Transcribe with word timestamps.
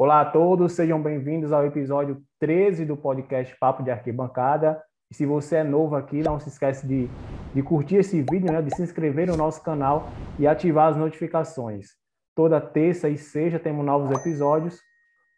Olá 0.00 0.20
a 0.20 0.24
todos, 0.24 0.74
sejam 0.74 1.02
bem-vindos 1.02 1.52
ao 1.52 1.66
episódio 1.66 2.22
13 2.38 2.84
do 2.84 2.96
podcast 2.96 3.52
Papo 3.58 3.82
de 3.82 3.90
Arquibancada. 3.90 4.80
E 5.10 5.14
se 5.16 5.26
você 5.26 5.56
é 5.56 5.64
novo 5.64 5.96
aqui, 5.96 6.22
não 6.22 6.38
se 6.38 6.50
esquece 6.50 6.86
de, 6.86 7.10
de 7.52 7.62
curtir 7.64 7.96
esse 7.96 8.22
vídeo, 8.22 8.52
né, 8.52 8.62
de 8.62 8.72
se 8.76 8.80
inscrever 8.80 9.26
no 9.26 9.36
nosso 9.36 9.60
canal 9.60 10.08
e 10.38 10.46
ativar 10.46 10.90
as 10.90 10.96
notificações. 10.96 11.88
Toda 12.32 12.60
terça 12.60 13.08
e 13.08 13.18
sexta 13.18 13.58
temos 13.58 13.84
novos 13.84 14.16
episódios. 14.16 14.78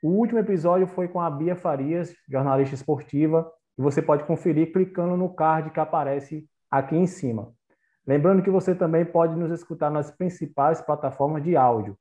O 0.03 0.11
último 0.11 0.41
episódio 0.41 0.86
foi 0.86 1.08
com 1.08 1.22
a 1.22 1.31
Bia 1.31 1.57
Farias, 1.57 2.14
jornalista 2.29 2.75
esportiva, 2.75 3.50
e 3.79 3.82
você 3.82 4.03
pode 4.03 4.25
conferir 4.25 4.75
clicando 4.75 5.17
no 5.17 5.35
card 5.35 5.71
que 5.71 5.81
aparece 5.81 6.45
aqui 6.71 6.96
em 6.96 7.07
cima. 7.07 7.50
Lembrando 8.07 8.43
que 8.43 8.50
você 8.50 8.75
também 8.75 9.07
pode 9.07 9.35
nos 9.35 9.50
escutar 9.53 9.90
nas 9.90 10.11
principais 10.11 10.82
plataformas 10.82 11.43
de 11.43 11.57
áudio. 11.57 11.96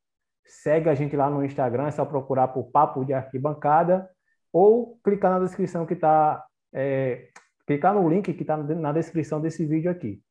Segue 0.50 0.90
a 0.90 0.96
gente 0.96 1.16
lá 1.16 1.30
no 1.30 1.46
Instagram, 1.46 1.88
é 1.88 1.92
só 1.92 2.04
procurar 2.04 2.48
por 2.48 2.72
Papo 2.72 3.06
de 3.06 3.14
Arquibancada 3.14 4.10
ou 4.52 5.00
clicar 5.04 5.32
na 5.32 5.46
descrição 5.46 5.86
que 5.86 5.94
está. 5.94 6.44
É, 6.74 7.30
clicar 7.68 7.94
no 7.94 8.10
link 8.10 8.34
que 8.34 8.42
está 8.42 8.58
na 8.58 8.92
descrição 8.92 9.40
desse 9.40 9.64
vídeo 9.64 9.92
aqui. 9.92 10.24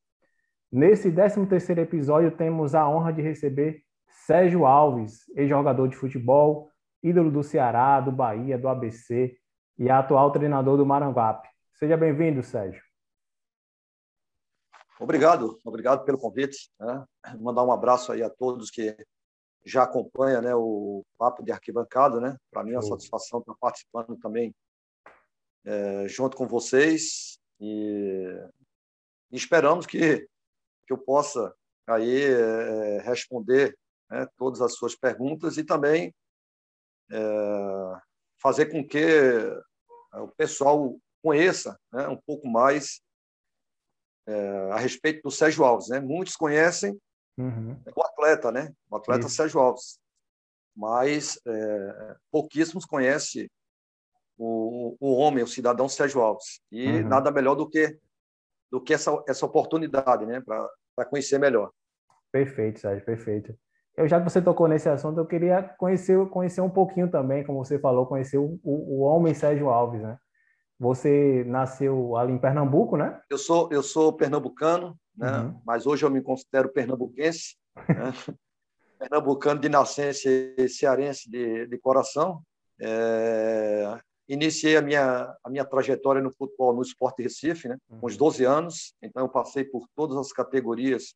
Nesse 0.73 1.13
13 1.13 1.47
terceiro 1.47 1.81
episódio, 1.81 2.33
temos 2.33 2.75
a 2.75 2.89
honra 2.89 3.13
de 3.13 3.23
receber 3.23 3.85
Sérgio 4.27 4.67
Alves, 4.67 5.23
ex-jogador 5.37 5.87
de 5.89 5.97
futebol, 5.97 6.69
ídolo 7.01 7.31
do 7.31 7.45
Ceará, 7.45 8.01
do 8.01 8.11
Bahia, 8.11 8.59
do 8.59 8.69
ABC 8.69 9.39
e 9.79 9.89
atual 9.89 10.33
treinador 10.33 10.77
do 10.77 10.85
Maranguape. 10.85 11.49
Seja 11.75 11.97
bem-vindo, 11.97 12.43
Sérgio. 12.43 12.83
Obrigado, 14.99 15.57
obrigado 15.65 16.05
pelo 16.05 16.19
convite. 16.19 16.73
Né? 16.81 17.05
Mandar 17.41 17.63
um 17.63 17.71
abraço 17.71 18.11
aí 18.11 18.21
a 18.21 18.29
todos 18.29 18.69
que 18.69 18.97
já 19.65 19.83
acompanham 19.83 20.43
né, 20.43 20.55
o 20.55 21.05
papo 21.19 21.43
de 21.43 21.53
arquibancada. 21.53 22.21
Né? 22.21 22.37
Para 22.51 22.65
mim 22.65 22.73
é 22.73 22.77
uma 22.77 22.83
satisfação 22.83 23.41
estar 23.41 23.55
participando 23.61 24.17
também 24.19 24.55
é, 25.65 26.09
junto 26.09 26.37
com 26.37 26.47
vocês 26.47 27.39
e, 27.61 28.25
e, 29.31 29.37
esperamos 29.37 29.87
que, 29.87 30.27
que 30.87 30.93
eu 30.93 30.99
possa 30.99 31.55
aí 31.87 32.25
é, 32.25 33.01
responder 33.01 33.77
né, 34.11 34.27
todas 34.37 34.61
as 34.61 34.75
suas 34.75 34.95
perguntas 34.95 35.59
e 35.59 35.65
também 35.65 36.15
é, 37.11 38.01
fazer 38.41 38.67
com 38.67 38.87
que 38.87 39.05
o 40.15 40.29
pessoal 40.29 40.97
conheça 41.23 41.79
né, 41.93 42.09
um 42.09 42.17
pouco 42.17 42.47
mais 42.47 43.03
é, 44.27 44.71
a 44.73 44.77
respeito 44.77 45.23
do 45.23 45.31
Sérgio 45.31 45.65
Alves. 45.65 45.89
Né? 45.89 46.01
Muitos 46.01 46.37
conhecem 46.37 46.99
uhum. 47.39 47.77
o 47.95 48.03
atleta, 48.03 48.53
né? 48.53 48.73
o 48.91 48.97
atleta 48.97 49.27
Isso. 49.27 49.37
Sérgio 49.37 49.61
Alves, 49.61 49.99
mas 50.77 51.41
é, 51.47 52.17
pouquíssimos 52.31 52.85
conhecem 52.85 53.51
o, 54.37 54.97
o 55.01 55.15
homem, 55.17 55.43
o 55.43 55.49
cidadão 55.49 55.89
Sérgio 55.89 56.21
Alves. 56.21 56.61
E 56.71 56.87
uhum. 56.87 57.09
nada 57.09 57.31
melhor 57.31 57.55
do 57.55 57.69
que, 57.69 57.99
do 58.71 58.81
que 58.81 58.95
essa, 58.95 59.23
essa 59.27 59.47
oportunidade 59.47 60.27
né? 60.27 60.41
para 60.43 61.05
conhecer 61.07 61.39
melhor. 61.39 61.71
Perfeito, 62.31 62.81
Sérgio, 62.81 63.05
perfeito. 63.05 63.55
Eu, 63.97 64.07
já 64.07 64.21
que 64.21 64.31
você 64.31 64.41
tocou 64.41 64.69
nesse 64.69 64.89
assunto, 64.89 65.19
eu 65.19 65.27
queria 65.27 65.61
conhecer, 65.61 66.25
conhecer 66.29 66.61
um 66.61 66.71
pouquinho 66.71 67.11
também, 67.11 67.45
como 67.45 67.65
você 67.65 67.81
falou, 67.81 68.07
conhecer 68.07 68.39
o, 68.39 68.61
o, 68.63 68.99
o 68.99 69.01
homem 69.01 69.35
Sérgio 69.35 69.69
Alves, 69.71 70.01
né? 70.01 70.17
Você 70.79 71.43
nasceu 71.45 72.17
ali 72.17 72.33
em 72.33 72.39
Pernambuco, 72.39 72.97
né? 72.97 73.21
Eu 73.29 73.37
sou 73.37 73.69
eu 73.73 73.83
sou 73.83 74.13
pernambucano, 74.13 74.97
né? 75.17 75.41
Uhum. 75.41 75.61
Mas 75.67 75.87
hoje 75.87 76.05
eu 76.05 76.11
me 76.11 76.23
considero 76.23 76.69
pernambuquense, 76.69 77.57
né? 77.77 78.13
pernambucano 78.99 79.61
de 79.61 79.69
nascença 79.69 80.29
e 80.29 80.69
cearense 80.69 81.29
de, 81.29 81.67
de 81.67 81.79
coração. 81.79 82.43
É... 82.81 83.99
Iniciei 84.29 84.77
a 84.77 84.83
minha 84.83 85.35
a 85.43 85.51
minha 85.51 85.65
trajetória 85.65 86.23
no 86.23 86.31
futebol, 86.31 86.73
no 86.73 86.83
Esporte 86.83 87.23
Recife, 87.23 87.67
né? 87.67 87.77
Com 87.89 88.07
uns 88.07 88.17
12 88.17 88.47
uhum. 88.47 88.53
anos. 88.53 88.95
Então 89.03 89.25
eu 89.25 89.29
passei 89.29 89.65
por 89.65 89.89
todas 89.97 90.17
as 90.17 90.33
categorias 90.33 91.15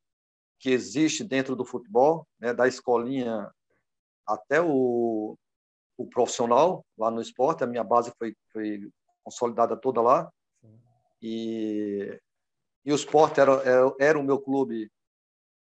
que 0.59 0.71
existe 0.71 1.23
dentro 1.23 1.55
do 1.55 1.65
futebol, 1.65 2.27
né? 2.41 2.53
Da 2.53 2.67
escolinha 2.67 3.49
até 4.27 4.61
o, 4.61 5.37
o 5.97 6.07
profissional 6.09 6.85
lá 6.99 7.13
no 7.13 7.21
esporte. 7.21 7.63
A 7.63 7.67
minha 7.67 7.85
base 7.85 8.13
foi, 8.19 8.35
foi 8.53 8.91
consolidada 9.25 9.77
toda 9.77 10.01
lá. 10.01 10.31
E, 11.23 12.21
e 12.85 12.93
o 12.93 12.97
esporte 12.97 13.41
era, 13.41 13.53
era, 13.63 13.95
era 14.01 14.19
o 14.19 14.25
meu 14.25 14.41
clube 14.41 14.91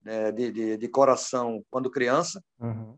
né, 0.04 0.32
de, 0.32 0.52
de, 0.52 0.78
de, 0.78 0.88
coração 0.88 1.64
quando 1.72 1.90
criança. 1.90 2.44
Uhum. 2.60 2.98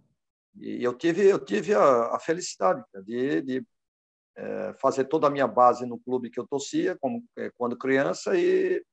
E 0.58 0.84
eu 0.84 0.94
tive, 0.94 1.26
eu 1.26 1.40
tive 1.40 1.74
a, 1.74 2.16
a 2.16 2.20
felicidade 2.20 2.84
de, 3.06 3.42
de 3.42 3.68
é, 4.36 4.74
fazer 4.74 5.06
toda 5.06 5.28
a 5.28 5.30
minha 5.30 5.48
base 5.48 5.86
no 5.86 5.98
clube 6.00 6.30
que 6.30 6.40
eu 6.40 6.48
torcia 6.48 6.98
como, 6.98 7.24
é, 7.38 7.50
quando 7.58 7.78
criança 7.78 8.38
e, 8.38 8.84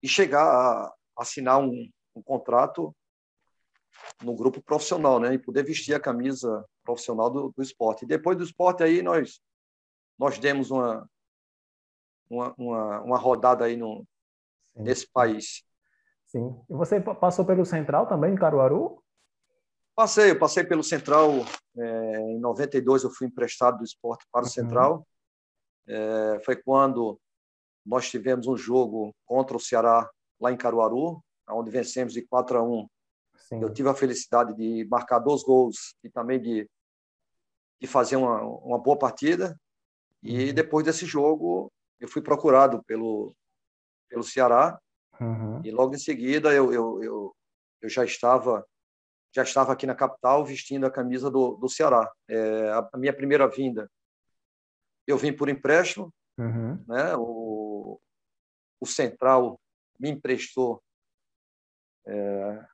e 0.00 0.08
chegar 0.08 0.44
a 0.44 0.94
assinar 1.16 1.58
um, 1.60 1.90
um 2.14 2.22
contrato 2.22 2.94
no 4.22 4.34
grupo 4.34 4.62
profissional, 4.62 5.18
né? 5.18 5.34
E 5.34 5.38
poder 5.38 5.64
vestir 5.64 5.94
a 5.94 6.00
camisa 6.00 6.64
profissional 6.84 7.28
do, 7.28 7.52
do 7.56 7.62
esporte. 7.62 8.04
E 8.04 8.08
depois 8.08 8.36
do 8.36 8.44
esporte 8.44 8.82
aí 8.82 9.02
nós 9.02 9.40
nós 10.18 10.38
demos 10.38 10.70
uma, 10.70 11.08
uma, 12.28 12.54
uma, 12.56 13.00
uma 13.02 13.18
rodada 13.18 13.64
aí 13.64 13.76
no, 13.76 14.06
nesse 14.74 15.10
país. 15.10 15.64
Sim. 16.26 16.58
E 16.68 16.74
você 16.74 17.00
passou 17.00 17.44
pelo 17.44 17.64
Central 17.64 18.06
também, 18.06 18.32
em 18.32 18.36
Caruaru? 18.36 19.02
Passei, 19.94 20.30
eu 20.30 20.38
passei 20.38 20.64
pelo 20.64 20.82
Central. 20.82 21.30
É, 21.76 22.16
em 22.32 22.38
92 22.38 23.04
eu 23.04 23.10
fui 23.10 23.26
emprestado 23.26 23.78
do 23.78 23.84
esporte 23.84 24.26
para 24.32 24.40
o 24.40 24.44
uhum. 24.44 24.50
Central. 24.50 25.06
É, 25.86 26.40
foi 26.44 26.56
quando 26.56 27.20
nós 27.84 28.08
tivemos 28.08 28.46
um 28.46 28.56
jogo 28.56 29.14
contra 29.26 29.56
o 29.56 29.60
Ceará 29.60 30.08
lá 30.40 30.50
em 30.50 30.56
Caruaru, 30.56 31.22
onde 31.50 31.70
vencemos 31.70 32.14
de 32.14 32.22
4 32.22 32.58
a 32.58 32.62
1. 32.62 32.88
Sim. 33.36 33.62
Eu 33.62 33.72
tive 33.72 33.88
a 33.88 33.94
felicidade 33.94 34.54
de 34.54 34.86
marcar 34.88 35.18
dois 35.18 35.42
gols 35.42 35.94
e 36.02 36.08
também 36.08 36.40
de, 36.40 36.68
de 37.80 37.86
fazer 37.86 38.16
uma, 38.16 38.40
uma 38.40 38.78
boa 38.78 38.98
partida. 38.98 39.58
E 40.22 40.52
depois 40.52 40.84
desse 40.84 41.04
jogo, 41.04 41.72
eu 41.98 42.08
fui 42.08 42.22
procurado 42.22 42.82
pelo, 42.84 43.34
pelo 44.08 44.22
Ceará. 44.22 44.78
Uhum. 45.20 45.60
E 45.64 45.70
logo 45.70 45.94
em 45.94 45.98
seguida, 45.98 46.52
eu, 46.52 46.72
eu, 46.72 47.02
eu, 47.02 47.36
eu, 47.80 47.88
já 47.88 48.04
estava 48.04 48.64
já 49.34 49.42
estava 49.42 49.72
aqui 49.72 49.86
na 49.86 49.94
capital 49.94 50.44
vestindo 50.44 50.84
a 50.84 50.90
camisa 50.90 51.30
do, 51.30 51.56
do 51.56 51.68
Ceará. 51.68 52.10
É, 52.28 52.68
a, 52.68 52.88
a, 52.92 52.98
minha 52.98 53.14
primeira 53.14 53.48
vinda, 53.48 53.90
eu 55.06 55.16
vim 55.16 55.32
por 55.32 55.48
empréstimo. 55.48 56.12
Uhum. 56.36 56.84
Né? 56.86 57.16
O, 57.16 57.98
o 58.78 58.86
Central 58.86 59.58
me 59.98 60.10
emprestou 60.10 60.82
é, 62.06 62.64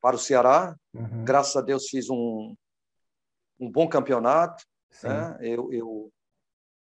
para 0.00 0.14
o 0.14 0.18
Ceará. 0.20 0.76
Uhum. 0.94 1.24
Graças 1.24 1.56
a 1.56 1.60
Deus 1.60 1.88
fiz 1.88 2.08
um, 2.08 2.54
um 3.58 3.70
bom 3.70 3.88
campeonato. 3.88 4.62
Né? 5.02 5.38
Eu, 5.40 5.72
eu, 5.72 6.12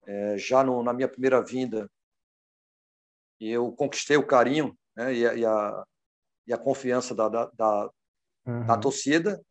é, 0.06 0.38
já 0.38 0.64
no, 0.64 0.84
na 0.84 0.94
minha 0.94 1.08
primeira 1.08 1.44
vinda, 1.44 1.90
eu 3.40 3.72
conquistei 3.72 4.18
o 4.18 4.26
carinho 4.26 4.78
né, 4.96 5.14
e, 5.14 5.28
a, 5.28 5.34
e, 5.34 5.46
a, 5.46 5.84
e, 6.48 6.54
a, 6.54 6.58
confiança 6.58 7.14
da, 7.14 7.28
da, 7.30 7.52
da, 7.54 7.90
uhum. 8.46 8.66
da 8.66 8.78
torcida. 8.78 9.42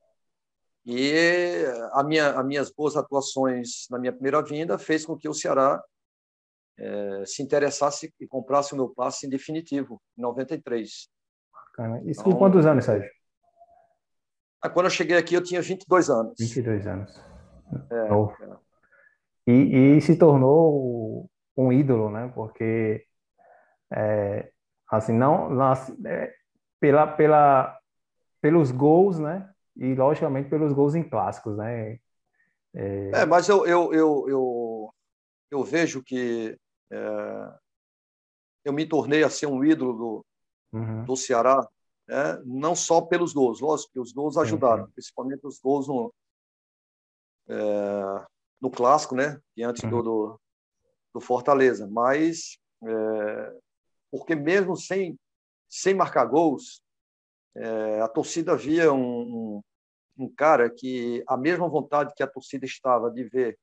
E 0.84 1.64
a 1.92 2.02
minha, 2.02 2.30
as 2.30 2.44
minhas 2.44 2.70
boas 2.72 2.96
atuações 2.96 3.86
na 3.88 3.98
minha 3.98 4.12
primeira 4.12 4.42
vinda 4.42 4.76
fez 4.78 5.06
com 5.06 5.16
que 5.16 5.28
o 5.28 5.34
Ceará 5.34 5.80
é, 6.78 7.24
se 7.24 7.42
interessasse 7.42 8.12
e 8.18 8.26
comprasse 8.26 8.72
o 8.72 8.76
meu 8.76 8.88
passe 8.88 9.26
em 9.26 9.30
definitivo, 9.30 10.02
em 10.18 10.22
93. 10.22 11.08
Bacana. 11.52 12.02
Isso 12.04 12.20
então, 12.20 12.32
com 12.32 12.38
quantos 12.38 12.66
anos, 12.66 12.84
Sérgio? 12.84 13.08
Ah, 14.60 14.70
quando 14.70 14.86
eu 14.86 14.90
cheguei 14.90 15.16
aqui, 15.16 15.34
eu 15.34 15.42
tinha 15.42 15.62
22 15.62 16.10
anos. 16.10 16.34
22 16.38 16.86
anos. 16.86 17.16
É, 17.90 18.08
é 18.08 18.12
e, 19.46 19.96
e 19.96 20.00
se 20.00 20.16
tornou 20.16 21.28
um 21.56 21.72
ídolo, 21.72 22.10
né? 22.10 22.30
Porque 22.34 23.04
é, 23.92 24.50
assim 24.90 25.12
não, 25.12 25.50
não 25.50 25.72
é, 26.06 26.34
pela, 26.80 27.06
pela 27.06 27.78
pelos 28.40 28.70
gols, 28.70 29.18
né? 29.18 29.48
E 29.76 29.94
logicamente 29.94 30.50
pelos 30.50 30.72
gols 30.72 30.94
em 30.94 31.08
clássicos, 31.08 31.56
né? 31.56 31.98
É, 32.74 33.10
é 33.14 33.26
mas 33.26 33.48
eu, 33.48 33.64
eu, 33.66 33.92
eu, 33.94 34.28
eu, 34.28 34.94
eu 35.50 35.64
vejo 35.64 36.02
que 36.02 36.58
é, 36.90 37.54
eu 38.64 38.72
me 38.72 38.86
tornei 38.86 39.22
a 39.22 39.30
ser 39.30 39.46
um 39.46 39.64
ídolo 39.64 39.92
do, 39.92 40.26
uhum. 40.72 41.04
do 41.04 41.16
Ceará, 41.16 41.66
né? 42.08 42.42
não 42.44 42.74
só 42.74 43.00
pelos 43.00 43.32
gols, 43.32 43.60
lógico 43.60 43.92
que 43.92 44.00
os 44.00 44.12
gols 44.12 44.36
ajudaram, 44.36 44.90
principalmente 44.90 45.46
os 45.46 45.58
gols 45.58 45.86
no, 45.88 46.12
é, 47.48 48.26
no 48.62 48.70
clássico, 48.70 49.16
né? 49.16 49.40
Diante 49.56 49.84
uhum. 49.84 50.02
do, 50.02 50.40
do, 51.12 51.20
Fortaleza. 51.20 51.88
Mas, 51.90 52.58
é, 52.84 53.56
porque 54.10 54.36
mesmo 54.36 54.76
sem, 54.76 55.18
sem 55.68 55.92
marcar 55.92 56.24
gols, 56.24 56.80
é, 57.56 58.00
a 58.00 58.08
torcida 58.08 58.56
via 58.56 58.92
um, 58.92 59.00
um, 59.00 59.62
um 60.16 60.34
cara 60.34 60.70
que 60.70 61.24
a 61.26 61.36
mesma 61.36 61.68
vontade 61.68 62.14
que 62.14 62.22
a 62.22 62.26
torcida 62.26 62.64
estava 62.64 63.10
de 63.10 63.24
ver 63.24 63.58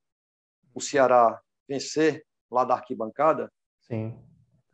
o 0.75 0.81
Ceará 0.81 1.41
vencer 1.67 2.25
lá 2.51 2.65
da 2.65 2.75
arquibancada, 2.75 3.51
Sim. 3.81 4.15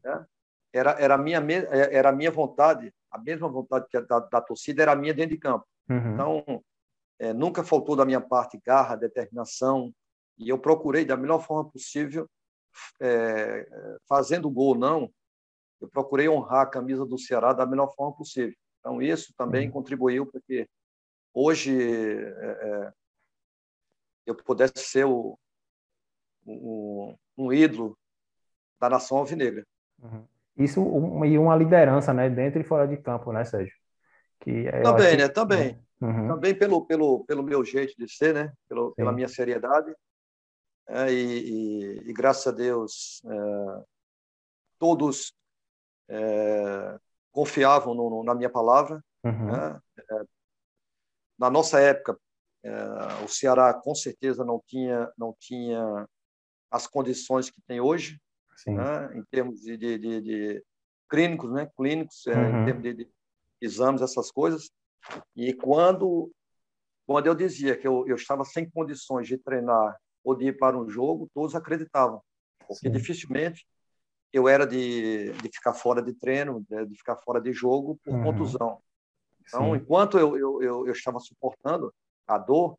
Né? 0.03 0.25
Era, 0.73 0.91
era, 0.99 1.15
a 1.15 1.17
minha, 1.17 1.39
era 1.39 2.09
a 2.09 2.11
minha 2.11 2.31
vontade, 2.31 2.93
a 3.09 3.17
mesma 3.17 3.47
vontade 3.47 3.87
que 3.89 3.95
a 3.95 4.01
da, 4.01 4.19
da 4.19 4.41
torcida 4.41 4.81
era 4.81 4.91
a 4.91 4.95
minha 4.95 5.13
dentro 5.13 5.31
de 5.31 5.37
campo. 5.37 5.65
Uhum. 5.89 6.13
Então, 6.13 6.63
é, 7.17 7.33
nunca 7.33 7.63
faltou 7.63 7.95
da 7.95 8.05
minha 8.05 8.19
parte 8.19 8.59
garra, 8.65 8.97
determinação, 8.97 9.93
e 10.37 10.49
eu 10.49 10.57
procurei, 10.59 11.05
da 11.05 11.15
melhor 11.15 11.39
forma 11.39 11.69
possível, 11.69 12.29
é, 12.99 13.67
fazendo 14.07 14.49
gol 14.49 14.69
ou 14.69 14.75
não, 14.75 15.09
eu 15.79 15.87
procurei 15.87 16.27
honrar 16.27 16.61
a 16.61 16.69
camisa 16.69 17.05
do 17.05 17.17
Ceará 17.17 17.53
da 17.53 17.65
melhor 17.65 17.93
forma 17.95 18.15
possível. 18.15 18.55
Então, 18.79 19.01
isso 19.01 19.33
também 19.37 19.67
uhum. 19.67 19.73
contribuiu 19.73 20.25
para 20.25 20.41
que 20.41 20.67
hoje 21.33 21.71
é, 21.75 22.47
é, 22.47 22.93
eu 24.25 24.35
pudesse 24.35 24.77
ser 24.77 25.05
o, 25.05 25.37
um, 26.45 27.15
um 27.37 27.53
ídolo 27.53 27.97
da 28.79 28.89
nação 28.89 29.17
alvinegra. 29.17 29.65
Uhum. 30.01 30.25
Isso 30.57 30.81
um, 30.81 31.25
e 31.25 31.37
uma 31.37 31.55
liderança, 31.55 32.13
né, 32.13 32.29
dentro 32.29 32.61
e 32.61 32.63
fora 32.63 32.87
de 32.87 32.97
campo, 32.97 33.31
né, 33.31 33.43
Sérgio? 33.43 33.75
Que 34.39 34.69
também, 34.83 35.17
né? 35.17 35.27
Também. 35.27 35.85
Uhum. 35.99 36.27
Também 36.27 36.53
pelo, 36.53 36.85
pelo, 36.85 37.25
pelo 37.25 37.41
meu 37.41 37.63
jeito 37.63 37.95
de 37.97 38.07
ser, 38.07 38.33
né? 38.33 38.53
Pelo, 38.67 38.93
pela 38.93 39.11
minha 39.11 39.27
seriedade. 39.27 39.93
É, 40.87 41.11
e, 41.11 41.49
e, 41.49 42.09
e, 42.09 42.13
graças 42.13 42.47
a 42.47 42.51
Deus, 42.51 43.21
é, 43.25 43.83
todos 44.77 45.33
é, 46.07 46.99
confiavam 47.31 47.93
no, 47.95 48.09
no, 48.09 48.23
na 48.23 48.35
minha 48.35 48.49
palavra. 48.49 49.03
Uhum. 49.23 49.51
Né? 49.51 49.81
É, 49.97 50.23
na 51.39 51.49
nossa 51.49 51.79
época, 51.79 52.17
é, 52.63 52.73
o 53.23 53.27
Ceará 53.27 53.73
com 53.73 53.95
certeza 53.95 54.45
não 54.45 54.61
tinha, 54.65 55.11
não 55.17 55.35
tinha 55.39 56.07
as 56.71 56.87
condições 56.87 57.49
que 57.49 57.61
tem 57.67 57.79
hoje 57.79 58.19
né, 58.67 59.17
em 59.17 59.23
termos 59.25 59.61
de, 59.61 59.75
de, 59.77 59.97
de, 59.97 60.21
de, 60.21 60.63
clínicos, 61.09 61.51
né, 61.51 61.69
clínicos, 61.75 62.25
é, 62.27 62.35
uhum. 62.35 62.61
em 62.61 62.65
termos 62.65 62.83
de, 62.83 63.09
exames, 63.61 64.01
essas 64.01 64.31
coisas. 64.31 64.71
E 65.35 65.53
quando, 65.53 66.31
quando 67.05 67.27
eu 67.27 67.35
dizia 67.35 67.77
que 67.77 67.87
eu, 67.87 68.07
eu 68.07 68.15
estava 68.15 68.43
sem 68.43 68.69
condições 68.69 69.27
de 69.27 69.37
treinar 69.37 69.95
ou 70.25 70.35
de 70.35 70.47
ir 70.47 70.57
para 70.57 70.77
um 70.77 70.89
jogo, 70.89 71.29
todos 71.33 71.55
acreditavam, 71.55 72.21
porque 72.67 72.87
Sim. 72.87 72.91
dificilmente 72.91 73.65
eu 74.33 74.49
era 74.49 74.65
de, 74.65 75.31
de 75.31 75.49
ficar 75.49 75.73
fora 75.73 76.01
de 76.01 76.13
treino, 76.13 76.65
de, 76.67 76.85
de 76.87 76.95
ficar 76.95 77.15
fora 77.17 77.39
de 77.39 77.53
jogo 77.53 77.97
por 78.03 78.13
uhum. 78.13 78.23
contusão. 78.23 78.79
Então, 79.47 79.71
Sim. 79.71 79.75
enquanto 79.75 80.17
eu, 80.17 80.35
eu, 80.35 80.61
eu, 80.61 80.87
eu, 80.87 80.91
estava 80.91 81.19
suportando 81.19 81.93
a 82.27 82.37
dor, 82.37 82.77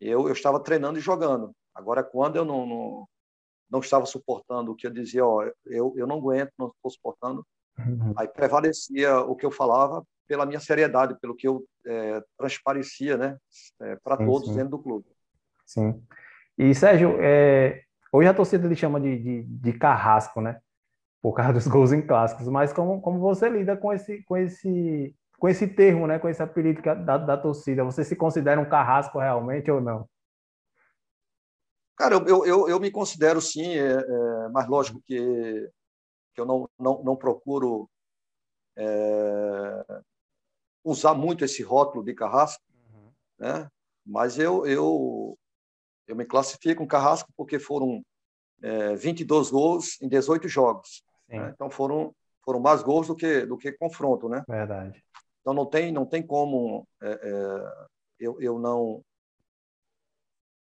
eu, 0.00 0.28
eu 0.28 0.32
estava 0.32 0.60
treinando 0.60 0.98
e 0.98 1.02
jogando. 1.02 1.52
Agora, 1.74 2.02
quando 2.02 2.36
eu 2.36 2.44
não, 2.44 2.64
não, 2.64 3.08
não 3.68 3.80
estava 3.80 4.06
suportando 4.06 4.70
o 4.70 4.76
que 4.76 4.86
eu 4.86 4.90
dizia, 4.90 5.26
ó, 5.26 5.42
eu, 5.66 5.92
eu 5.96 6.06
não 6.06 6.16
aguento, 6.16 6.52
não 6.56 6.68
estou 6.68 6.90
suportando. 6.90 7.44
Uhum. 7.78 8.14
Aí 8.16 8.28
prevalecia 8.28 9.20
o 9.20 9.34
que 9.34 9.44
eu 9.44 9.50
falava 9.50 10.02
pela 10.26 10.46
minha 10.46 10.60
seriedade, 10.60 11.18
pelo 11.20 11.34
que 11.34 11.46
eu 11.46 11.64
é, 11.84 12.22
transparecia, 12.38 13.16
né, 13.16 13.36
é, 13.80 13.96
para 13.96 14.16
todos 14.16 14.48
sim. 14.48 14.54
dentro 14.54 14.70
do 14.70 14.82
clube. 14.82 15.06
Sim. 15.66 16.02
E 16.58 16.74
Sérgio, 16.74 17.16
é, 17.20 17.82
hoje 18.12 18.28
a 18.28 18.34
torcida 18.34 18.66
lhe 18.66 18.76
chama 18.76 19.00
de, 19.00 19.18
de, 19.18 19.42
de, 19.42 19.72
carrasco, 19.74 20.40
né, 20.40 20.60
por 21.20 21.34
causa 21.34 21.52
dos 21.52 21.66
gols 21.66 21.92
em 21.92 22.00
clássicos. 22.00 22.48
Mas 22.48 22.72
como, 22.72 23.00
como 23.00 23.18
você 23.18 23.48
lida 23.48 23.76
com 23.76 23.92
esse, 23.92 24.22
com 24.24 24.36
esse, 24.36 25.14
com 25.38 25.48
esse 25.48 25.68
termo, 25.68 26.06
né, 26.06 26.18
com 26.18 26.28
esse 26.28 26.42
apelido 26.42 26.80
da, 26.82 27.18
da 27.18 27.36
torcida? 27.36 27.84
Você 27.84 28.04
se 28.04 28.16
considera 28.16 28.60
um 28.60 28.68
carrasco 28.68 29.18
realmente 29.18 29.70
ou 29.70 29.80
não? 29.80 30.08
Cara, 31.96 32.16
eu, 32.26 32.44
eu, 32.44 32.68
eu 32.68 32.78
me 32.78 32.90
considero 32.90 33.40
sim, 33.40 33.76
é, 33.78 33.92
é, 33.92 34.48
mas 34.50 34.68
lógico 34.68 35.02
que, 35.06 35.70
que 36.34 36.40
eu 36.40 36.44
não, 36.44 36.68
não, 36.78 37.02
não 37.02 37.16
procuro 37.16 37.88
é, 38.76 40.02
usar 40.84 41.14
muito 41.14 41.44
esse 41.44 41.62
rótulo 41.62 42.04
de 42.04 42.14
carrasco, 42.14 42.62
uhum. 42.92 43.10
né? 43.38 43.70
mas 44.04 44.38
eu, 44.38 44.66
eu, 44.66 45.38
eu 46.06 46.16
me 46.16 46.24
classifico 46.24 46.82
um 46.82 46.86
carrasco 46.86 47.32
porque 47.36 47.58
foram 47.58 48.02
é, 48.62 48.94
22 48.94 49.50
gols 49.50 50.00
em 50.00 50.08
18 50.08 50.48
jogos. 50.48 51.02
Né? 51.28 51.50
Então 51.54 51.68
foram, 51.68 52.14
foram 52.44 52.60
mais 52.60 52.82
gols 52.82 53.08
do 53.08 53.16
que, 53.16 53.44
do 53.44 53.56
que 53.56 53.72
confronto. 53.72 54.28
Né? 54.28 54.44
Verdade. 54.48 55.02
Então 55.40 55.54
não 55.54 55.66
tem, 55.66 55.92
não 55.92 56.06
tem 56.06 56.26
como 56.26 56.86
é, 57.00 57.10
é, 57.10 57.86
eu, 58.18 58.40
eu 58.40 58.58
não 58.58 59.02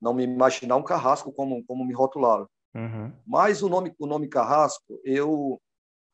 não 0.02 0.14
me 0.14 0.24
imaginar 0.24 0.78
um 0.78 0.84
carrasco 0.84 1.34
como 1.34 1.62
como 1.66 1.86
me 1.86 1.94
rotularam. 1.94 2.48
Uhum. 2.74 3.12
Mas 3.26 3.62
o 3.62 3.68
nome 3.68 3.94
o 4.00 4.08
nome 4.08 4.30
carrasco 4.30 5.00
eu 5.04 5.62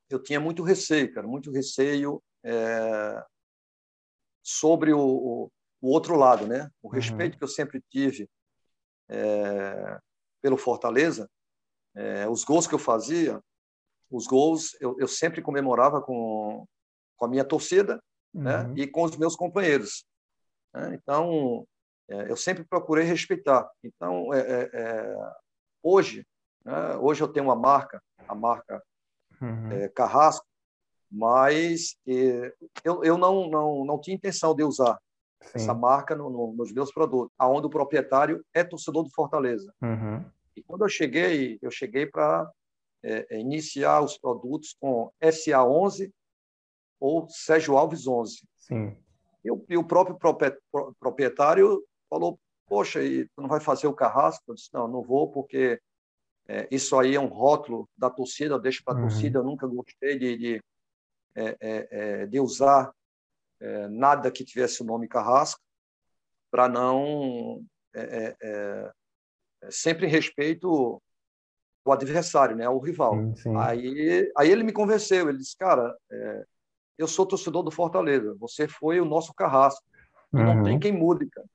eu 0.10 0.22
tinha 0.22 0.40
muito 0.40 0.64
receio, 0.64 1.14
cara, 1.14 1.28
muito 1.28 1.52
receio 1.52 2.22
é, 2.44 3.24
sobre 4.44 4.94
o, 4.94 5.00
o, 5.00 5.52
o, 5.82 5.90
outro 5.90 6.16
lado, 6.16 6.48
né? 6.48 6.70
O 6.82 6.88
uhum. 6.88 6.94
respeito 6.94 7.34
uhum. 7.34 7.38
que 7.40 7.44
eu 7.44 7.48
sempre 7.48 7.84
tive 7.90 8.28
é, 9.10 10.00
pelo 10.42 10.58
Fortaleza, 10.58 11.30
é, 11.96 12.28
os 12.28 12.44
gols 12.44 12.68
que 12.68 12.76
eu 12.76 12.80
fazia, 12.80 13.42
os 14.10 14.28
gols 14.28 14.76
eu, 14.80 14.96
eu 15.00 15.08
sempre 15.08 15.42
comemorava 15.42 16.02
com 16.02 16.66
com 17.18 17.26
a 17.26 17.30
minha 17.30 17.46
torcida, 17.46 18.02
né? 18.34 18.58
uhum. 18.58 18.68
né? 18.68 18.74
E 18.76 18.88
com 18.88 19.04
os 19.04 19.16
meus 19.16 19.36
companheiros. 19.36 20.06
Né? 20.74 20.96
Então 20.96 21.66
é, 22.10 22.30
eu 22.30 22.36
sempre 22.36 22.64
procurei 22.64 23.06
respeitar. 23.06 23.70
Então, 23.84 24.34
é, 24.34 24.40
é, 24.40 24.70
é 24.74 25.16
hoje, 25.82 26.26
né, 26.64 26.96
hoje 26.98 27.24
eu 27.24 27.28
tenho 27.28 27.46
uma 27.46 27.56
marca, 27.56 28.02
a 28.28 28.36
marca 28.36 28.84
uhum. 29.42 29.90
Carrasco, 29.96 30.46
mas 31.10 31.96
eu, 32.84 33.04
eu 33.04 33.18
não, 33.18 33.50
não, 33.50 33.86
não 33.86 34.02
tinha 34.02 34.16
intenção 34.16 34.56
de 34.56 34.64
usar 34.64 35.00
Sim. 35.46 35.52
essa 35.56 35.74
marca 35.74 36.16
no, 36.16 36.30
no, 36.30 36.54
nos 36.54 36.72
meus 36.72 36.92
produtos, 36.92 37.34
aonde 37.38 37.68
o 37.68 37.70
proprietário 37.70 38.44
é 38.54 38.64
torcedor 38.64 39.04
do 39.04 39.10
Fortaleza. 39.10 39.74
Uhum. 39.82 40.24
E 40.56 40.64
quando 40.64 40.84
eu 40.84 40.90
cheguei, 40.90 41.60
eu 41.62 41.70
cheguei 41.70 42.06
para 42.06 42.50
é, 43.04 43.40
iniciar 43.40 44.02
os 44.02 44.18
produtos 44.18 44.76
com 44.80 45.12
SA11 45.22 46.12
ou 47.00 47.28
Sérgio 47.30 47.78
Alves 47.78 48.08
11. 48.08 48.48
Sim. 48.58 48.98
E 49.44 49.52
o, 49.52 49.64
e 49.70 49.78
o 49.78 49.84
próprio 49.84 50.18
proprietário 51.00 51.84
falou, 52.10 52.40
poxa, 52.68 53.04
e 53.04 53.26
tu 53.26 53.42
não 53.42 53.48
vai 53.48 53.60
fazer 53.60 53.88
o 53.88 53.94
carrasco? 53.94 54.44
Eu 54.48 54.56
disse, 54.56 54.70
não, 54.74 54.88
não 54.88 55.04
vou, 55.04 55.32
porque 55.32 55.80
é, 56.48 56.68
isso 56.72 56.98
aí 56.98 57.16
é 57.16 57.20
um 57.20 57.28
rótulo 57.28 57.88
da 57.98 58.10
torcida, 58.10 58.56
eu 58.56 58.60
deixo 58.60 58.84
para 58.84 58.96
a 58.96 58.98
uhum. 58.98 59.08
torcida, 59.08 59.40
eu 59.40 59.44
nunca 59.44 59.68
gostei 59.68 60.18
de, 60.18 60.38
de, 60.38 60.64
é, 61.36 61.58
é, 61.60 61.88
é 61.90 62.26
de 62.26 62.40
usar 62.40 62.92
é, 63.66 63.88
nada 63.88 64.32
que 64.32 64.46
tivesse 64.46 64.82
o 64.82 64.86
nome 64.86 65.08
carrasco, 65.08 65.62
para 66.52 66.70
não... 66.70 67.64
É, 67.94 68.92
sempre 69.70 70.06
em 70.06 70.10
respeito 70.10 71.02
o 71.86 71.92
adversário, 71.92 72.56
né, 72.56 72.68
o 72.68 72.80
rival. 72.80 73.14
Sim, 73.14 73.36
sim. 73.36 73.56
Aí, 73.58 74.32
aí 74.36 74.52
ele 74.52 74.64
me 74.64 74.74
convenceu, 74.74 75.30
ele 75.30 75.38
disse, 75.38 75.56
cara, 75.56 75.96
eu 76.98 77.08
sou 77.08 77.26
torcedor 77.26 77.64
do 77.64 77.72
Fortaleza, 77.72 78.36
você 78.40 78.68
foi 78.68 79.00
o 79.00 79.06
nosso 79.06 79.34
carrasco, 79.34 79.86
uhum. 80.34 80.44
não 80.44 80.64
tem 80.64 80.80
quem 80.80 80.92
mude, 80.92 81.30
cara. 81.30 81.48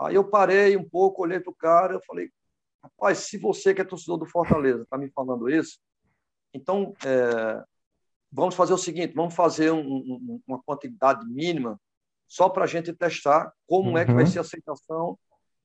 Aí 0.00 0.14
eu 0.14 0.24
parei 0.24 0.76
um 0.76 0.88
pouco, 0.88 1.22
olhei 1.22 1.40
para 1.40 1.50
o 1.50 1.56
cara, 1.56 1.94
eu 1.94 2.02
falei, 2.06 2.28
rapaz, 2.82 3.18
se 3.18 3.38
você 3.38 3.72
que 3.72 3.80
é 3.80 3.84
torcedor 3.84 4.18
do 4.18 4.26
Fortaleza 4.26 4.82
está 4.82 4.98
me 4.98 5.08
falando 5.10 5.48
isso, 5.48 5.78
então 6.52 6.92
é, 7.04 7.64
vamos 8.32 8.54
fazer 8.54 8.72
o 8.72 8.78
seguinte, 8.78 9.14
vamos 9.14 9.34
fazer 9.34 9.70
um, 9.70 9.80
um, 9.80 10.40
uma 10.46 10.62
quantidade 10.62 11.26
mínima 11.26 11.78
só 12.26 12.48
para 12.48 12.64
a 12.64 12.66
gente 12.66 12.92
testar 12.94 13.52
como 13.66 13.90
uhum. 13.90 13.98
é 13.98 14.06
que 14.06 14.12
vai 14.12 14.24
uhum. 14.24 14.30
ser 14.30 14.38
a 14.38 14.42
aceitação 14.42 15.18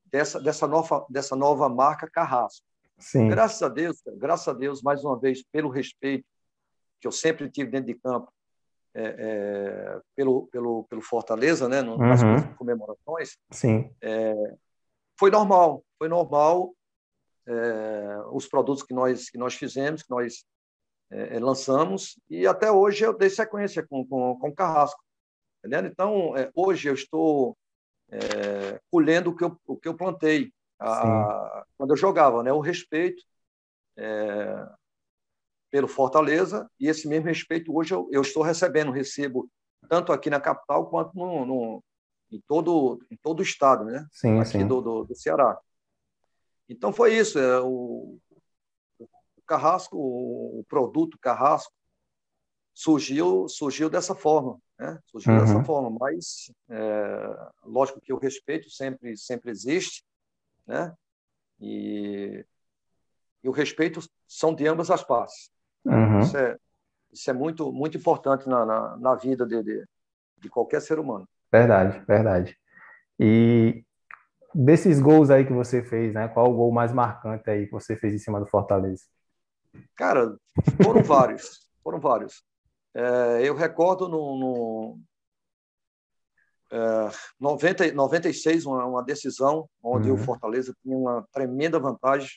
dessa, 0.06 0.40
dessa, 0.40 0.68
nova, 0.68 1.06
dessa 1.10 1.36
nova 1.36 1.70
marca 1.70 2.10
Carrasco. 2.10 2.66
Sim. 2.98 3.30
Graças 3.30 3.62
a 3.62 3.70
Deus, 3.70 4.02
graças 4.18 4.48
a 4.48 4.54
Deus, 4.54 4.82
mais 4.82 5.04
uma 5.04 5.18
vez, 5.18 5.44
pelo 5.44 5.70
respeito 5.70 6.26
que 7.00 7.08
eu 7.08 7.12
sempre 7.12 7.50
tive 7.50 7.70
dentro 7.70 7.88
de 7.88 8.00
campo, 8.00 8.32
é, 8.94 9.16
é, 9.20 10.02
pelo, 10.16 10.48
pelo, 10.48 10.84
pelo 10.86 11.02
Fortaleza, 11.02 11.70
né, 11.70 11.84
nas 11.84 12.24
uhum. 12.24 12.56
comemorações, 12.56 13.38
Sim. 13.52 13.92
É, 14.02 14.34
foi 15.18 15.30
normal, 15.30 15.84
foi 16.00 16.08
normal 16.10 16.74
é, 17.46 18.20
os 18.32 18.48
produtos 18.48 18.84
que 18.84 18.94
nós 18.94 19.30
que 19.30 19.38
nós 19.38 19.54
fizemos, 19.54 20.02
que 20.02 20.10
nós 20.10 20.44
é, 21.10 21.40
lançamos 21.40 22.20
e 22.30 22.46
até 22.46 22.72
hoje 22.72 23.04
eu 23.06 23.18
dei 23.18 23.30
sequência 23.30 23.86
com 23.86 24.06
com, 24.06 24.38
com 24.38 24.54
Carrasco, 24.54 25.02
entendendo? 25.60 25.88
Então 25.88 26.34
hoje 26.54 26.90
eu 26.90 26.94
estou 26.94 27.58
colhendo 28.90 29.32
o 29.32 29.36
que 29.36 29.44
eu, 29.44 29.60
o 29.66 29.76
que 29.76 29.88
eu 29.88 29.94
plantei 29.94 30.54
a, 30.80 31.66
quando 31.78 31.92
eu 31.92 31.98
jogava, 31.98 32.42
né, 32.42 32.54
o 32.54 32.62
respeito 32.62 33.22
pelo 35.70 35.88
Fortaleza, 35.88 36.70
e 36.80 36.88
esse 36.88 37.08
mesmo 37.08 37.28
respeito 37.28 37.76
hoje 37.76 37.94
eu, 37.94 38.08
eu 38.12 38.22
estou 38.22 38.44
recebendo, 38.44 38.92
recebo 38.92 39.50
tanto 39.90 40.12
aqui 40.12 40.30
na 40.30 40.40
capital 40.40 40.90
quanto 40.90 41.16
no, 41.16 41.46
no, 41.46 41.84
em 42.32 42.42
todo, 42.48 43.00
em 43.10 43.18
todo 43.18 43.40
o 43.40 43.44
estado, 43.44 43.86
né? 43.86 44.06
Sim, 44.12 44.40
Aqui 44.40 44.52
sim. 44.52 44.68
Do, 44.68 44.82
do, 44.82 45.04
do 45.06 45.16
Ceará. 45.16 45.58
Então 46.70 46.92
foi 46.92 47.16
isso. 47.16 47.40
É, 47.40 47.60
o, 47.62 48.18
o 48.27 48.27
Carrasco, 49.48 49.98
o 49.98 50.64
produto 50.68 51.18
Carrasco, 51.20 51.74
surgiu, 52.74 53.48
surgiu 53.50 53.90
dessa 53.90 54.14
forma, 54.14 54.60
né? 54.78 55.00
Surgiu 55.06 55.34
Uhum. 55.34 55.40
dessa 55.40 55.64
forma. 55.64 55.98
Mas, 56.00 56.52
é, 56.70 57.50
lógico 57.64 58.00
que 58.00 58.14
o 58.14 58.20
respeito 58.20 58.70
sempre, 58.70 59.18
sempre 59.18 59.50
existe, 59.50 60.04
né? 60.66 60.94
E, 61.60 62.46
e 63.44 63.50
o 63.50 63.52
respeito 63.52 64.00
são 64.28 64.54
de 64.54 64.68
ambas 64.68 64.92
as 64.92 65.04
partes. 65.04 65.50
Uhum. 65.84 66.20
Isso 66.20 66.38
é, 66.38 66.56
isso 67.12 67.30
é 67.30 67.34
muito, 67.34 67.72
muito 67.72 67.98
importante 67.98 68.48
na, 68.48 68.66
na, 68.66 68.98
na 68.98 69.16
vida 69.16 69.46
de, 69.46 69.64
de, 69.64 69.86
de 70.38 70.50
qualquer 70.50 70.82
ser 70.82 71.00
humano. 71.00 71.28
Verdade, 71.52 72.00
verdade. 72.06 72.56
E 73.20 73.84
desses 74.54 75.00
gols 75.00 75.30
aí 75.30 75.46
que 75.46 75.54
você 75.54 75.84
fez, 75.84 76.14
né? 76.14 76.28
Qual 76.28 76.52
o 76.52 76.56
gol 76.56 76.72
mais 76.72 76.94
marcante 76.94 77.50
aí 77.50 77.66
que 77.66 77.72
você 77.72 77.96
fez 77.96 78.14
em 78.14 78.20
cima 78.20 78.40
do 78.40 78.46
Fortaleza? 78.46 79.04
Cara, 79.96 80.38
foram 80.82 81.04
vários, 81.04 81.70
foram 81.84 82.00
vários. 82.00 82.44
É, 82.96 83.42
eu 83.48 83.56
recordo 83.56 84.08
no, 84.08 84.38
no 84.40 85.00
é, 86.72 87.10
90, 87.40 87.92
96, 87.94 88.66
uma, 88.66 88.86
uma 88.86 89.04
decisão 89.04 89.70
onde 89.82 90.10
Uhum. 90.10 90.16
o 90.16 90.18
Fortaleza 90.18 90.74
tinha 90.84 90.98
uma 90.98 91.26
tremenda 91.32 91.80
vantagem, 91.80 92.30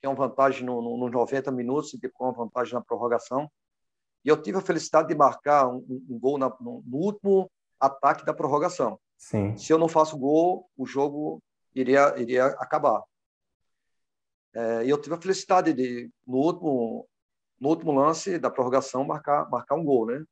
tinha 0.00 0.10
uma 0.10 0.16
vantagem 0.28 0.64
no, 0.64 0.82
no, 0.82 0.96
nos 0.96 1.10
90 1.12 1.50
minutos 1.52 1.94
e 1.94 1.98
depois 1.98 2.30
uma 2.30 2.44
vantagem 2.44 2.74
na 2.74 2.80
prorrogação. 2.80 3.50
E 4.24 4.28
eu 4.28 4.40
tive 4.40 4.58
a 4.58 4.62
felicidade 4.62 5.08
de 5.08 5.14
marcar 5.14 5.68
um, 5.68 5.76
um- 5.88 6.06
um 6.10 6.18
gol 6.18 6.36
na- 6.38 6.54
no, 6.60 6.82
no 6.86 6.96
último 6.98 7.50
ataque 7.78 8.24
da 8.24 8.34
prorrogação. 8.34 8.98
Sim. 9.16 9.56
Se 9.56 9.72
eu 9.72 9.78
não 9.78 9.88
faço 9.88 10.18
gol, 10.18 10.68
o 10.76 10.84
jogo 10.84 11.40
iria, 11.74 12.14
iria 12.18 12.46
acabar. 12.58 13.02
É, 14.54 14.84
e 14.84 14.90
eu 14.90 15.00
tive 15.00 15.14
a 15.14 15.20
felicidade 15.20 15.72
de, 15.72 16.10
no 16.26 16.38
último, 16.38 17.08
no 17.60 17.68
último 17.68 17.92
lance 17.92 18.38
da 18.38 18.50
prorrogação, 18.50 19.04
marcar, 19.04 19.48
marcar 19.50 19.74
um 19.76 19.84
gol, 19.84 20.06
né? 20.06 20.24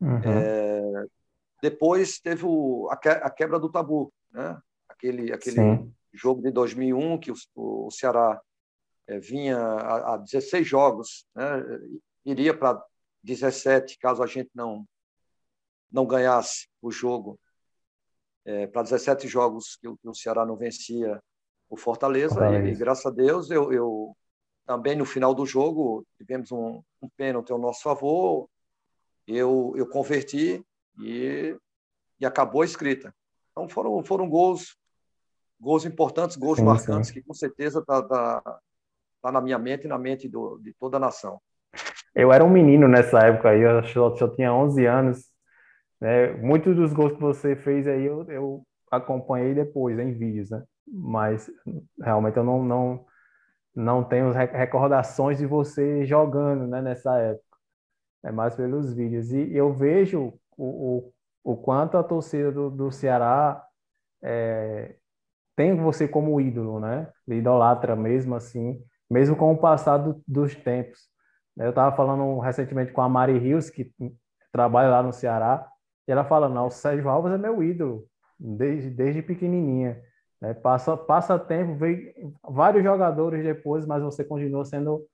Uhum. 0.00 1.08
Depois 1.62 2.18
teve 2.20 2.44
o, 2.46 2.88
a, 2.90 2.96
que- 2.96 3.08
a 3.08 3.30
quebra 3.30 3.58
do 3.58 3.70
tabu, 3.70 4.12
né? 4.30 4.58
Aquele, 4.88 5.32
aquele 5.32 5.56
Sim. 5.56 5.94
jogo 6.12 6.42
de 6.42 6.50
2001 6.50 7.18
que 7.18 7.30
o, 7.30 7.34
o 7.54 7.90
Ceará 7.90 8.40
eh, 9.06 9.18
vinha 9.20 9.58
a, 9.58 10.14
a 10.14 10.16
16 10.18 10.66
jogos, 10.66 11.26
né? 11.34 11.44
iria 12.24 12.56
para 12.56 12.82
17 13.22 13.98
caso 13.98 14.22
a 14.22 14.26
gente 14.26 14.50
não 14.54 14.86
não 15.92 16.06
ganhasse 16.06 16.68
o 16.80 16.90
jogo 16.90 17.38
para 18.72 18.82
17 18.82 19.26
jogos 19.28 19.76
que, 19.76 19.88
o- 19.88 19.96
que 19.98 20.08
o 20.08 20.14
Ceará 20.14 20.46
não 20.46 20.56
vencia 20.56 21.20
o 21.70 21.76
Fortaleza, 21.76 22.34
Fortaleza. 22.34 22.68
E, 22.68 22.72
e 22.72 22.74
graças 22.74 23.06
a 23.06 23.10
Deus 23.10 23.50
eu, 23.50 23.72
eu 23.72 24.16
também 24.66 24.96
no 24.96 25.04
final 25.06 25.32
do 25.32 25.46
jogo 25.46 26.04
tivemos 26.18 26.50
um, 26.50 26.82
um 27.00 27.08
pênalti 27.16 27.52
ao 27.52 27.58
nosso 27.58 27.82
favor, 27.82 28.48
eu 29.26 29.72
eu 29.76 29.86
converti 29.86 30.62
e, 30.98 31.56
e 32.18 32.26
acabou 32.26 32.62
a 32.62 32.64
escrita. 32.64 33.14
Então 33.52 33.68
foram 33.68 34.02
foram 34.02 34.28
gols 34.28 34.76
gols 35.58 35.84
importantes, 35.84 36.36
gols 36.36 36.58
Sim, 36.58 36.64
marcantes 36.64 37.08
sim. 37.08 37.14
que 37.14 37.22
com 37.22 37.34
certeza 37.34 37.84
tá, 37.84 38.02
tá, 38.02 38.60
tá 39.22 39.32
na 39.32 39.40
minha 39.40 39.58
mente 39.58 39.84
e 39.84 39.88
na 39.88 39.98
mente 39.98 40.28
do, 40.28 40.58
de 40.58 40.72
toda 40.74 40.96
a 40.96 41.00
nação. 41.00 41.40
Eu 42.14 42.32
era 42.32 42.44
um 42.44 42.50
menino 42.50 42.88
nessa 42.88 43.20
época 43.20 43.50
aí, 43.50 43.60
eu 43.60 43.80
eu 43.80 44.16
só 44.16 44.28
tinha 44.28 44.52
11 44.52 44.84
anos, 44.86 45.30
né? 46.00 46.32
Muitos 46.32 46.74
dos 46.74 46.92
gols 46.92 47.12
que 47.12 47.20
você 47.20 47.54
fez 47.54 47.86
aí 47.86 48.04
eu, 48.04 48.24
eu 48.28 48.66
acompanhei 48.90 49.54
depois, 49.54 49.96
em 49.98 50.12
vídeos, 50.12 50.50
né? 50.50 50.64
Mas 50.90 51.50
realmente 52.02 52.36
eu 52.36 52.44
não, 52.44 52.62
não, 52.64 53.06
não 53.74 54.04
tenho 54.04 54.32
re- 54.32 54.46
recordações 54.46 55.38
de 55.38 55.46
você 55.46 56.04
jogando, 56.06 56.66
né, 56.68 56.82
nessa 56.82 57.18
época. 57.18 57.44
É 58.24 58.32
mais 58.32 58.54
pelos 58.56 58.92
vídeos. 58.94 59.32
E 59.32 59.54
eu 59.56 59.72
vejo 59.72 60.34
o, 60.56 61.08
o, 61.08 61.52
o 61.54 61.56
quanto 61.56 61.96
a 61.96 62.02
torcida 62.04 62.52
do, 62.52 62.70
do 62.70 62.90
Ceará 62.92 63.64
é, 64.22 64.96
tem 65.56 65.76
você 65.76 66.08
como 66.08 66.40
ídolo, 66.40 66.80
né? 66.80 67.08
Idolatra 67.28 67.96
mesmo 67.96 68.34
assim, 68.34 68.82
mesmo 69.10 69.36
com 69.36 69.52
o 69.52 69.58
passar 69.58 69.98
do- 69.98 70.22
dos 70.26 70.54
tempos. 70.54 71.08
Eu 71.56 71.70
estava 71.70 71.94
falando 71.96 72.38
recentemente 72.40 72.92
com 72.92 73.02
a 73.02 73.08
Mari 73.08 73.38
Rios, 73.38 73.70
que 73.70 73.92
trabalha 74.52 74.88
lá 74.90 75.02
no 75.02 75.12
Ceará, 75.12 75.66
e 76.08 76.12
ela 76.12 76.24
fala, 76.24 76.48
não, 76.48 76.66
o 76.66 76.70
Sérgio 76.70 77.08
Alves 77.08 77.32
é 77.32 77.38
meu 77.38 77.62
ídolo, 77.62 78.06
desde, 78.38 78.90
desde 78.90 79.22
pequenininha. 79.22 80.02
Né? 80.40 80.54
Passa, 80.54 80.96
passa 80.96 81.38
tempo, 81.38 81.76
veio 81.76 82.34
vários 82.42 82.82
jogadores 82.82 83.44
depois, 83.44 83.86
mas 83.86 84.02
você 84.02 84.24
continua 84.24 84.64
sendo 84.64 85.06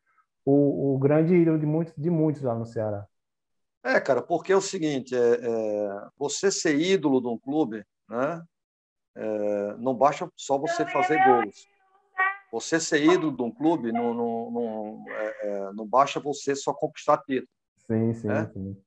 o, 0.44 0.94
o 0.94 0.98
grande 0.98 1.34
ídolo 1.34 1.58
de 1.58 1.66
muitos, 1.66 1.94
de 1.96 2.10
muitos 2.10 2.42
lá 2.42 2.54
no 2.54 2.64
Ceará. 2.64 3.06
É, 3.84 4.00
cara, 4.00 4.22
porque 4.22 4.52
é 4.52 4.56
o 4.56 4.60
seguinte, 4.60 5.14
é, 5.14 5.18
é, 5.18 6.08
você 6.16 6.50
ser 6.50 6.78
ídolo 6.78 7.20
de 7.20 7.28
um 7.28 7.38
clube, 7.38 7.84
né? 8.08 8.42
é, 9.16 9.76
não 9.78 9.94
basta 9.94 10.30
só 10.36 10.58
você 10.58 10.84
fazer 10.86 11.22
gols. 11.24 11.66
Você 12.52 12.78
ser 12.78 13.02
ídolo 13.02 13.36
de 13.36 13.42
um 13.42 13.50
clube 13.50 13.92
não, 13.92 14.14
não, 14.14 14.50
não, 14.50 15.04
é, 15.08 15.46
é, 15.48 15.72
não 15.72 15.86
basta 15.86 16.20
você 16.20 16.54
só 16.54 16.72
conquistar 16.72 17.18
título. 17.18 17.48
Sim, 17.86 18.14
sim, 18.14 18.28
É? 18.28 18.46
sim. 18.46 18.82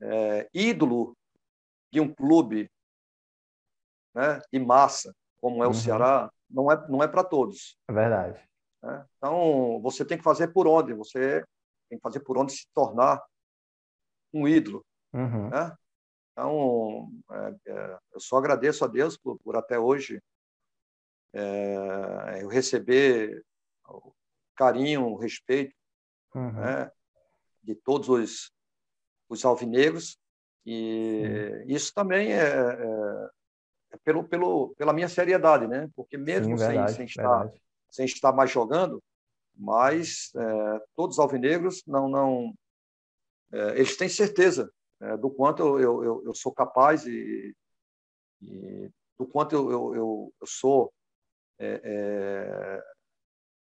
É, 0.00 0.50
ídolo 0.52 1.16
de 1.90 2.00
um 2.00 2.12
clube 2.12 2.70
né, 4.14 4.40
de 4.52 4.58
massa, 4.58 5.14
como 5.42 5.62
é 5.64 5.66
o 5.66 5.70
Uhum. 5.70 5.74
Ceará, 5.74 6.30
não 6.48 6.70
é, 6.70 6.88
não 6.88 7.02
é 7.02 7.08
para 7.08 7.24
todos. 7.24 7.76
É 7.88 7.92
verdade. 7.92 8.40
né? 8.80 9.04
Então, 9.18 9.80
você 9.82 10.04
tem 10.04 10.16
que 10.16 10.22
fazer 10.24 10.48
por 10.52 10.68
onde? 10.68 10.94
Você 10.94 11.44
tem 11.90 11.98
que 11.98 12.02
fazer 12.02 12.20
por 12.20 12.38
onde 12.38 12.52
se 12.52 12.66
tornar 12.72 13.20
um 14.32 14.46
ídolo. 14.46 14.86
Uhum. 15.12 15.50
né? 15.50 15.76
Então, 16.32 17.10
é, 17.30 17.70
é, 17.72 17.98
eu 18.14 18.20
só 18.20 18.36
agradeço 18.38 18.84
a 18.84 18.88
Deus 18.88 19.18
por, 19.18 19.36
por 19.40 19.56
até 19.56 19.78
hoje 19.78 20.22
é, 21.34 22.38
eu 22.42 22.48
receber 22.48 23.44
o 23.88 24.12
carinho, 24.54 25.06
o 25.08 25.16
respeito 25.16 25.74
Uhum. 26.34 26.52
né, 26.52 26.90
de 27.62 27.74
todos 27.74 28.08
os, 28.08 28.50
os 29.28 29.44
alvinegros 29.44 30.16
e 30.64 31.62
isso 31.66 31.92
também 31.92 32.32
é- 32.32 32.38
é 32.38 33.30
pelo, 34.04 34.24
pelo, 34.24 34.74
pela 34.76 34.92
minha 34.92 35.08
seriedade, 35.08 35.66
né? 35.66 35.88
Porque 35.94 36.16
mesmo 36.16 36.56
Sim, 36.56 36.64
sem, 36.64 36.68
verdade, 36.68 36.94
sem, 36.94 37.04
estar, 37.06 37.38
verdade. 37.38 37.62
sem 37.90 38.04
estar 38.06 38.32
mais 38.32 38.50
jogando, 38.50 39.02
mas 39.54 40.30
é, 40.34 40.82
todos 40.94 41.16
os 41.16 41.20
alvinegros 41.20 41.82
não 41.86 42.08
não 42.08 42.54
é, 43.52 43.78
eles 43.78 43.96
têm 43.96 44.08
certeza 44.08 44.72
é, 45.00 45.16
do 45.16 45.30
quanto 45.30 45.78
eu, 45.78 46.02
eu, 46.02 46.22
eu, 46.24 46.34
sou 46.34 46.52
capaz 46.52 47.06
e, 47.06 47.54
e 48.40 48.90
do 49.18 49.26
quanto 49.26 49.54
eu, 49.54 49.70
eu, 49.70 50.32
eu, 50.40 50.46
sou 50.46 50.92
é, 51.58 51.80
é, 51.84 52.82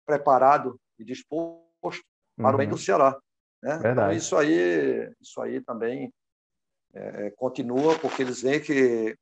preparado 0.06 0.80
e 0.98 1.04
disposto 1.04 2.04
para 2.36 2.54
o 2.54 2.58
bem 2.58 2.68
Uhum. 2.68 2.74
do 2.74 2.78
Ceará. 2.78 3.18
Né? 3.62 3.78
Então, 3.78 4.12
isso 4.12 4.36
aí, 4.36 5.12
isso 5.20 5.40
aí 5.40 5.60
também 5.60 6.12
é, 6.94 7.30
continua, 7.32 7.98
porque 7.98 8.22
eles 8.22 8.42
veem 8.42 8.60
que 8.60 9.16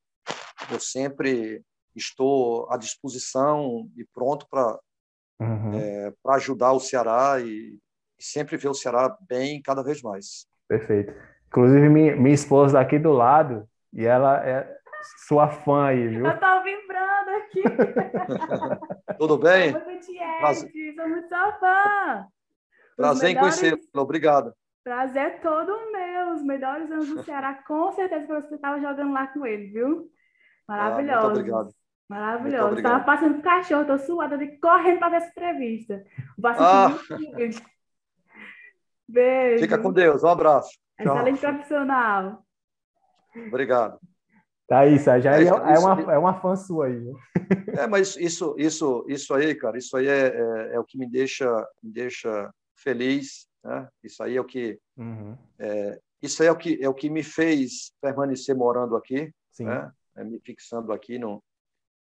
eu 0.70 0.80
sempre 0.80 1.62
estou 1.96 2.70
à 2.70 2.76
disposição 2.76 3.88
e 3.96 4.04
pronto 4.14 4.46
para 4.50 4.78
Uhum. 5.40 5.72
é, 5.78 6.12
para 6.20 6.34
ajudar 6.34 6.72
o 6.72 6.80
Ceará 6.80 7.38
e, 7.40 7.78
e 8.18 8.22
sempre 8.25 8.56
ver 8.56 8.66
o 8.68 8.75
Ceará 8.75 9.16
bem 9.20 9.62
cada 9.62 9.84
vez 9.84 10.02
mais. 10.02 10.48
Perfeito. 10.66 11.14
Inclusive, 11.46 11.88
minha, 11.88 12.16
minha 12.16 12.34
esposa 12.34 12.75
tá 12.75 12.80
aqui 12.80 12.98
do 12.98 13.12
lado 13.12 13.64
e 13.92 14.04
ela 14.04 14.44
é 14.44 14.68
sua 15.28 15.48
fã 15.48 15.87
aí, 15.87 16.08
viu? 16.08 16.26
Eu 16.26 16.40
tô 16.40 16.62
vibrando 16.64 17.30
aqui. 17.38 17.62
Tudo 19.16 19.38
bem? 19.38 19.72
Prazer. 20.40 20.94
sou 20.96 21.08
muito 21.08 21.28
sua 21.28 21.52
fã. 21.52 22.26
Prazer 22.96 23.30
em 23.30 23.34
melhores- 23.34 23.60
conhecê-lo. 23.60 23.80
Obrigado. 24.02 24.52
Prazer 24.82 25.40
todo 25.40 25.92
meu. 25.92 26.32
Os 26.34 26.42
melhores 26.42 26.90
anos 26.90 27.08
do 27.08 27.22
Ceará, 27.22 27.54
com 27.66 27.92
certeza 27.92 28.26
que 28.26 28.32
você 28.32 28.54
estava 28.56 28.80
jogando 28.80 29.12
lá 29.12 29.26
com 29.28 29.46
ele, 29.46 29.68
viu? 29.68 30.10
Maravilhoso. 30.68 31.18
Ah, 31.18 31.22
muito 31.22 31.38
obrigado. 31.38 31.75
Maravilhoso. 32.08 32.56
Muito 32.56 32.70
obrigado. 32.72 33.00
Estava 33.00 33.04
passando 33.04 33.34
com 33.34 33.40
o 33.40 33.42
cachorro, 33.42 33.84
tô 33.87 33.98
suada 33.98 34.38
de 34.38 34.46
correndo 34.58 34.98
para 34.98 35.08
ver 35.10 35.16
essa 35.16 35.28
entrevista. 35.28 36.04
Vou 36.37 36.50
Ah. 36.50 36.87
assistir. 36.87 37.62
Beijo. 39.08 39.62
Fica 39.62 39.78
com 39.78 39.92
Deus. 39.92 40.22
Um 40.22 40.28
abraço. 40.28 40.70
Tchau. 41.00 41.14
Excelente 41.16 41.40
profissional. 41.40 42.44
Obrigado. 43.46 43.98
Tá 44.66 44.80
aí, 44.80 44.98
Sérgio. 44.98 45.30
Aí 45.30 45.44
É, 45.46 45.48
É, 45.48 45.70
é 45.70 45.72
isso- 45.75 45.87
uma, 45.87 46.12
é 46.14 46.18
uma 46.18 46.40
fã 46.40 46.54
sua 46.56 46.87
aí. 46.87 47.02
É, 47.78 47.87
mas 47.87 48.16
isso, 48.16 48.54
isso, 48.58 49.04
isso 49.08 49.32
aí, 49.32 49.54
cara, 49.54 49.78
isso 49.78 49.96
aí 49.96 50.06
é, 50.06 50.26
é, 50.28 50.75
é 50.75 50.78
o 50.80 50.84
que 50.84 50.98
me 50.98 51.08
deixa, 51.08 51.46
me 51.82 51.90
deixa 51.90 52.52
feliz, 52.76 53.46
né? 53.64 53.88
Isso 54.04 54.22
aí 54.22 54.37
é 54.37 54.40
o 54.40 54.44
que, 54.44 54.78
Uhum. 54.96 55.37
isso 56.20 56.42
aí 56.42 56.48
é 56.48 56.52
o 56.52 56.56
que, 56.56 56.78
é 56.82 56.88
o 56.88 56.92
que 56.94 57.08
me 57.08 57.22
fez 57.22 57.92
permanecer 58.02 58.54
morando 58.54 58.94
aqui, 58.96 59.32
Sim. 59.52 59.64
né? 59.64 59.90
Né, 60.18 60.25
me 60.25 60.40
fixando 60.40 60.92
aqui 60.92 61.18
no, 61.18 61.42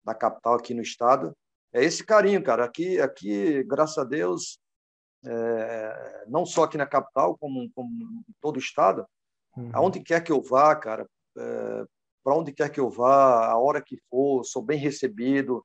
na 0.05 0.15
capital, 0.15 0.55
aqui 0.55 0.73
no 0.73 0.83
estado. 0.83 1.37
É 1.73 1.85
esse 1.85 2.05
carinho, 2.05 2.43
cara. 2.43 2.65
Aqui, 2.65 3.01
aqui 3.01 3.63
graças 3.65 3.99
a 3.99 4.05
Deus, 4.05 4.59
é, 5.25 6.25
não 6.29 6.47
só 6.47 6.65
aqui 6.65 6.79
na 6.79 6.87
capital, 6.87 7.37
como, 7.37 7.71
como 7.75 7.91
em 8.29 8.35
todo 8.41 8.57
o 8.57 8.61
estado, 8.61 9.07
uhum. 9.57 9.71
aonde 9.73 10.01
quer 10.01 10.23
que 10.23 10.33
eu 10.33 10.41
vá, 10.41 10.75
cara, 10.77 11.07
é, 11.37 11.85
para 12.25 12.35
onde 12.35 12.53
quer 12.53 12.71
que 12.71 12.81
eu 12.81 12.89
vá, 12.89 13.47
a 13.47 13.59
hora 13.59 13.83
que 13.83 13.99
for, 14.09 14.45
sou 14.45 14.63
bem 14.63 14.79
recebido, 14.79 15.65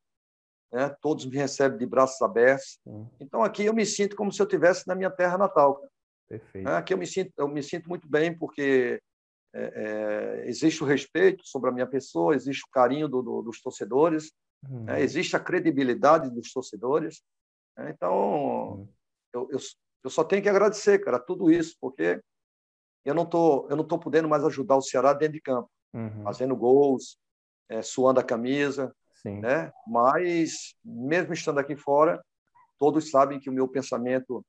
né? 0.71 0.93
todos 1.01 1.25
me 1.25 1.35
recebem 1.35 1.77
de 1.77 1.85
braços 1.85 2.21
abertos. 2.21 2.79
Uhum. 2.85 3.07
Então 3.19 3.43
aqui 3.43 3.65
eu 3.65 3.73
me 3.73 3.85
sinto 3.85 4.15
como 4.15 4.31
se 4.31 4.41
eu 4.41 4.45
estivesse 4.45 4.87
na 4.87 4.95
minha 4.95 5.09
terra 5.09 5.37
natal. 5.37 5.81
Perfeito. 6.27 6.67
É, 6.67 6.75
aqui 6.77 6.93
eu 6.93 6.97
me 6.97 7.07
sinto, 7.07 7.31
eu 7.37 7.47
me 7.47 7.61
sinto 7.61 7.89
muito 7.89 8.07
bem 8.07 8.37
porque 8.37 9.01
é, 9.53 10.43
é, 10.43 10.47
existe 10.47 10.83
o 10.83 10.87
respeito 10.87 11.45
sobre 11.45 11.69
a 11.69 11.73
minha 11.73 11.87
pessoa, 11.87 12.35
existe 12.35 12.63
o 12.63 12.71
carinho 12.71 13.07
do, 13.07 13.21
do, 13.21 13.41
dos 13.41 13.61
torcedores, 13.61 14.31
uhum. 14.67 14.89
é, 14.89 15.01
existe 15.01 15.35
a 15.35 15.39
credibilidade 15.39 16.29
dos 16.29 16.51
torcedores. 16.51 17.21
Né? 17.77 17.91
então, 17.91 18.13
uhum. 18.13 18.87
eu, 19.33 19.49
eu, 19.51 19.59
eu, 20.03 20.09
só 20.09 20.23
tenho 20.23 20.41
que 20.41 20.49
agradecer, 20.49 20.99
cara, 20.99 21.19
tudo 21.19 21.51
isso, 21.51 21.75
porque 21.79 22.21
eu 23.03 23.13
não 23.13 23.25
tô, 23.25 23.67
eu 23.69 23.75
não 23.75 23.83
tô 23.83 23.99
podendo 23.99 24.29
mais 24.29 24.43
ajudar 24.45 24.77
o 24.77 24.81
Ceará 24.81 25.13
dentro 25.13 25.33
de 25.33 25.41
campo, 25.41 25.69
uhum. 25.93 26.23
fazendo 26.23 26.55
gols, 26.55 27.17
é, 27.67 27.81
suando 27.81 28.19
a 28.19 28.23
camisa, 28.23 28.93
Sim. 29.21 29.39
né? 29.39 29.71
Mas 29.87 30.75
mesmo 30.83 31.33
estando 31.33 31.59
aqui 31.59 31.75
fora, 31.75 32.23
todos 32.77 33.09
sabem 33.09 33.39
que 33.39 33.49
o 33.49 33.53
meu 33.53 33.67
pensamento 33.67 34.45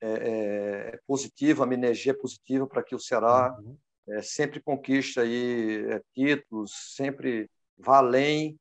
é, 0.00 0.08
é, 0.08 0.94
é 0.94 1.00
positivo, 1.06 1.62
a 1.62 1.66
minha 1.66 1.78
energia 1.78 2.12
é 2.12 2.16
positiva 2.16 2.66
para 2.66 2.82
que 2.82 2.94
o 2.94 3.00
Ceará 3.00 3.56
uhum. 3.58 3.76
sempre 4.22 4.60
conquiste 4.60 5.18
aí 5.18 6.00
títulos, 6.14 6.72
sempre 6.94 7.50
vá 7.78 7.98
além 7.98 8.58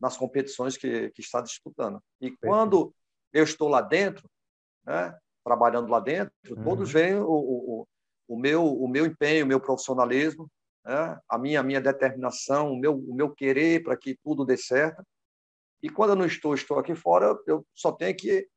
nas 0.00 0.16
competições 0.16 0.76
que, 0.76 1.10
que 1.10 1.20
está 1.20 1.40
disputando. 1.40 2.00
E 2.20 2.30
quando 2.36 2.94
eu 3.32 3.44
estou 3.44 3.68
lá 3.68 3.80
dentro, 3.80 4.28
né, 4.84 5.16
trabalhando 5.44 5.88
lá 5.88 6.00
dentro, 6.00 6.32
uhum. 6.48 6.62
todos 6.62 6.92
veem 6.92 7.16
o, 7.16 7.26
o, 7.28 7.88
o, 8.28 8.38
meu, 8.38 8.64
o 8.64 8.88
meu 8.88 9.06
empenho, 9.06 9.44
o 9.44 9.48
meu 9.48 9.60
profissionalismo, 9.60 10.48
né, 10.84 11.18
a 11.28 11.38
minha, 11.38 11.60
a 11.60 11.62
minha 11.62 11.80
determinação, 11.80 12.72
o 12.72 12.78
meu, 12.78 12.96
o 12.96 13.14
meu 13.14 13.30
querer 13.34 13.82
para 13.82 13.96
que 13.96 14.16
tudo 14.22 14.44
dê 14.44 14.56
certo. 14.56 15.02
E 15.82 15.88
quando 15.88 16.10
eu 16.10 16.16
não 16.16 16.26
estou, 16.26 16.54
estou 16.54 16.78
aqui 16.78 16.94
fora, 16.94 17.36
eu 17.46 17.64
só 17.74 17.92
tenho 17.92 18.16
que 18.16 18.48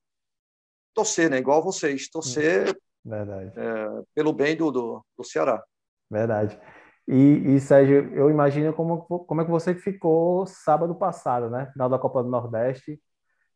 torcer, 0.93 1.29
né? 1.29 1.37
Igual 1.37 1.63
vocês, 1.63 2.09
torcer 2.09 2.75
Verdade. 3.03 3.51
É, 3.55 4.03
pelo 4.13 4.31
bem 4.31 4.55
do, 4.55 4.71
do, 4.71 5.05
do, 5.17 5.23
Ceará. 5.23 5.63
Verdade. 6.09 6.59
E, 7.07 7.55
e, 7.55 7.59
Sérgio, 7.59 8.13
eu 8.13 8.29
imagino 8.29 8.73
como, 8.73 9.01
como 9.03 9.41
é 9.41 9.45
que 9.45 9.51
você 9.51 9.73
ficou 9.73 10.45
sábado 10.45 10.93
passado, 10.95 11.49
né? 11.49 11.69
Final 11.73 11.89
da 11.89 11.99
Copa 11.99 12.23
do 12.23 12.29
Nordeste, 12.29 13.01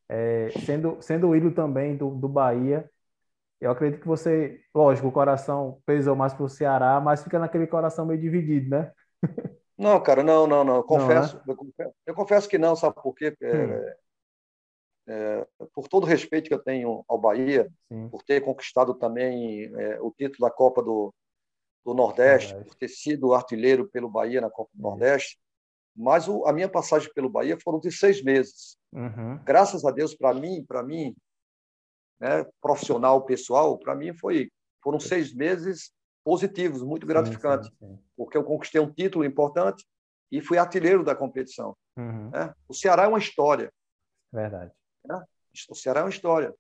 é, 0.10 0.50
sendo, 0.66 0.98
sendo 1.00 1.30
o 1.30 1.36
ídolo 1.36 1.54
também 1.54 1.96
do, 1.96 2.10
do 2.10 2.28
Bahia. 2.28 2.90
Eu 3.62 3.72
acredito 3.72 4.02
que 4.02 4.08
você, 4.08 4.62
lógico, 4.74 5.08
o 5.08 5.12
coração 5.12 5.80
pesou 5.86 6.16
mais 6.16 6.34
para 6.34 6.44
o 6.44 6.50
Ceará, 6.50 7.00
mas 7.00 7.24
fica 7.24 7.40
naquele 7.40 7.68
coração 7.68 8.06
meio 8.06 8.20
dividido, 8.20 8.70
né? 8.70 8.92
Não, 9.78 10.02
cara, 10.02 10.24
não, 10.24 10.48
não, 10.48 10.64
não. 10.64 10.82
Confesso, 10.84 11.36
não, 11.36 11.42
né? 11.42 11.46
eu, 11.50 11.56
confesso 11.56 11.94
eu 12.08 12.16
confesso 12.16 12.50
que 12.50 12.58
não, 12.58 12.76
sabe 12.76 12.96
por 12.96 13.14
quê? 13.14 13.36
É, 13.42 13.56
hum 13.56 14.05
é, 15.08 15.48
por 15.74 15.88
todo 15.88 16.04
o 16.04 16.08
respeito 16.08 16.48
que 16.48 16.54
eu 16.54 16.64
tenho 16.64 17.04
ao 17.08 17.18
Bahia, 17.18 17.72
Sim. 17.92 18.10
por 18.10 18.24
ter 18.24 18.42
conquistado 18.42 18.94
também 18.96 19.66
é, 19.76 20.02
o 20.02 20.12
título 20.12 20.48
da 20.48 20.52
Copa 20.52 20.82
do, 20.82 21.14
do 21.86 21.94
Nordeste, 21.94 22.56
por 22.64 22.76
ter 22.76 22.88
sido 22.88 23.34
artilheiro 23.34 23.88
pelo 23.90 24.10
Bahia 24.10 24.42
na 24.42 24.50
Copa 24.50 24.72
do 24.74 24.82
Nordeste, 24.82 25.38
mas 25.96 26.28
o, 26.28 26.46
a 26.46 26.52
minha 26.52 26.68
passagem 26.68 27.12
pelo 27.14 27.30
Bahia 27.30 27.58
foram 27.64 27.80
de 27.80 27.92
seis 27.92 28.24
meses. 28.24 28.78
Uhum. 28.92 29.38
Graças 29.44 29.86
a 29.86 29.92
Deus, 29.92 30.16
para 30.16 30.34
mim, 30.34 30.66
para 30.66 30.84
mim, 30.84 31.16
né, 32.20 32.46
profissional, 32.60 33.24
pessoal, 33.24 33.78
para 33.78 33.96
mim 33.96 34.14
foi 34.14 34.50
foram 34.82 35.00
seis 35.00 35.34
meses 35.34 35.92
positivos, 36.24 36.84
muito 36.84 37.08
gratificantes, 37.08 37.70
sim, 37.70 37.76
sim, 37.80 37.96
sim. 37.96 38.04
porque 38.16 38.38
eu 38.38 38.44
conquistei 38.44 38.80
um 38.80 38.92
título 38.92 39.26
importante 39.26 39.84
e 40.32 40.42
fui 40.42 40.58
artilheiro 40.58 41.04
da 41.04 41.16
competição. 41.16 41.76
Uhum. 41.98 42.30
Né? 42.30 42.54
O 42.68 42.74
Ceará 42.74 43.04
é 43.04 43.08
uma 43.08 43.20
história. 43.20 43.72
Verdade. 44.32 44.72
Né? 45.08 45.24
O 45.70 45.76
Ceará 45.76 46.02
é 46.02 46.04
uma 46.04 46.10
história. 46.10 46.54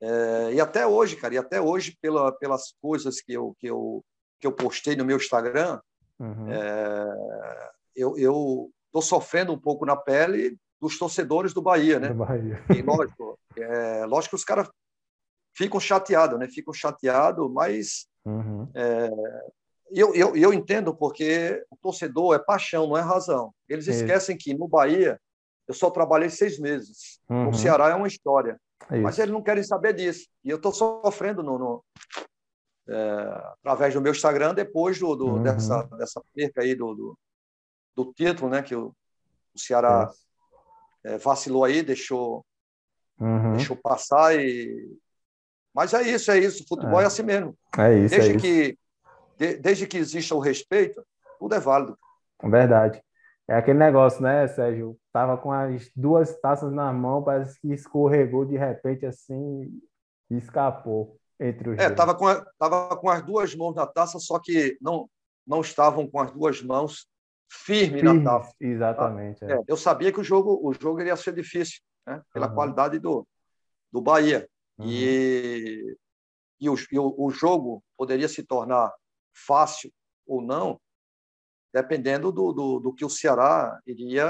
É, 0.00 0.54
e 0.54 0.60
até 0.60 0.86
hoje, 0.86 1.16
cara, 1.16 1.34
e 1.34 1.38
até 1.38 1.60
hoje, 1.60 1.96
pela, 2.00 2.32
pelas 2.32 2.74
coisas 2.80 3.20
que 3.20 3.32
eu, 3.32 3.54
que, 3.58 3.66
eu, 3.66 4.02
que 4.38 4.46
eu 4.46 4.52
postei 4.52 4.96
no 4.96 5.04
meu 5.04 5.18
Instagram, 5.18 5.80
uhum. 6.18 6.50
é, 6.50 7.70
eu 7.94 8.70
estou 8.86 9.02
sofrendo 9.02 9.52
um 9.52 9.58
pouco 9.58 9.84
na 9.84 9.96
pele 9.96 10.56
dos 10.80 10.98
torcedores 10.98 11.52
do 11.52 11.60
Bahia, 11.60 12.00
né? 12.00 12.08
Do 12.08 12.14
Bahia. 12.14 12.64
E 12.74 12.80
lógico, 12.80 13.38
é, 13.56 14.06
lógico 14.06 14.30
que 14.30 14.40
os 14.40 14.44
caras 14.44 14.70
ficam 15.54 15.78
chateados, 15.78 16.38
né? 16.38 16.48
Ficam 16.48 16.72
chateados, 16.72 17.50
mas 17.52 18.06
uhum. 18.24 18.66
é, 18.74 19.10
eu, 19.90 20.14
eu, 20.14 20.34
eu 20.34 20.54
entendo 20.54 20.94
porque 20.94 21.62
o 21.70 21.76
torcedor 21.76 22.34
é 22.34 22.38
paixão, 22.38 22.86
não 22.86 22.96
é 22.96 23.02
razão. 23.02 23.52
Eles 23.68 23.86
esquecem 23.86 24.36
que 24.36 24.54
no 24.54 24.66
Bahia 24.66 25.20
eu 25.70 25.74
só 25.74 25.88
trabalhei 25.88 26.28
seis 26.28 26.58
meses. 26.58 27.20
Uhum. 27.28 27.50
O 27.50 27.54
Ceará 27.54 27.90
é 27.90 27.94
uma 27.94 28.08
história. 28.08 28.60
É 28.90 28.98
mas 28.98 29.16
eles 29.20 29.30
não 29.32 29.40
querem 29.40 29.62
saber 29.62 29.94
disso. 29.94 30.26
E 30.42 30.50
eu 30.50 30.56
estou 30.56 30.72
sofrendo 30.72 31.44
no, 31.44 31.56
no 31.56 31.84
é, 32.88 33.52
através 33.60 33.94
do 33.94 34.00
meu 34.00 34.10
Instagram 34.10 34.52
depois 34.52 34.98
do, 34.98 35.14
do 35.14 35.26
uhum. 35.26 35.42
dessa, 35.44 35.84
dessa 35.96 36.20
perca 36.34 36.62
aí 36.62 36.74
do, 36.74 36.92
do, 36.92 37.18
do, 37.94 38.12
título, 38.12 38.50
né? 38.50 38.62
Que 38.62 38.74
o, 38.74 38.92
o 39.54 39.58
Ceará 39.58 40.10
é. 41.04 41.16
vacilou 41.18 41.62
aí, 41.62 41.82
deixou, 41.82 42.44
uhum. 43.20 43.52
deixou 43.52 43.76
passar 43.76 44.34
e 44.34 44.98
mas 45.72 45.94
é 45.94 46.02
isso, 46.02 46.32
é 46.32 46.38
isso. 46.40 46.64
O 46.64 46.66
futebol 46.66 47.00
é, 47.00 47.04
é 47.04 47.06
assim 47.06 47.22
mesmo. 47.22 47.56
É 47.78 47.96
isso. 47.96 48.16
Desde, 48.16 48.36
é 48.36 48.40
que, 48.40 48.48
isso. 48.48 48.78
De, 49.38 49.56
desde 49.58 49.86
que 49.86 49.98
exista 49.98 50.34
o 50.34 50.40
respeito, 50.40 51.00
tudo 51.38 51.54
é 51.54 51.60
válido. 51.60 51.96
Verdade. 52.42 53.00
É 53.50 53.56
aquele 53.56 53.80
negócio, 53.80 54.22
né, 54.22 54.46
Sérgio? 54.46 54.96
Tava 55.12 55.36
com 55.36 55.50
as 55.50 55.90
duas 55.96 56.40
taças 56.40 56.72
na 56.72 56.92
mão, 56.92 57.24
parece 57.24 57.60
que 57.60 57.72
escorregou 57.72 58.44
de 58.44 58.56
repente 58.56 59.04
assim 59.04 59.82
e 60.30 60.36
escapou 60.36 61.18
entre 61.40 61.70
os 61.70 61.78
é, 61.80 61.86
dois. 61.86 61.96
Tava 61.96 62.14
com, 62.14 62.28
a, 62.28 62.46
tava 62.56 62.96
com 62.96 63.10
as 63.10 63.26
duas 63.26 63.52
mãos 63.56 63.74
na 63.74 63.88
taça, 63.88 64.20
só 64.20 64.38
que 64.38 64.78
não, 64.80 65.10
não 65.44 65.62
estavam 65.62 66.08
com 66.08 66.20
as 66.20 66.30
duas 66.30 66.62
mãos 66.62 67.08
firmes 67.50 68.02
firme, 68.02 68.22
na 68.22 68.38
taça. 68.38 68.54
Exatamente. 68.60 69.40
Tá? 69.40 69.52
É. 69.52 69.60
eu 69.66 69.76
sabia 69.76 70.12
que 70.12 70.20
o 70.20 70.24
jogo, 70.24 70.60
o 70.62 70.72
jogo 70.72 71.00
iria 71.00 71.16
ser 71.16 71.34
difícil, 71.34 71.80
né? 72.06 72.22
pela 72.32 72.46
uhum. 72.46 72.54
qualidade 72.54 73.00
do, 73.00 73.26
do 73.92 74.00
Bahia. 74.00 74.48
Uhum. 74.78 74.86
E, 74.86 75.96
e, 76.60 76.70
o, 76.70 76.76
e 76.92 76.98
o, 77.00 77.14
o 77.18 77.30
jogo 77.32 77.82
poderia 77.96 78.28
se 78.28 78.44
tornar 78.44 78.92
fácil 79.34 79.90
ou 80.24 80.40
não, 80.40 80.80
dependendo 81.72 82.32
do, 82.32 82.52
do, 82.52 82.80
do 82.80 82.92
que 82.92 83.04
o 83.04 83.10
Ceará 83.10 83.80
iria 83.86 84.26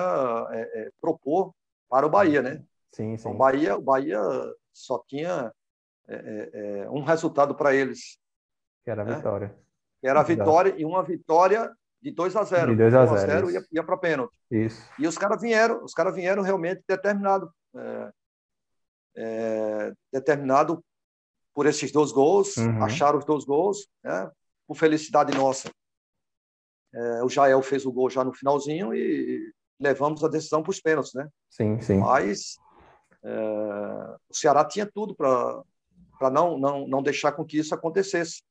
é, 0.50 0.60
é, 0.60 0.90
propor 1.00 1.52
para 1.88 2.06
o 2.06 2.10
Bahia, 2.10 2.42
né? 2.42 2.62
Sim, 2.92 3.16
sim. 3.16 3.28
O 3.28 3.34
Bahia, 3.34 3.76
o 3.76 3.82
Bahia 3.82 4.20
só 4.72 5.02
tinha 5.06 5.52
é, 6.08 6.14
é, 6.14 6.78
é 6.80 6.90
um 6.90 7.02
resultado 7.02 7.54
para 7.54 7.74
eles. 7.74 8.18
Que 8.84 8.90
era 8.90 9.02
a 9.02 9.04
né? 9.04 9.16
vitória. 9.16 9.56
Que 10.00 10.08
era 10.08 10.20
a 10.20 10.24
vitória 10.24 10.74
e 10.76 10.84
uma 10.84 11.02
vitória 11.02 11.70
de 12.00 12.10
2 12.10 12.36
a 12.36 12.44
0. 12.44 12.70
De 12.70 12.76
2 12.76 12.94
a 12.94 13.06
0. 13.06 13.50
ia, 13.50 13.64
ia 13.72 13.84
para 13.84 13.96
pênalti. 13.96 14.34
Isso. 14.50 14.82
E 14.98 15.06
os 15.06 15.16
caras 15.16 15.40
vieram, 15.40 15.84
os 15.84 15.92
caras 15.92 16.14
vieram 16.14 16.42
realmente 16.42 16.82
determinado 16.86 17.52
determinado 20.12 20.82
por 21.54 21.66
esses 21.66 21.92
dois 21.92 22.12
gols, 22.12 22.56
uhum. 22.56 22.82
acharam 22.82 23.18
os 23.18 23.24
dois 23.24 23.44
gols, 23.44 23.88
né? 24.02 24.30
Por 24.66 24.76
felicidade 24.76 25.36
nossa, 25.36 25.70
é, 26.92 27.22
o 27.22 27.28
Jael 27.28 27.62
fez 27.62 27.86
o 27.86 27.92
gol 27.92 28.10
já 28.10 28.24
no 28.24 28.32
finalzinho 28.32 28.94
e 28.94 29.52
levamos 29.78 30.22
a 30.24 30.28
decisão 30.28 30.62
para 30.62 30.70
os 30.70 30.80
pênaltis, 30.80 31.14
né? 31.14 31.28
Sim, 31.48 31.80
sim. 31.80 31.98
Mas 31.98 32.56
é, 33.22 34.16
o 34.28 34.34
Ceará 34.34 34.64
tinha 34.64 34.86
tudo 34.86 35.14
para 35.14 36.30
não, 36.30 36.58
não 36.58 36.86
não 36.86 37.02
deixar 37.02 37.32
com 37.32 37.44
que 37.44 37.58
isso 37.58 37.74
acontecesse, 37.74 38.42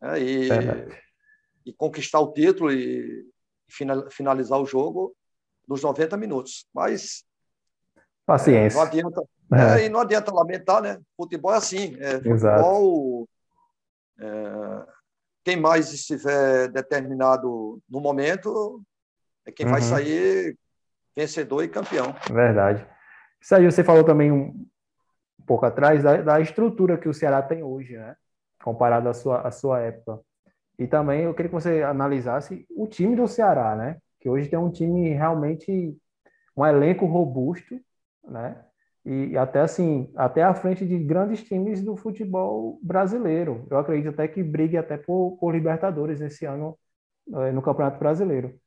né? 0.00 0.20
e, 0.20 0.48
e 1.64 1.72
conquistar 1.72 2.20
o 2.20 2.32
título 2.32 2.72
e 2.72 3.24
finalizar 4.10 4.60
o 4.60 4.66
jogo 4.66 5.14
nos 5.66 5.82
90 5.82 6.16
minutos. 6.16 6.66
Mas 6.72 7.24
paciência. 8.24 8.76
É, 8.76 8.80
não 8.80 8.86
adianta, 8.86 9.22
é. 9.52 9.82
é. 9.82 9.86
e 9.86 9.88
não 9.88 10.00
adianta 10.00 10.34
lamentar, 10.34 10.82
né? 10.82 11.00
Futebol 11.16 11.52
é 11.52 11.56
assim, 11.56 11.96
é, 12.00 12.20
futebol 12.20 13.28
é, 14.18 14.86
quem 15.46 15.54
mais 15.54 15.92
estiver 15.92 16.66
determinado 16.72 17.80
no 17.88 18.00
momento 18.00 18.82
é 19.46 19.52
quem 19.52 19.64
uhum. 19.64 19.70
vai 19.70 19.80
sair 19.80 20.58
vencedor 21.14 21.62
e 21.62 21.68
campeão. 21.68 22.12
Verdade. 22.28 22.84
Sérgio, 23.40 23.70
você 23.70 23.84
falou 23.84 24.02
também 24.02 24.32
um, 24.32 24.66
pouco 25.46 25.64
atrás 25.64 26.02
da, 26.02 26.16
da, 26.20 26.40
estrutura 26.40 26.98
que 26.98 27.08
o 27.08 27.14
Ceará 27.14 27.40
tem 27.42 27.62
hoje, 27.62 27.96
né? 27.96 28.16
Comparado 28.60 29.08
à 29.08 29.14
sua, 29.14 29.42
à 29.42 29.52
sua 29.52 29.78
época. 29.78 30.20
E 30.76 30.88
também 30.88 31.22
eu 31.22 31.32
queria 31.32 31.48
que 31.48 31.54
você 31.54 31.80
analisasse 31.80 32.66
o 32.70 32.88
time 32.88 33.14
do 33.14 33.28
Ceará, 33.28 33.76
né? 33.76 33.98
que 34.18 34.28
hoje 34.28 34.48
tem 34.48 34.58
um 34.58 34.72
time 34.72 35.10
realmente, 35.10 35.96
um 36.56 36.66
elenco 36.66 37.06
robusto, 37.06 37.80
né? 38.24 38.60
E 39.06 39.38
até 39.38 39.60
assim, 39.60 40.12
até 40.16 40.42
à 40.42 40.52
frente 40.52 40.84
de 40.84 40.98
grandes 40.98 41.44
times 41.44 41.80
do 41.80 41.96
futebol 41.96 42.80
brasileiro. 42.82 43.64
Eu 43.70 43.78
acredito 43.78 44.12
até 44.12 44.26
que 44.26 44.42
brigue 44.42 44.76
até 44.76 44.96
por, 44.98 45.38
por 45.38 45.54
Libertadores 45.54 46.20
esse 46.20 46.44
ano 46.44 46.76
eh, 47.32 47.52
no 47.52 47.62
Campeonato 47.62 48.00
Brasileiro. 48.00 48.58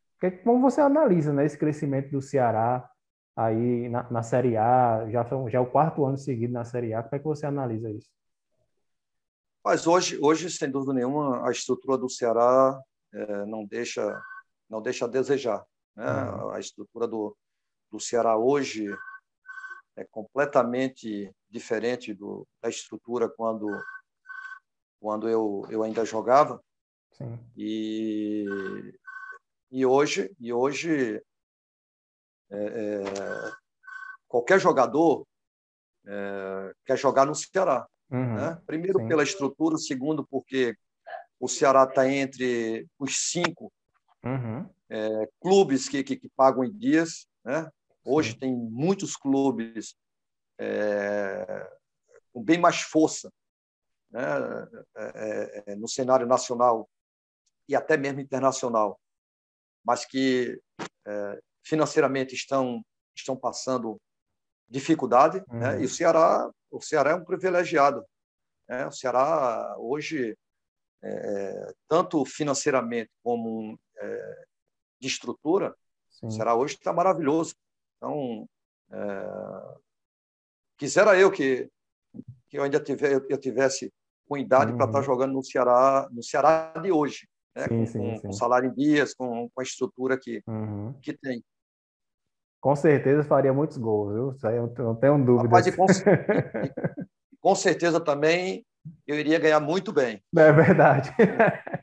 Como 0.45 0.62
você 0.62 0.80
analisa 0.80 1.34
né, 1.34 1.45
esse 1.45 1.58
crescimento 1.58 2.10
do 2.10 2.21
Ceará 2.21 2.89
aí 3.36 3.89
na, 3.89 4.10
na 4.10 4.23
Série 4.23 4.56
A? 4.56 5.06
Já, 5.10 5.28
já 5.49 5.58
é 5.58 5.62
o 5.62 5.69
quarto 5.69 6.06
ano 6.06 6.17
seguido 6.17 6.54
na 6.54 6.63
Série 6.63 6.93
A. 6.93 7.04
Como 7.04 7.15
é 7.15 7.19
que 7.19 7.25
você 7.25 7.45
analisa 7.45 7.91
isso? 7.91 8.10
Mas 9.62 9.86
hoje, 9.86 10.17
hoje 10.21 10.49
sem 10.49 10.71
dúvida 10.71 10.93
nenhuma, 10.93 11.45
a 11.45 11.52
estrutura 11.52 11.97
do 11.97 12.10
Ceará 12.10 12.80
é, 13.13 13.45
não 13.45 13.65
deixa 13.65 14.21
não 14.69 14.82
deixa 14.82 15.04
a 15.04 15.08
desejar. 15.10 15.65
Né? 15.97 16.06
Uhum. 16.06 16.52
A 16.52 16.60
estrutura 16.60 17.08
do, 17.08 17.36
do 17.91 17.99
Ceará 17.99 18.38
hoje 18.38 18.88
é 19.95 20.04
completamente 20.06 21.34
diferente 21.49 22.13
do, 22.13 22.47
da 22.62 22.69
estrutura 22.69 23.30
quando 23.30 23.67
quando 24.99 25.30
eu, 25.30 25.65
eu 25.69 25.82
ainda 25.82 26.04
jogava. 26.04 26.62
Sim. 27.12 27.39
E, 27.56 28.45
e 29.71 29.86
hoje 29.86 30.32
e 30.39 30.52
hoje 30.52 31.21
é, 32.49 32.58
é, 32.58 33.04
qualquer 34.28 34.60
jogador 34.60 35.25
é, 36.06 36.73
quer 36.86 36.97
jogar 36.97 37.25
no 37.25 37.36
Ceará. 37.36 37.88
Uhum. 38.10 38.36
Né? 38.36 38.62
Primeiro 38.65 38.99
Sim. 38.99 39.08
pela 39.08 39.23
estrutura, 39.23 39.78
segundo 39.78 40.25
porque 40.25 40.75
o 41.39 41.47
Ceará 41.47 41.84
está 41.84 42.10
entre 42.10 42.88
os 42.97 43.30
cinco 43.30 43.71
uhum. 44.23 44.67
é, 44.89 45.30
clubes 45.39 45.88
que, 45.88 46.04
que, 46.04 46.15
que, 46.15 46.30
pagam 46.30 46.63
em 46.63 46.71
dias. 46.71 47.28
Né? 47.43 47.69
Hoje 48.05 48.33
Sim. 48.33 48.39
tem 48.39 48.55
muitos 48.55 49.15
clubes 49.15 49.95
é, 50.57 51.71
com 52.31 52.43
bem 52.43 52.57
mais 52.57 52.81
força 52.81 53.31
né? 54.12 54.21
É, 54.95 55.03
é, 55.05 55.63
é, 55.67 55.75
no 55.75 55.88
cenário 55.88 56.25
nacional 56.25 56.89
e 57.67 57.75
até 57.75 57.95
mesmo 57.97 58.19
internacional, 58.19 58.99
mas 59.83 60.05
que 60.05 60.59
é, 61.05 61.41
financeiramente 61.63 62.33
estão, 62.33 62.83
estão 63.15 63.35
passando 63.35 64.01
dificuldade. 64.67 65.43
Uhum. 65.49 65.59
Né? 65.59 65.81
E 65.81 65.85
o 65.85 65.89
Ceará, 65.89 66.49
o 66.71 66.81
Ceará 66.81 67.12
é 67.12 67.15
um 67.15 67.23
privilegiado. 67.23 68.03
Né? 68.67 68.88
O 68.88 68.91
Ceará 68.91 69.75
hoje 69.77 70.38
é, 71.01 71.73
tanto 71.88 72.25
financeiramente 72.25 73.12
como 73.23 73.79
é, 73.97 74.45
de 74.99 75.07
estrutura, 75.07 75.75
Sim. 76.09 76.27
o 76.27 76.31
Ceará 76.31 76.55
hoje 76.55 76.75
está 76.75 76.91
maravilhoso. 76.91 77.55
Então, 77.99 78.47
é, 78.91 79.77
quisera 80.77 81.19
eu 81.19 81.29
que, 81.29 81.69
que 82.47 82.57
eu 82.57 82.63
ainda 82.63 82.79
tivesse, 82.79 83.25
eu 83.29 83.38
tivesse 83.38 83.93
com 84.27 84.38
idade 84.38 84.71
uhum. 84.71 84.77
para 84.77 84.88
estar 84.88 85.01
jogando 85.01 85.33
no 85.33 85.43
Ceará, 85.43 86.07
no 86.12 86.23
Ceará 86.23 86.73
de 86.81 86.91
hoje, 86.91 87.27
né? 87.55 87.67
sim, 87.67 87.77
com, 87.77 87.85
sim, 87.85 88.21
com, 88.21 88.31
salário 88.31 88.69
em 88.69 88.73
dias, 88.73 89.13
com, 89.13 89.49
com 89.49 89.59
a 89.59 89.63
estrutura 89.63 90.17
que, 90.17 90.41
uhum. 90.47 90.93
que 91.01 91.13
tem. 91.13 91.43
Com 92.62 92.75
certeza 92.75 93.23
faria 93.23 93.53
muitos 93.53 93.77
gols, 93.77 94.13
viu? 94.13 94.31
Isso 94.31 94.47
aí 94.47 94.55
eu 94.55 94.73
não 94.77 94.95
tenho 94.95 95.25
dúvida. 95.25 95.43
Rapaz, 95.43 95.75
com, 95.75 95.85
com 97.41 97.55
certeza 97.55 97.99
também 97.99 98.65
eu 99.05 99.19
iria 99.19 99.39
ganhar 99.39 99.59
muito 99.59 99.91
bem. 99.91 100.23
É 100.35 100.51
verdade. 100.51 101.12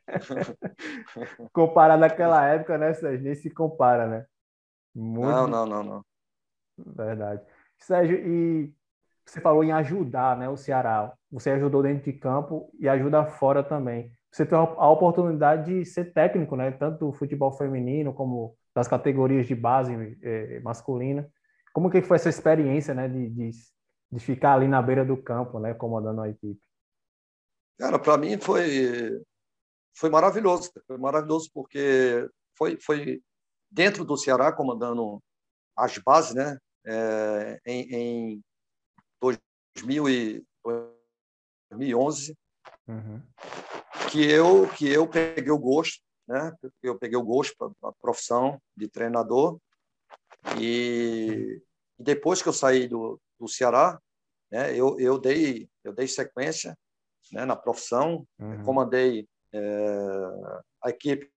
Comparado 1.53 2.01
naquela 2.01 2.47
época, 2.47 2.79
né, 2.79 2.95
Sérgio? 2.95 3.25
Nem 3.25 3.35
se 3.35 3.51
compara, 3.51 4.07
né? 4.07 4.27
Muito... 4.97 5.29
Não, 5.29 5.47
não, 5.47 5.67
não, 5.67 5.83
não. 5.83 6.05
Verdade. 6.79 7.43
Sérgio, 7.79 8.17
e 8.17 8.75
você 9.27 9.41
falou 9.41 9.63
em 9.63 9.73
ajudar 9.73 10.37
né, 10.39 10.49
o 10.49 10.57
Ceará. 10.57 11.13
Você 11.31 11.51
ajudou 11.51 11.83
dentro 11.83 12.05
de 12.05 12.15
campo 12.15 12.71
e 12.81 12.89
ajuda 12.89 13.27
fora 13.27 13.63
também. 13.63 14.11
Você 14.33 14.45
teve 14.45 14.57
a 14.57 14.91
oportunidade 14.91 15.73
de 15.73 15.85
ser 15.85 16.13
técnico, 16.13 16.57
né? 16.57 16.71
Tanto 16.71 17.07
do 17.07 17.13
futebol 17.13 17.53
feminino 17.53 18.13
como 18.13 18.57
das 18.75 18.89
categorias 18.89 19.47
de 19.47 19.55
base 19.55 20.19
eh, 20.23 20.61
masculina. 20.61 21.29
Como 21.73 21.91
que 21.91 22.03
foi 22.03 22.17
essa 22.17 22.29
experiência, 22.29 22.95
né? 22.95 23.09
De, 23.09 23.31
de, 23.31 23.51
de 24.13 24.21
ficar 24.21 24.55
ali 24.55 24.69
na 24.69 24.81
beira 24.83 25.05
do 25.05 25.17
campo, 25.17 25.59
né? 25.59 25.75
Comandando 25.75 26.21
a 26.21 26.29
equipe. 26.29 26.61
Cara, 27.79 27.99
para 27.99 28.17
mim 28.17 28.39
foi 28.39 29.23
foi 29.95 30.11
maravilhoso, 30.11 30.71
foi 30.87 30.99
maravilhoso 30.99 31.51
porque 31.53 32.29
foi 32.57 32.79
foi 32.79 33.23
dentro 33.71 34.05
do 34.05 34.17
Ceará 34.17 34.53
comandando 34.53 35.23
as 35.77 35.99
bases, 35.99 36.35
né? 36.35 36.59
É, 36.89 37.61
em, 37.67 37.95
em 37.95 38.45
2000 39.21 40.09
e 40.09 40.45
2011 41.71 42.37
uhum. 42.87 43.21
que 44.11 44.25
eu 44.25 44.69
que 44.69 44.89
eu 44.89 45.09
peguei 45.09 45.51
o 45.51 45.59
gosto, 45.59 46.01
né? 46.27 46.53
Eu 46.83 46.97
peguei 46.97 47.17
o 47.17 47.25
gosto 47.25 47.57
para 47.57 47.91
a 47.91 47.93
profissão 47.93 48.61
de 48.77 48.89
treinador 48.89 49.59
e 50.61 51.61
depois 51.99 52.41
que 52.41 52.49
eu 52.49 52.53
saí 52.53 52.87
do, 52.87 53.21
do 53.39 53.49
Ceará, 53.49 54.01
né? 54.51 54.75
Eu 54.77 54.99
eu 55.01 55.19
dei 55.19 55.69
eu 55.83 55.93
dei 55.93 56.07
sequência 56.07 56.77
né, 57.33 57.45
na 57.45 57.57
profissão, 57.57 58.27
uhum. 58.39 58.63
comandei 58.65 59.29
é, 59.53 59.61
a 60.85 60.91
equipe 60.91 61.31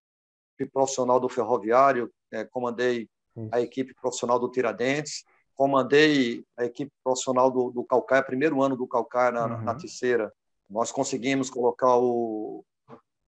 profissional 0.71 1.19
do 1.19 1.29
Ferroviário, 1.29 2.11
é, 2.31 2.45
comandei 2.45 3.09
uhum. 3.35 3.49
a 3.51 3.61
equipe 3.61 3.93
profissional 3.93 4.39
do 4.39 4.49
Tiradentes, 4.49 5.23
comandei 5.55 6.43
a 6.57 6.65
equipe 6.65 6.91
profissional 7.03 7.51
do, 7.51 7.71
do 7.71 7.83
Calcaia, 7.83 8.23
primeiro 8.23 8.61
ano 8.61 8.77
do 8.77 8.87
Calcaia 8.87 9.31
na, 9.31 9.45
uhum. 9.45 9.61
na 9.63 9.75
terceira. 9.75 10.31
Nós 10.69 10.91
conseguimos 10.91 11.49
colocar 11.49 11.97
o, 11.97 12.63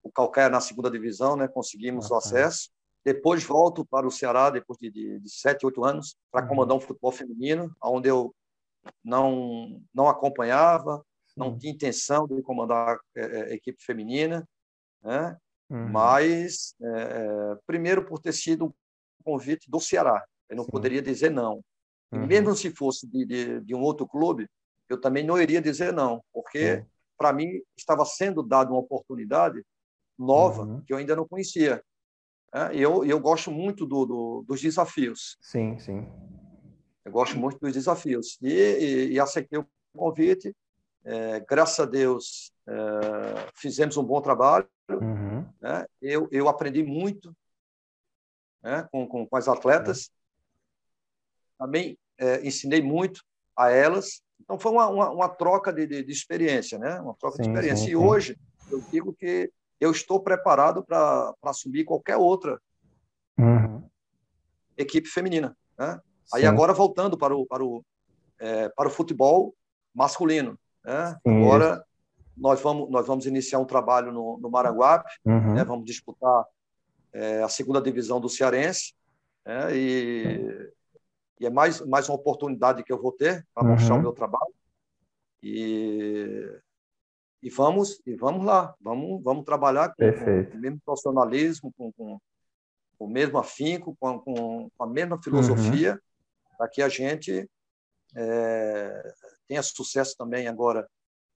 o 0.02 0.10
Calcaia 0.10 0.48
na 0.48 0.60
segunda 0.60 0.90
divisão, 0.90 1.36
né? 1.36 1.46
conseguimos 1.46 2.10
o 2.10 2.14
acesso. 2.14 2.70
Depois 3.04 3.44
volto 3.44 3.84
para 3.84 4.06
o 4.06 4.10
Ceará, 4.10 4.48
depois 4.48 4.78
de, 4.78 4.90
de, 4.90 5.18
de 5.18 5.30
sete, 5.30 5.66
oito 5.66 5.84
anos, 5.84 6.16
para 6.30 6.42
uhum. 6.42 6.48
comandar 6.48 6.76
um 6.76 6.80
futebol 6.80 7.12
feminino, 7.12 7.74
onde 7.82 8.08
eu 8.08 8.34
não, 9.04 9.82
não 9.92 10.08
acompanhava, 10.08 11.04
não 11.36 11.58
tinha 11.58 11.72
intenção 11.72 12.26
de 12.26 12.40
comandar 12.42 12.96
a, 12.96 12.98
é, 13.16 13.20
é, 13.20 13.42
a 13.44 13.54
equipe 13.54 13.82
feminina, 13.82 14.46
né? 15.02 15.36
Uhum. 15.70 15.88
mas 15.88 16.74
é, 16.82 16.86
é, 16.86 17.58
primeiro 17.66 18.04
por 18.04 18.18
ter 18.18 18.32
sido 18.32 18.74
convite 19.22 19.70
do 19.70 19.80
Ceará, 19.80 20.24
eu 20.48 20.56
não 20.56 20.64
Sim. 20.64 20.70
poderia 20.70 21.02
dizer 21.02 21.30
não. 21.30 21.62
Uhum. 22.12 22.26
mesmo 22.26 22.54
se 22.54 22.70
fosse 22.70 23.06
de, 23.06 23.24
de, 23.24 23.60
de, 23.60 23.74
um 23.74 23.80
outro 23.80 24.06
clube, 24.06 24.46
eu 24.86 25.00
também 25.00 25.24
não 25.24 25.40
iria 25.40 25.62
dizer 25.62 25.94
não, 25.94 26.22
porque 26.30 26.84
para 27.16 27.32
mim 27.32 27.62
estava 27.74 28.04
sendo 28.04 28.42
dada 28.42 28.70
uma 28.70 28.80
oportunidade 28.80 29.64
nova 30.18 30.62
uhum. 30.62 30.82
que 30.82 30.92
eu 30.92 30.98
ainda 30.98 31.16
não 31.16 31.26
conhecia. 31.26 31.82
É, 32.54 32.76
eu, 32.76 33.02
eu 33.02 33.18
gosto 33.18 33.50
muito 33.50 33.86
do, 33.86 34.04
do, 34.04 34.44
dos 34.46 34.60
desafios. 34.60 35.38
Sim, 35.40 35.78
sim. 35.78 36.06
Eu 37.02 37.10
gosto 37.10 37.38
muito 37.38 37.58
dos 37.58 37.72
desafios. 37.72 38.38
E, 38.42 38.52
e, 38.52 39.12
e 39.12 39.20
aceitei 39.20 39.58
o 39.58 39.66
convite 39.96 40.54
é, 41.04 41.40
graças 41.40 41.80
a 41.80 41.84
Deus, 41.84 42.52
é, 42.68 42.72
fizemos 43.54 43.96
um 43.96 44.04
bom 44.04 44.20
trabalho. 44.20 44.68
Uhum. 44.90 45.46
Né? 45.60 45.86
Eu, 46.00 46.28
eu 46.30 46.48
aprendi 46.48 46.82
muito 46.82 47.34
né, 48.62 48.86
com, 48.90 49.06
com, 49.06 49.26
com, 49.26 49.36
as 49.36 49.48
atletas. 49.48 50.10
Uhum. 51.60 51.66
Também 51.66 51.98
é, 52.18 52.46
ensinei 52.46 52.82
muito 52.82 53.22
a 53.56 53.70
elas. 53.70 54.22
Então, 54.40 54.58
foi 54.58 54.72
uma, 54.72 54.88
uma, 54.88 55.10
uma 55.10 55.28
troca 55.28 55.72
de, 55.72 55.86
de, 55.86 56.02
de, 56.02 56.12
experiência, 56.12 56.78
né? 56.78 57.00
uma 57.00 57.14
troca 57.14 57.36
sim, 57.36 57.42
de 57.42 57.48
experiência. 57.48 57.86
Sim, 57.86 57.92
e 57.92 57.96
hoje, 57.96 58.38
eu 58.70 58.80
digo 58.90 59.12
que 59.12 59.50
eu 59.80 59.90
estou 59.90 60.20
preparado 60.20 60.84
para 60.84 61.34
assumir 61.42 61.84
qualquer 61.84 62.16
outra 62.16 62.60
uhum. 63.38 63.82
equipe 64.76 65.08
feminina. 65.08 65.56
Né? 65.78 66.00
Aí, 66.32 66.46
agora, 66.46 66.72
voltando 66.72 67.16
para 67.16 67.34
o, 67.34 67.46
para 67.46 67.64
o, 67.64 67.84
é, 68.38 68.68
para 68.70 68.88
o 68.88 68.90
futebol 68.90 69.54
masculino. 69.94 70.58
Né? 70.84 71.16
Agora 71.24 71.84
nós 72.36 72.60
vamos 72.60 72.90
nós 72.90 73.06
vamos 73.06 73.26
iniciar 73.26 73.58
um 73.58 73.64
trabalho 73.64 74.10
no, 74.10 74.38
no 74.38 74.50
Maranguape, 74.50 75.10
uhum. 75.24 75.54
né? 75.54 75.64
vamos 75.64 75.84
disputar 75.84 76.44
é, 77.12 77.42
a 77.42 77.48
segunda 77.48 77.80
divisão 77.80 78.20
do 78.20 78.28
Cearense, 78.28 78.94
né? 79.44 79.76
e, 79.76 80.70
e, 81.40 81.46
é 81.46 81.50
mais 81.50 81.80
mais 81.82 82.08
uma 82.08 82.16
oportunidade 82.16 82.82
que 82.82 82.92
eu 82.92 83.00
vou 83.00 83.12
ter 83.12 83.46
para 83.54 83.64
uhum. 83.64 83.70
mostrar 83.72 83.94
o 83.96 84.00
meu 84.00 84.12
trabalho 84.12 84.54
e 85.42 86.48
e 87.42 87.50
vamos 87.50 88.00
e 88.06 88.14
vamos 88.14 88.44
lá, 88.46 88.74
vamos 88.80 89.22
vamos 89.22 89.44
trabalhar 89.44 89.94
com, 89.94 90.12
com 90.12 90.56
o 90.56 90.60
mesmo 90.60 90.80
profissionalismo, 90.84 91.72
com, 91.76 91.92
com, 91.92 92.18
com 92.98 93.04
o 93.04 93.08
mesmo 93.08 93.38
afinco, 93.38 93.96
com, 93.98 94.20
com, 94.20 94.70
a 94.78 94.86
mesma 94.86 95.20
filosofia, 95.20 95.94
uhum. 95.94 96.56
para 96.56 96.68
que 96.68 96.80
a 96.80 96.88
gente 96.88 97.50
é, 98.14 99.14
tenha 99.48 99.62
sucesso 99.62 100.14
também 100.16 100.46
agora 100.46 100.88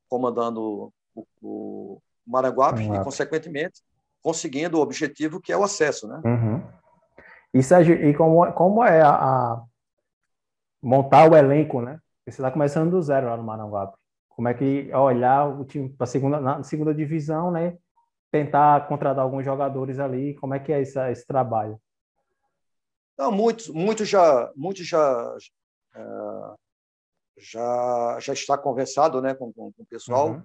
comandando 0.09 0.93
o, 1.13 1.27
o 1.43 2.03
Maranguape 2.27 2.83
e, 2.83 3.05
consequentemente, 3.05 3.83
conseguindo 4.27 4.79
o 4.79 4.81
objetivo 4.81 5.41
que 5.41 5.53
é 5.53 5.57
o 5.57 5.63
acesso, 5.63 6.09
né? 6.09 6.21
Uhum. 6.25 6.61
E, 7.55 7.63
Sérgio, 7.63 7.95
e 7.95 8.13
como, 8.13 8.53
como 8.55 8.83
é 8.83 9.01
a, 9.01 9.11
a 9.11 9.65
montar 10.83 11.31
o 11.31 11.37
elenco, 11.37 11.81
né? 11.81 12.01
Você 12.25 12.31
está 12.31 12.51
começando 12.51 12.91
do 12.91 13.01
zero 13.01 13.29
lá 13.29 13.37
no 13.37 13.45
Maranguape. 13.45 13.97
Como 14.31 14.49
é 14.49 14.55
que 14.55 14.91
é 14.91 14.99
olhar 14.99 15.47
o 15.47 15.65
time 15.65 15.89
para 15.91 16.09
segunda 16.09 16.41
na 16.41 16.61
segunda 16.65 16.93
divisão, 16.93 17.53
né? 17.53 17.79
Tentar 18.33 18.89
contratar 18.89 19.23
alguns 19.23 19.45
jogadores 19.45 20.01
ali. 20.01 20.35
Como 20.35 20.55
é 20.55 20.59
que 20.59 20.73
é 20.73 20.81
esse, 20.81 20.99
esse 21.09 21.25
trabalho? 21.25 21.81
Não, 23.17 23.31
muitos, 23.31 23.69
muitos 23.69 24.09
já, 24.09 24.51
muitos 24.57 24.89
já, 24.89 25.37
é, 25.95 26.03
já, 27.39 28.19
já 28.19 28.33
está 28.33 28.59
conversado, 28.59 29.23
né, 29.23 29.35
com, 29.35 29.53
com, 29.53 29.73
com 29.73 29.83
o 29.85 29.87
pessoal. 29.87 30.31
Uhum. 30.31 30.43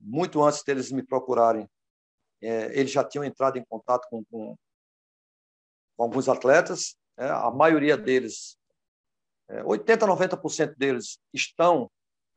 Muito 0.00 0.44
antes 0.44 0.62
deles 0.62 0.92
me 0.92 1.02
procurarem, 1.02 1.68
eles 2.40 2.90
já 2.90 3.02
tinham 3.02 3.24
entrado 3.24 3.58
em 3.58 3.64
contato 3.64 4.06
com, 4.10 4.24
com, 4.24 4.56
com 5.96 6.02
alguns 6.02 6.28
atletas. 6.28 6.96
É, 7.16 7.28
a 7.28 7.50
maioria 7.50 7.96
deles, 7.96 8.58
é, 9.48 9.64
80, 9.64 10.06
90% 10.06 10.74
deles 10.76 11.18
estão 11.32 11.90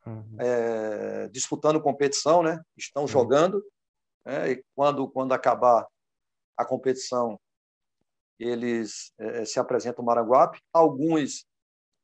uhum. 0.06 0.38
é, 0.40 1.28
disputando 1.30 1.82
competição, 1.82 2.42
né? 2.42 2.62
Estão 2.78 3.04
uhum. 3.04 3.08
jogando. 3.08 3.64
É, 4.26 4.52
e 4.52 4.64
quando 4.76 5.08
quando 5.10 5.34
acabar 5.34 5.86
a 6.58 6.66
competição, 6.66 7.40
eles 8.40 9.12
é, 9.18 9.44
se 9.44 9.60
apresentam 9.60 10.02
no 10.02 10.08
Maranguape. 10.08 10.62
Alguns 10.74 11.46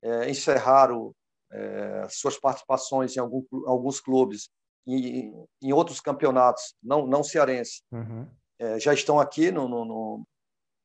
é, 0.02 0.30
encerraram 0.30 1.14
é, 1.52 2.08
suas 2.10 2.38
participações 2.38 3.16
em 3.16 3.20
algum, 3.20 3.44
alguns 3.66 4.02
clubes, 4.02 4.50
em, 4.88 5.48
em 5.62 5.74
outros 5.74 6.00
campeonatos, 6.00 6.76
não, 6.82 7.06
não 7.08 7.24
cearense, 7.24 7.82
uhum. 7.92 8.30
É, 8.58 8.80
já 8.80 8.94
estão 8.94 9.20
aqui 9.20 9.52
no, 9.52 9.68
no, 9.68 9.84
no, 9.84 10.28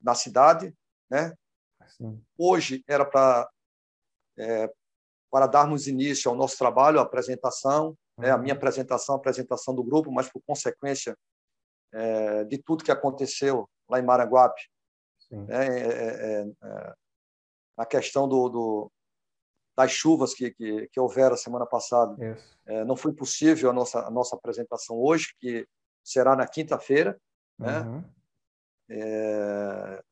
na 0.02 0.12
cidade. 0.12 0.74
Né? 1.08 1.32
Hoje 2.36 2.82
era 2.88 3.04
para 3.04 3.48
é, 4.36 4.68
para 5.30 5.46
darmos 5.46 5.86
início 5.86 6.30
ao 6.30 6.36
nosso 6.36 6.58
trabalho, 6.58 6.98
a 6.98 7.02
apresentação, 7.02 7.88
uhum. 7.88 8.24
né, 8.24 8.30
a 8.30 8.38
minha 8.38 8.52
uhum. 8.52 8.58
apresentação, 8.58 9.14
a 9.14 9.18
apresentação 9.18 9.74
do 9.74 9.84
grupo, 9.84 10.10
mas 10.10 10.28
por 10.28 10.42
consequência 10.42 11.16
é, 11.92 12.44
de 12.44 12.58
tudo 12.58 12.84
que 12.84 12.90
aconteceu 12.90 13.68
lá 13.88 14.00
em 14.00 14.04
Maranguape, 14.04 14.62
né, 15.30 15.46
é, 15.50 16.42
é, 16.42 16.50
é, 16.62 16.94
a 17.76 17.86
questão 17.86 18.28
do, 18.28 18.48
do, 18.48 18.92
das 19.80 19.92
chuvas 19.92 20.34
que, 20.34 20.50
que, 20.50 20.88
que 20.88 21.00
houveram 21.00 21.36
semana 21.36 21.64
passada, 21.64 22.14
é, 22.66 22.84
não 22.84 22.96
foi 22.96 23.14
possível 23.14 23.70
a 23.70 23.72
nossa, 23.72 24.00
a 24.00 24.10
nossa 24.10 24.36
apresentação 24.36 24.96
hoje, 24.96 25.34
que 25.40 25.66
será 26.04 26.36
na 26.36 26.46
quinta-feira, 26.46 27.18
né? 27.58 27.80
Uhum. 27.80 28.04
É, 28.90 30.02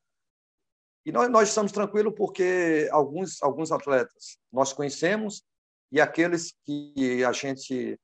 e 1.05 1.11
nós, 1.11 1.29
nós 1.29 1.49
estamos 1.49 1.71
tranquilos 1.71 2.13
porque 2.15 2.87
alguns, 2.91 3.43
alguns 3.43 3.71
atletas 3.71 4.39
nós 4.51 4.73
conhecemos 4.73 5.43
e 5.91 6.01
aqueles 6.01 6.53
que 6.65 7.23
a 7.23 7.31
gente 7.31 7.99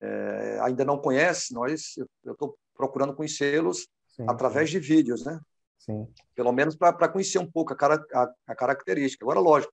é, 0.00 0.58
ainda 0.60 0.84
não 0.84 0.98
conhece, 0.98 1.54
nós 1.54 1.96
eu 2.24 2.32
estou 2.32 2.58
procurando 2.74 3.14
conhecê-los 3.14 3.88
através 4.26 4.70
sim. 4.70 4.78
de 4.78 4.86
vídeos, 4.86 5.24
né? 5.24 5.40
Sim. 5.78 6.06
Pelo 6.34 6.52
menos 6.52 6.76
para 6.76 7.08
conhecer 7.08 7.38
um 7.38 7.50
pouco 7.50 7.72
a, 7.72 7.76
cara, 7.76 8.04
a, 8.12 8.30
a 8.48 8.54
característica. 8.54 9.24
Agora, 9.24 9.40
lógico, 9.40 9.72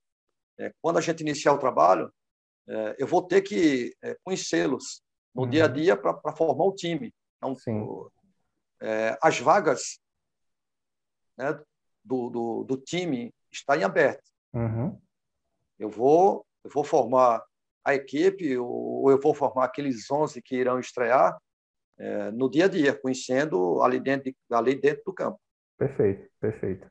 é, 0.59 0.71
quando 0.81 0.97
a 0.97 1.01
gente 1.01 1.21
iniciar 1.21 1.53
o 1.53 1.57
trabalho, 1.59 2.11
é, 2.67 2.95
eu 2.97 3.07
vou 3.07 3.21
ter 3.21 3.41
que 3.41 3.95
é, 4.01 4.15
conhecê-los 4.23 5.03
no 5.33 5.43
uhum. 5.43 5.49
dia 5.49 5.65
a 5.65 5.67
dia 5.67 5.97
para 5.97 6.35
formar 6.35 6.65
o 6.65 6.73
time. 6.75 7.13
Então, 7.37 7.55
o, 7.83 8.11
é, 8.81 9.17
as 9.21 9.39
vagas 9.39 9.99
né, 11.37 11.59
do, 12.03 12.29
do, 12.29 12.63
do 12.63 12.77
time 12.77 13.33
está 13.51 13.77
em 13.77 13.83
aberto. 13.83 14.23
Uhum. 14.53 14.99
Eu 15.77 15.89
vou 15.89 16.45
eu 16.65 16.71
vou 16.73 16.83
formar 16.83 17.43
a 17.83 17.93
equipe 17.93 18.57
ou 18.57 19.11
eu 19.11 19.21
vou 19.21 19.35
formar 19.35 19.65
aqueles 19.65 20.09
11 20.09 20.41
que 20.41 20.55
irão 20.55 20.79
estrear 20.79 21.37
é, 21.97 22.31
no 22.31 22.49
dia 22.49 22.65
a 22.65 22.67
dia, 22.67 22.99
conhecendo 22.99 23.81
ali 23.83 23.99
dentro, 23.99 24.33
ali 24.51 24.73
dentro 24.73 25.03
do 25.05 25.13
campo. 25.13 25.39
Perfeito, 25.77 26.27
perfeito. 26.39 26.89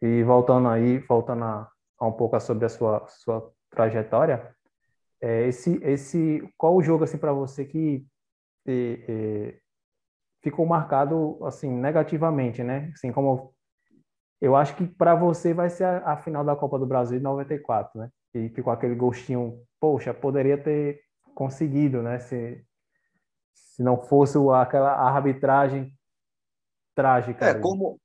E 0.00 0.22
voltando 0.22 0.68
aí, 0.68 0.98
voltando 0.98 1.44
a, 1.44 1.60
a 1.60 1.71
um 2.06 2.12
pouco 2.12 2.38
sobre 2.40 2.64
a 2.64 2.68
sua, 2.68 3.06
sua 3.08 3.52
trajetória, 3.70 4.54
é, 5.20 5.46
esse, 5.46 5.78
esse, 5.84 6.42
qual 6.56 6.74
o 6.74 6.82
jogo 6.82 7.04
assim 7.04 7.16
para 7.16 7.32
você 7.32 7.64
que 7.64 8.04
é, 8.66 9.04
é, 9.08 9.58
ficou 10.42 10.66
marcado 10.66 11.38
assim 11.44 11.70
negativamente, 11.70 12.62
né? 12.62 12.90
Assim 12.92 13.12
como 13.12 13.54
eu 14.40 14.56
acho 14.56 14.74
que 14.74 14.84
para 14.84 15.14
você 15.14 15.54
vai 15.54 15.70
ser 15.70 15.84
a, 15.84 16.12
a, 16.12 16.16
final 16.16 16.44
da 16.44 16.56
Copa 16.56 16.76
do 16.76 16.86
Brasil 16.86 17.18
de 17.18 17.22
94, 17.22 18.00
né? 18.00 18.10
E 18.34 18.48
ficou 18.48 18.72
aquele 18.72 18.96
gostinho, 18.96 19.62
poxa, 19.78 20.12
poderia 20.12 20.58
ter 20.58 21.00
conseguido, 21.34 22.02
né? 22.02 22.18
Se, 22.18 22.64
se 23.54 23.82
não 23.82 24.02
fosse 24.02 24.36
aquela 24.56 24.92
arbitragem 24.94 25.96
trágica. 26.96 27.46
É, 27.46 27.54
como, 27.54 28.00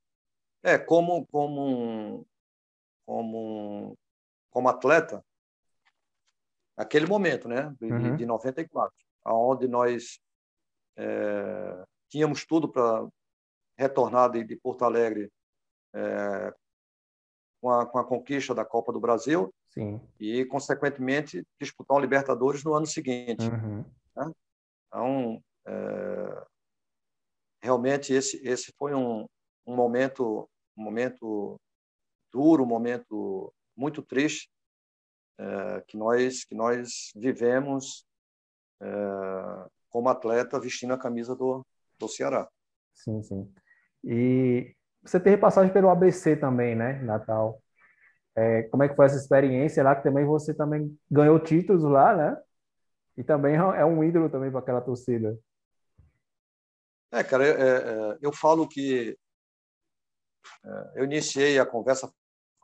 é 0.64 0.78
como, 0.78 1.26
como, 1.28 2.28
como, 3.08 3.98
como 4.52 4.68
atleta, 4.68 5.24
aquele 6.76 7.08
momento, 7.08 7.48
né? 7.48 7.74
De, 7.80 7.86
uhum. 7.92 8.16
de 8.18 8.26
94, 8.26 8.94
aonde 9.24 9.66
nós 9.68 10.20
é, 10.98 11.86
tínhamos 12.10 12.46
tudo 12.46 12.70
para 12.70 13.08
retornar 13.78 14.30
de, 14.30 14.44
de 14.44 14.58
Porto 14.58 14.84
Alegre 14.84 15.32
é, 15.96 16.54
com, 17.62 17.72
a, 17.72 17.86
com 17.86 17.98
a 17.98 18.04
conquista 18.04 18.54
da 18.54 18.66
Copa 18.66 18.92
do 18.92 19.00
Brasil 19.00 19.54
Sim. 19.70 20.02
e, 20.20 20.44
consequentemente, 20.46 21.46
disputar 21.60 21.98
o 21.98 22.02
Libertadores 22.02 22.64
no 22.64 22.74
ano 22.74 22.86
seguinte. 22.86 23.48
Uhum. 23.48 23.86
Né? 24.16 24.32
Então, 24.88 25.44
é, 25.66 26.46
realmente, 27.64 28.14
esse, 28.14 28.46
esse 28.46 28.74
foi 28.78 28.94
um, 28.94 29.26
um, 29.66 29.76
momento, 29.76 30.50
um 30.76 30.84
momento 30.84 31.58
duro, 32.38 32.64
um 32.64 32.68
momento 32.68 33.52
muito 33.76 34.04
triste 34.04 34.48
é, 35.40 35.84
que, 35.88 35.98
nós, 35.98 36.44
que 36.44 36.54
nós 36.54 37.12
vivemos 37.16 38.06
é, 38.80 38.88
como 39.90 40.08
atleta 40.08 40.60
vestindo 40.60 40.94
a 40.94 41.00
camisa 41.00 41.36
do, 41.36 41.66
do 41.98 42.08
Ceará. 42.08 42.48
Sim, 42.94 43.24
sim. 43.24 43.52
E 44.04 44.76
você 45.02 45.20
teve 45.20 45.38
passagem 45.38 45.74
pelo 45.74 45.90
ABC 45.90 46.36
também, 46.36 46.76
né, 46.76 47.02
Natal? 47.02 47.60
É, 48.36 48.64
como 48.64 48.84
é 48.84 48.90
que 48.90 48.96
foi 48.96 49.08
essa 49.08 49.18
experiência 49.18 49.84
lá? 49.84 49.96
Que 49.96 50.04
também 50.04 50.24
você 50.24 50.54
também 50.54 50.96
ganhou 51.10 51.40
títulos 51.40 51.84
lá, 51.84 52.16
né? 52.16 52.38
E 53.18 53.24
também 53.24 53.56
é 53.56 53.84
um 53.84 54.04
ídolo 54.04 54.30
também 54.30 54.52
para 54.52 54.60
aquela 54.60 54.82
torcida. 54.82 55.36
É, 57.12 57.24
cara, 57.24 57.48
é, 57.48 57.52
é, 57.52 58.18
eu 58.22 58.32
falo 58.32 58.68
que 58.68 59.18
é, 60.64 60.92
eu 60.96 61.06
iniciei 61.06 61.58
a 61.58 61.66
conversa 61.66 62.12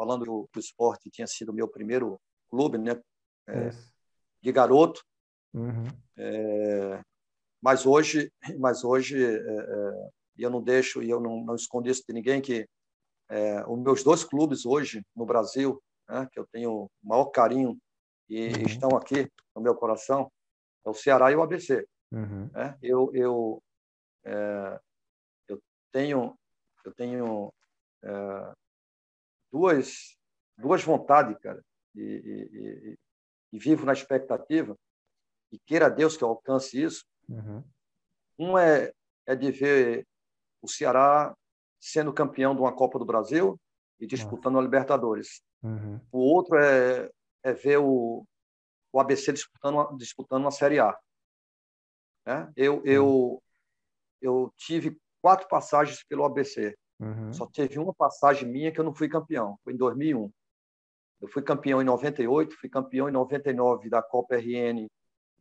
falando 0.04 0.48
que 0.52 0.60
o 0.60 0.60
esporte 0.60 1.10
tinha 1.10 1.26
sido 1.26 1.50
o 1.50 1.56
meu 1.56 1.68
primeiro 1.68 2.20
clube, 2.50 2.78
né? 2.78 3.02
É, 3.48 3.70
de 4.42 4.52
garoto. 4.52 5.02
Uhum. 5.54 5.86
É, 6.18 7.02
mas 7.62 7.86
hoje, 7.86 8.32
mas 8.60 8.84
hoje 8.84 9.18
e 10.36 10.42
eu 10.42 10.50
não 10.50 10.62
deixo 10.62 11.02
e 11.02 11.10
eu 11.10 11.20
não, 11.20 11.44
não 11.44 11.56
escondo 11.56 11.90
isso 11.90 12.04
de 12.08 12.14
ninguém 12.14 12.42
que 12.42 12.68
é, 13.30 13.64
os 13.66 13.80
meus 13.80 14.04
dois 14.04 14.24
clubes 14.24 14.66
hoje 14.66 15.02
no 15.16 15.26
Brasil, 15.26 15.82
né, 16.10 16.28
que 16.32 16.40
eu 16.40 16.48
tenho 16.52 16.72
o 16.72 16.92
maior 17.02 17.26
carinho 17.26 17.78
e 18.30 18.48
uhum. 18.48 18.62
estão 18.66 18.90
aqui 18.98 19.30
no 19.56 19.62
meu 19.62 19.76
coração, 19.76 20.30
é 20.86 20.90
o 20.90 20.94
Ceará 20.94 21.32
e 21.32 21.36
o 21.36 21.42
ABC. 21.42 21.88
Uhum. 22.12 22.50
Né? 22.52 22.78
Eu 22.82 23.10
eu 23.14 23.64
é, 24.26 24.80
eu 25.48 25.62
tenho 25.92 26.36
eu 26.84 26.94
tenho 26.94 27.54
é, 28.04 28.54
duas 29.54 30.18
duas 30.58 30.84
vontades, 30.84 31.38
cara, 31.40 31.64
e, 31.96 32.02
e, 32.02 32.98
e, 33.54 33.60
vivo 33.60 33.86
na 33.86 33.94
expectativa 33.94 34.78
e 35.52 35.60
queira 35.60 35.90
Deus 35.90 36.18
que 36.18 36.24
eu 36.24 36.30
alcance 36.30 36.82
isso. 36.82 37.06
Uhum. 37.30 37.64
Um 38.38 38.58
é 38.58 38.92
é 39.26 39.36
de 39.36 39.52
ver 39.52 40.06
o 40.62 40.68
Ceará 40.68 41.36
sendo 41.80 42.14
campeão 42.14 42.56
de 42.56 42.62
uma 42.62 42.76
Copa 42.76 43.00
do 43.00 43.06
Brasil 43.06 43.60
e 44.00 44.08
disputando 44.08 44.58
a 44.58 44.62
Libertadores. 44.62 45.42
Uhum. 45.62 46.00
O 46.12 46.20
outro 46.20 46.58
é, 46.58 47.10
é 47.44 47.54
ver 47.54 47.78
o, 47.78 48.26
o 48.92 49.00
ABC 49.00 49.32
disputando, 49.32 49.96
disputando 49.98 50.42
uma 50.42 50.52
Série 50.52 50.80
A. 50.80 50.98
Né? 52.26 52.52
Eu, 52.56 52.82
eu, 52.86 53.44
eu 54.22 54.54
tive 54.58 54.98
quatro 55.22 55.48
passagens 55.48 56.04
pelo 56.04 56.26
ABC. 56.26 56.78
Uhum. 57.04 57.34
Só 57.34 57.46
teve 57.46 57.80
uma 57.80 57.94
passagem 57.94 58.50
minha 58.50 58.72
que 58.72 58.80
eu 58.80 58.84
não 58.84 58.94
fui 58.94 59.08
campeão. 59.08 59.58
Foi 59.64 59.74
em 59.74 59.78
2001. 59.78 60.32
Eu 61.22 61.28
fui 61.28 61.42
campeão 61.42 61.82
em 61.82 61.86
98, 61.86 62.56
fui 62.56 62.70
campeão 62.70 63.08
em 63.08 63.12
99 63.12 63.90
da 63.90 64.02
Copa 64.02 64.36
RN 64.36 64.88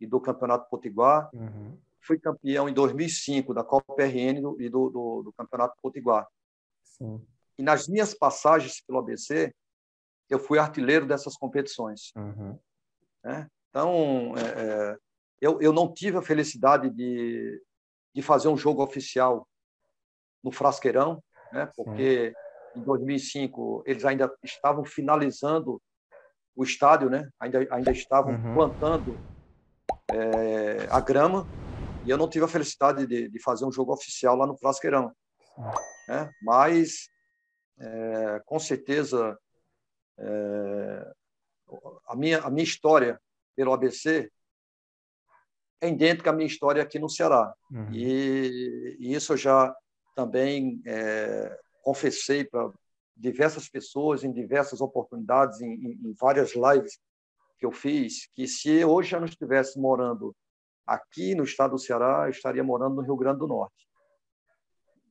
e 0.01 0.07
do 0.07 0.21
Campeonato 0.21 0.69
Potiguar. 0.69 1.29
Uhum 1.35 1.77
fui 2.03 2.19
campeão 2.19 2.69
em 2.69 2.75
2005 2.75 3.55
da 3.55 3.65
Copa 3.65 4.03
RN 4.03 4.39
e 4.59 4.69
do, 4.69 4.91
do, 4.91 5.23
do 5.23 5.33
Campeonato 5.33 5.77
Potiguar. 5.81 6.29
Sim. 6.83 7.25
E 7.57 7.63
nas 7.63 7.89
minhas 7.89 8.13
passagens 8.13 8.83
pelo 8.85 8.99
ABC, 8.99 9.55
eu 10.29 10.39
fui 10.39 10.59
artilheiro 10.59 11.07
dessas 11.07 11.37
competições. 11.37 12.13
Uhum. 12.17 12.59
Né? 13.23 13.49
Então, 13.71 14.35
é, 14.37 14.41
é, 14.93 14.99
eu, 15.41 15.61
eu 15.61 15.73
não 15.73 15.93
tive 15.93 16.19
a 16.19 16.23
felicidade 16.23 16.91
de, 16.91 17.63
de 18.15 18.23
fazer 18.23 18.49
um 18.49 18.57
jogo 18.57 18.83
oficial 18.83 19.47
no 20.43 20.51
Frasqueirão, 20.51 21.23
né? 21.53 21.71
porque 21.77 22.35
Sim. 22.75 22.81
em 22.81 22.85
2005 22.85 23.85
eles 23.87 24.05
ainda 24.05 24.33
estavam 24.43 24.85
finalizando 24.85 25.81
o 26.55 26.65
estádio, 26.65 27.09
né? 27.09 27.29
ainda, 27.41 27.67
ainda 27.71 27.91
estavam 27.93 28.35
uhum. 28.35 28.55
plantando 28.55 29.19
é, 30.11 30.87
a 30.91 31.01
grama, 31.01 31.47
e 32.05 32.11
eu 32.11 32.19
não 32.19 32.29
tive 32.29 32.45
a 32.45 32.49
felicidade 32.49 33.07
de, 33.07 33.29
de 33.29 33.43
fazer 33.43 33.65
um 33.65 33.73
jogo 33.73 33.93
oficial 33.93 34.37
lá 34.37 34.47
no 34.47 34.57
Frasqueirão. 34.57 35.13
Né? 36.09 36.31
Mas, 36.43 37.09
é, 37.79 38.43
com 38.45 38.59
certeza, 38.59 39.39
é, 40.19 41.13
a, 42.07 42.17
minha, 42.17 42.41
a 42.41 42.51
minha 42.51 42.65
história 42.65 43.21
pelo 43.55 43.73
ABC 43.73 44.31
é 45.81 45.89
idêntica 45.89 46.31
à 46.31 46.33
minha 46.33 46.47
história 46.47 46.83
aqui 46.83 46.99
no 46.99 47.09
Ceará. 47.09 47.53
Uhum. 47.71 47.93
E, 47.93 48.97
e, 49.01 49.15
isso 49.15 49.33
eu 49.33 49.37
já 49.37 49.75
também 50.15 50.81
é, 50.87 51.59
confessei 51.83 52.45
para 52.45 52.71
diversas 53.17 53.69
pessoas 53.69 54.25
em 54.25 54.33
diversas 54.33 54.81
oportunidades, 54.81 55.61
em, 55.61 55.75
em, 55.75 56.15
várias 56.19 56.55
lives 56.55 56.99
que 57.59 57.67
eu 57.67 57.73
fiz, 57.73 58.29
que 58.35 58.47
se 58.47 58.85
hoje 58.85 59.15
eu 59.15 59.21
não 59.21 59.27
estivesse 59.27 59.79
morando 59.79 60.35
aqui 60.87 61.35
no 61.35 61.45
estado 61.45 61.73
do 61.73 61.79
Ceará, 61.79 62.25
eu 62.25 62.31
estaria 62.31 62.65
morando 62.65 62.97
no 62.97 63.03
Rio 63.03 63.17
Grande 63.17 63.39
do 63.39 63.47
Norte. 63.47 63.87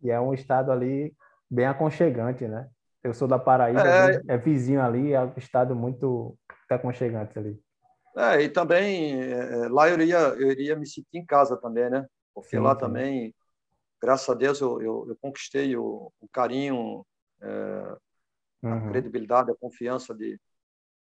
E 0.03 0.09
é 0.09 0.19
um 0.19 0.33
estado 0.33 0.71
ali 0.71 1.15
bem 1.49 1.65
aconchegante, 1.65 2.47
né? 2.47 2.69
Eu 3.03 3.13
sou 3.13 3.27
da 3.27 3.39
Paraíba, 3.39 3.87
é, 3.87 4.21
é 4.27 4.37
vizinho 4.37 4.81
ali, 4.81 5.13
é 5.13 5.21
um 5.21 5.33
estado 5.37 5.75
muito 5.75 6.37
aconchegante 6.69 7.37
ali. 7.37 7.59
É, 8.15 8.41
e 8.41 8.49
também 8.49 9.21
é, 9.21 9.67
lá 9.69 9.89
eu 9.89 9.95
iria, 9.95 10.17
eu 10.17 10.51
iria 10.51 10.75
me 10.75 10.85
sentir 10.85 11.17
em 11.17 11.25
casa 11.25 11.57
também, 11.57 11.89
né? 11.89 12.05
Porque 12.33 12.57
sim, 12.57 12.59
lá 12.59 12.73
sim. 12.73 12.79
também, 12.79 13.35
graças 14.01 14.27
a 14.27 14.33
Deus, 14.33 14.59
eu, 14.59 14.81
eu, 14.81 15.05
eu 15.09 15.17
conquistei 15.21 15.75
o, 15.77 16.11
o 16.19 16.27
carinho, 16.29 17.05
é, 17.41 17.97
uhum. 18.63 18.73
a 18.73 18.89
credibilidade, 18.89 19.51
a 19.51 19.55
confiança 19.55 20.13
de, 20.15 20.39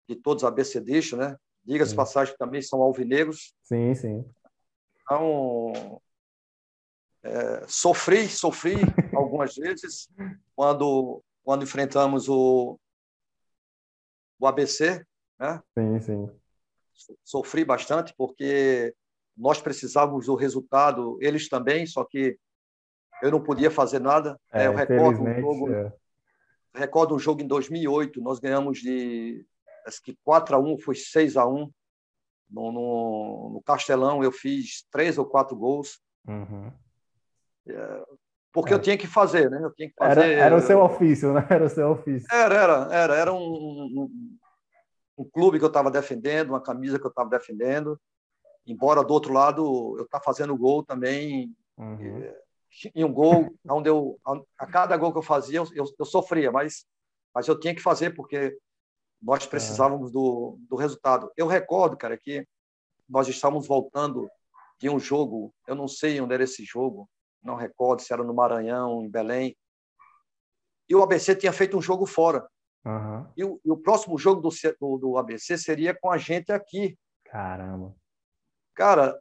de 0.09 0.17
todos 0.17 0.43
os 0.43 0.49
ABCDistas, 0.49 1.19
né? 1.19 1.37
Diga-se 1.63 1.95
passagem 1.95 2.33
que 2.33 2.39
também 2.39 2.63
são 2.63 2.81
alvinegros. 2.81 3.55
Sim, 3.63 3.95
sim. 3.95 4.25
Então, 5.03 6.01
é, 7.23 7.67
sofri, 7.69 8.29
sofri 8.29 8.75
algumas 9.15 9.55
vezes 9.55 10.09
quando 10.57 11.23
quando 11.43 11.65
enfrentamos 11.65 12.29
o, 12.29 12.79
o 14.39 14.47
ABC, 14.47 15.05
né? 15.39 15.61
Sim, 15.77 16.01
sim. 16.01 16.31
Sofri 17.25 17.65
bastante 17.65 18.15
porque 18.17 18.95
nós 19.37 19.61
precisávamos 19.61 20.27
do 20.27 20.35
resultado, 20.35 21.19
eles 21.21 21.49
também, 21.49 21.87
só 21.87 22.05
que 22.05 22.39
eu 23.23 23.31
não 23.31 23.41
podia 23.41 23.71
fazer 23.71 24.01
nada. 24.01 24.39
É, 24.53 24.67
eu 24.67 24.75
recordo 24.75 25.23
um 25.23 25.35
jogo, 25.35 25.73
é. 25.73 25.93
recordo 26.75 27.15
um 27.15 27.19
jogo 27.19 27.43
em 27.43 27.47
2008, 27.47 28.21
nós 28.21 28.39
ganhamos 28.39 28.79
de 28.79 29.45
acho 29.87 30.03
que 30.03 30.17
4 30.25 30.57
a 30.57 30.59
1, 30.59 30.79
foi 30.79 30.95
6 30.95 31.37
a 31.37 31.47
1. 31.47 31.71
No, 32.51 32.73
no, 32.73 33.51
no 33.55 33.63
Castelão 33.65 34.25
eu 34.25 34.33
fiz 34.33 34.85
três 34.91 35.17
ou 35.19 35.25
quatro 35.25 35.57
gols. 35.57 36.01
Uhum. 36.27 36.73
É, 37.69 38.05
porque 38.53 38.73
é. 38.73 38.77
eu 38.77 38.81
tinha 38.81 38.99
que 38.99 39.07
fazer, 39.07 39.49
né? 39.49 39.61
Eu 39.63 39.73
tinha 39.73 39.89
que 39.89 39.95
fazer. 39.95 40.33
Era, 40.33 40.45
era 40.47 40.57
o 40.57 40.61
seu 40.61 40.81
ofício, 40.81 41.33
né? 41.33 41.47
Era 41.49 41.65
o 41.65 41.69
seu 41.69 41.91
ofício. 41.91 42.27
Era, 42.33 42.55
era, 42.55 42.89
era, 42.91 43.17
era 43.17 43.33
um, 43.33 43.39
um, 43.39 44.39
um 45.19 45.25
clube 45.25 45.59
que 45.59 45.65
eu 45.65 45.69
estava 45.69 45.91
defendendo, 45.91 46.51
uma 46.51 46.61
camisa 46.61 46.99
que 46.99 47.07
eu 47.07 47.11
estava 47.11 47.31
defendendo. 47.31 48.01
Embora 48.67 49.05
do 49.05 49.15
outro 49.15 49.33
lado 49.33 49.97
eu 49.97 50.05
estava 50.05 50.25
fazendo 50.25 50.57
gol 50.57 50.85
também. 50.85 51.55
Uhum. 51.77 52.21
E, 52.21 52.35
um 52.97 53.13
gol 53.13 53.53
onde 53.69 53.89
eu 53.89 54.19
a 54.59 54.67
cada 54.67 54.97
gol 54.97 55.13
que 55.13 55.19
eu 55.19 55.23
fazia 55.23 55.59
eu, 55.59 55.67
eu, 55.75 55.85
eu, 55.99 56.05
sofria, 56.05 56.53
mas 56.53 56.87
mas 57.35 57.47
eu 57.49 57.59
tinha 57.59 57.75
que 57.75 57.83
fazer 57.83 58.15
porque 58.15 58.57
nós 59.21 59.47
precisávamos 59.47 60.11
é. 60.11 60.13
do, 60.13 60.59
do 60.69 60.77
resultado. 60.77 61.31
Eu 61.37 61.47
recordo, 61.47 61.97
cara, 61.97 62.17
que 62.17 62.47
nós 63.09 63.29
estávamos 63.29 63.67
voltando 63.67 64.29
de 64.81 64.89
um 64.89 64.99
jogo, 64.99 65.55
eu 65.67 65.75
não 65.75 65.87
sei 65.87 66.21
onde 66.21 66.33
era 66.33 66.45
esse 66.45 66.65
jogo, 66.65 67.09
não 67.43 67.55
recordo 67.55 68.01
se 68.01 68.13
era 68.13 68.25
no 68.25 68.35
Maranhão, 68.35 69.03
em 69.03 69.11
Belém. 69.11 69.57
E 70.89 70.95
o 70.95 71.03
ABC 71.03 71.37
tinha 71.37 71.53
feito 71.53 71.77
um 71.77 71.83
jogo 71.83 72.07
fora. 72.07 72.49
Uhum. 72.85 73.27
E, 73.37 73.45
o, 73.45 73.61
e, 73.63 73.71
o, 73.71 73.77
próximo 73.77 74.17
jogo 74.17 74.41
do, 74.41 74.49
do, 74.81 74.99
do, 74.99 75.19
ABC 75.19 75.59
seria 75.59 75.95
com 75.95 76.11
a 76.11 76.17
gente 76.17 76.51
aqui. 76.51 76.99
Caramba. 77.25 77.95
Cara, 78.75 79.21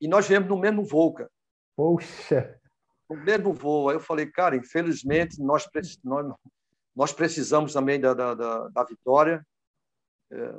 e 0.00 0.06
nós 0.06 0.28
viemos 0.28 0.48
no 0.48 0.58
mesmo 0.58 0.84
voo, 0.84 1.14
cara. 1.14 1.30
Poxa! 1.76 2.58
No 3.08 3.16
mesmo 3.16 3.52
voo. 3.52 3.88
Aí 3.88 3.96
eu 3.96 4.00
falei, 4.00 4.26
cara, 4.26 4.56
infelizmente 4.56 5.40
nós, 5.40 5.68
nós, 6.02 6.34
nós 6.94 7.12
precisamos 7.12 7.72
também 7.72 8.00
da, 8.00 8.14
da, 8.14 8.34
da, 8.34 8.68
da 8.68 8.84
vitória. 8.84 9.46
É, 10.30 10.54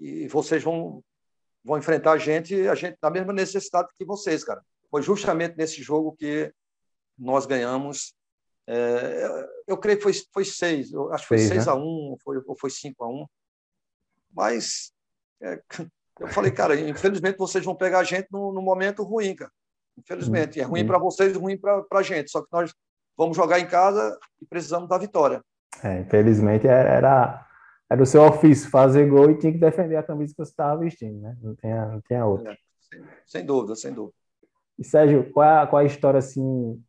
e 0.00 0.28
vocês 0.28 0.62
vão, 0.62 1.02
vão 1.64 1.78
enfrentar 1.78 2.12
a 2.12 2.18
gente, 2.18 2.66
a 2.68 2.74
gente 2.74 2.98
na 3.02 3.10
mesma 3.10 3.32
necessidade 3.32 3.88
que 3.96 4.04
vocês, 4.04 4.42
cara 4.42 4.62
foi 4.94 5.02
justamente 5.02 5.56
nesse 5.56 5.82
jogo 5.82 6.14
que 6.14 6.54
nós 7.18 7.46
ganhamos. 7.46 8.14
É, 8.64 9.48
eu 9.66 9.76
creio 9.76 9.98
que 9.98 10.04
foi, 10.04 10.12
foi 10.32 10.44
seis, 10.44 10.92
eu 10.92 11.12
acho 11.12 11.24
que 11.24 11.28
foi 11.30 11.38
seis, 11.38 11.50
seis 11.50 11.66
né? 11.66 11.72
a 11.72 11.74
um, 11.74 12.10
ou 12.10 12.18
foi, 12.22 12.40
ou 12.46 12.56
foi 12.56 12.70
cinco 12.70 13.02
a 13.02 13.08
um. 13.08 13.26
Mas 14.32 14.92
é, 15.42 15.60
eu 16.20 16.28
falei, 16.28 16.52
cara, 16.52 16.78
infelizmente 16.78 17.36
vocês 17.36 17.64
vão 17.64 17.74
pegar 17.74 17.98
a 17.98 18.04
gente 18.04 18.28
no, 18.30 18.52
no 18.52 18.62
momento 18.62 19.02
ruim, 19.02 19.34
cara. 19.34 19.50
Infelizmente. 19.98 20.60
É 20.60 20.64
ruim 20.64 20.86
para 20.86 20.98
vocês, 20.98 21.36
ruim 21.36 21.56
para 21.56 21.84
a 21.92 22.02
gente. 22.02 22.30
Só 22.30 22.42
que 22.42 22.48
nós 22.52 22.74
vamos 23.16 23.36
jogar 23.36 23.60
em 23.60 23.66
casa 23.66 24.18
e 24.40 24.46
precisamos 24.46 24.88
da 24.88 24.98
vitória. 24.98 25.42
É, 25.82 26.00
infelizmente 26.00 26.66
era, 26.66 27.46
era 27.90 28.02
o 28.02 28.06
seu 28.06 28.22
ofício 28.22 28.70
fazer 28.70 29.08
gol 29.08 29.30
e 29.30 29.38
tinha 29.38 29.52
que 29.52 29.58
defender 29.58 29.96
a 29.96 30.02
camisa 30.02 30.32
que 30.32 30.44
você 30.44 30.50
estava 30.50 30.80
vestindo, 30.80 31.20
né? 31.20 31.36
Não 31.42 31.54
tinha, 31.54 31.86
não 31.86 32.00
tinha 32.00 32.24
outra. 32.24 32.52
É, 32.52 32.56
sem, 32.80 33.04
sem 33.26 33.46
dúvida, 33.46 33.74
sem 33.74 33.92
dúvida. 33.92 34.14
E 34.78 34.84
Sérgio, 34.84 35.30
qual 35.32 35.46
é, 35.46 35.62
a, 35.62 35.66
qual 35.66 35.80
é 35.80 35.84
a 35.84 35.88
história 35.88 36.18
assim 36.18 36.82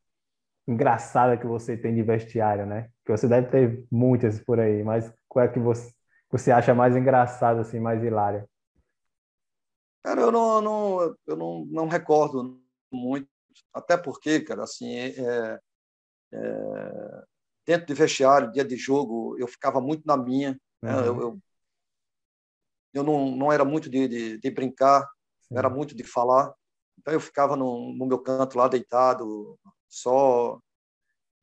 engraçada 0.67 1.37
que 1.37 1.45
você 1.45 1.77
tem 1.77 1.93
de 1.93 2.01
vestiário, 2.01 2.65
né? 2.65 2.89
Que 3.05 3.11
você 3.11 3.27
deve 3.27 3.47
ter 3.47 3.85
muitas 3.91 4.39
por 4.39 4.59
aí, 4.59 4.83
mas 4.83 5.11
qual 5.27 5.45
é 5.45 5.47
que 5.47 5.59
você, 5.59 5.91
você 6.31 6.51
acha 6.51 6.73
mais 6.73 6.95
engraçada, 6.95 7.61
assim, 7.61 7.79
mais 7.79 8.03
hilária? 8.03 8.47
Cara, 10.03 10.21
eu 10.21 10.31
não, 10.31 10.61
não, 10.61 11.15
eu 11.27 11.35
não, 11.35 11.65
não 11.65 11.87
recordo 11.87 12.59
muito, 12.95 13.27
até 13.73 13.97
porque, 13.97 14.41
cara, 14.41 14.63
assim, 14.63 14.95
é, 14.95 15.59
é, 16.33 17.23
dentro 17.65 17.87
de 17.87 17.93
vestiário, 17.93 18.51
dia 18.51 18.63
de 18.63 18.75
jogo, 18.75 19.37
eu 19.37 19.47
ficava 19.47 19.81
muito 19.81 20.05
na 20.05 20.17
minha, 20.17 20.51
uhum. 20.83 20.89
né? 20.89 20.99
eu, 20.99 21.21
eu, 21.21 21.39
eu, 22.93 23.03
não, 23.03 23.35
não 23.35 23.51
era 23.51 23.65
muito 23.65 23.89
de, 23.89 24.07
de, 24.07 24.37
de 24.39 24.51
brincar, 24.51 25.07
Sim. 25.47 25.57
era 25.57 25.69
muito 25.69 25.95
de 25.95 26.03
falar, 26.03 26.53
então 26.97 27.13
eu 27.13 27.19
ficava 27.19 27.55
no, 27.55 27.93
no 27.93 28.05
meu 28.05 28.19
canto 28.19 28.57
lá 28.57 28.67
deitado, 28.67 29.59
só 29.87 30.59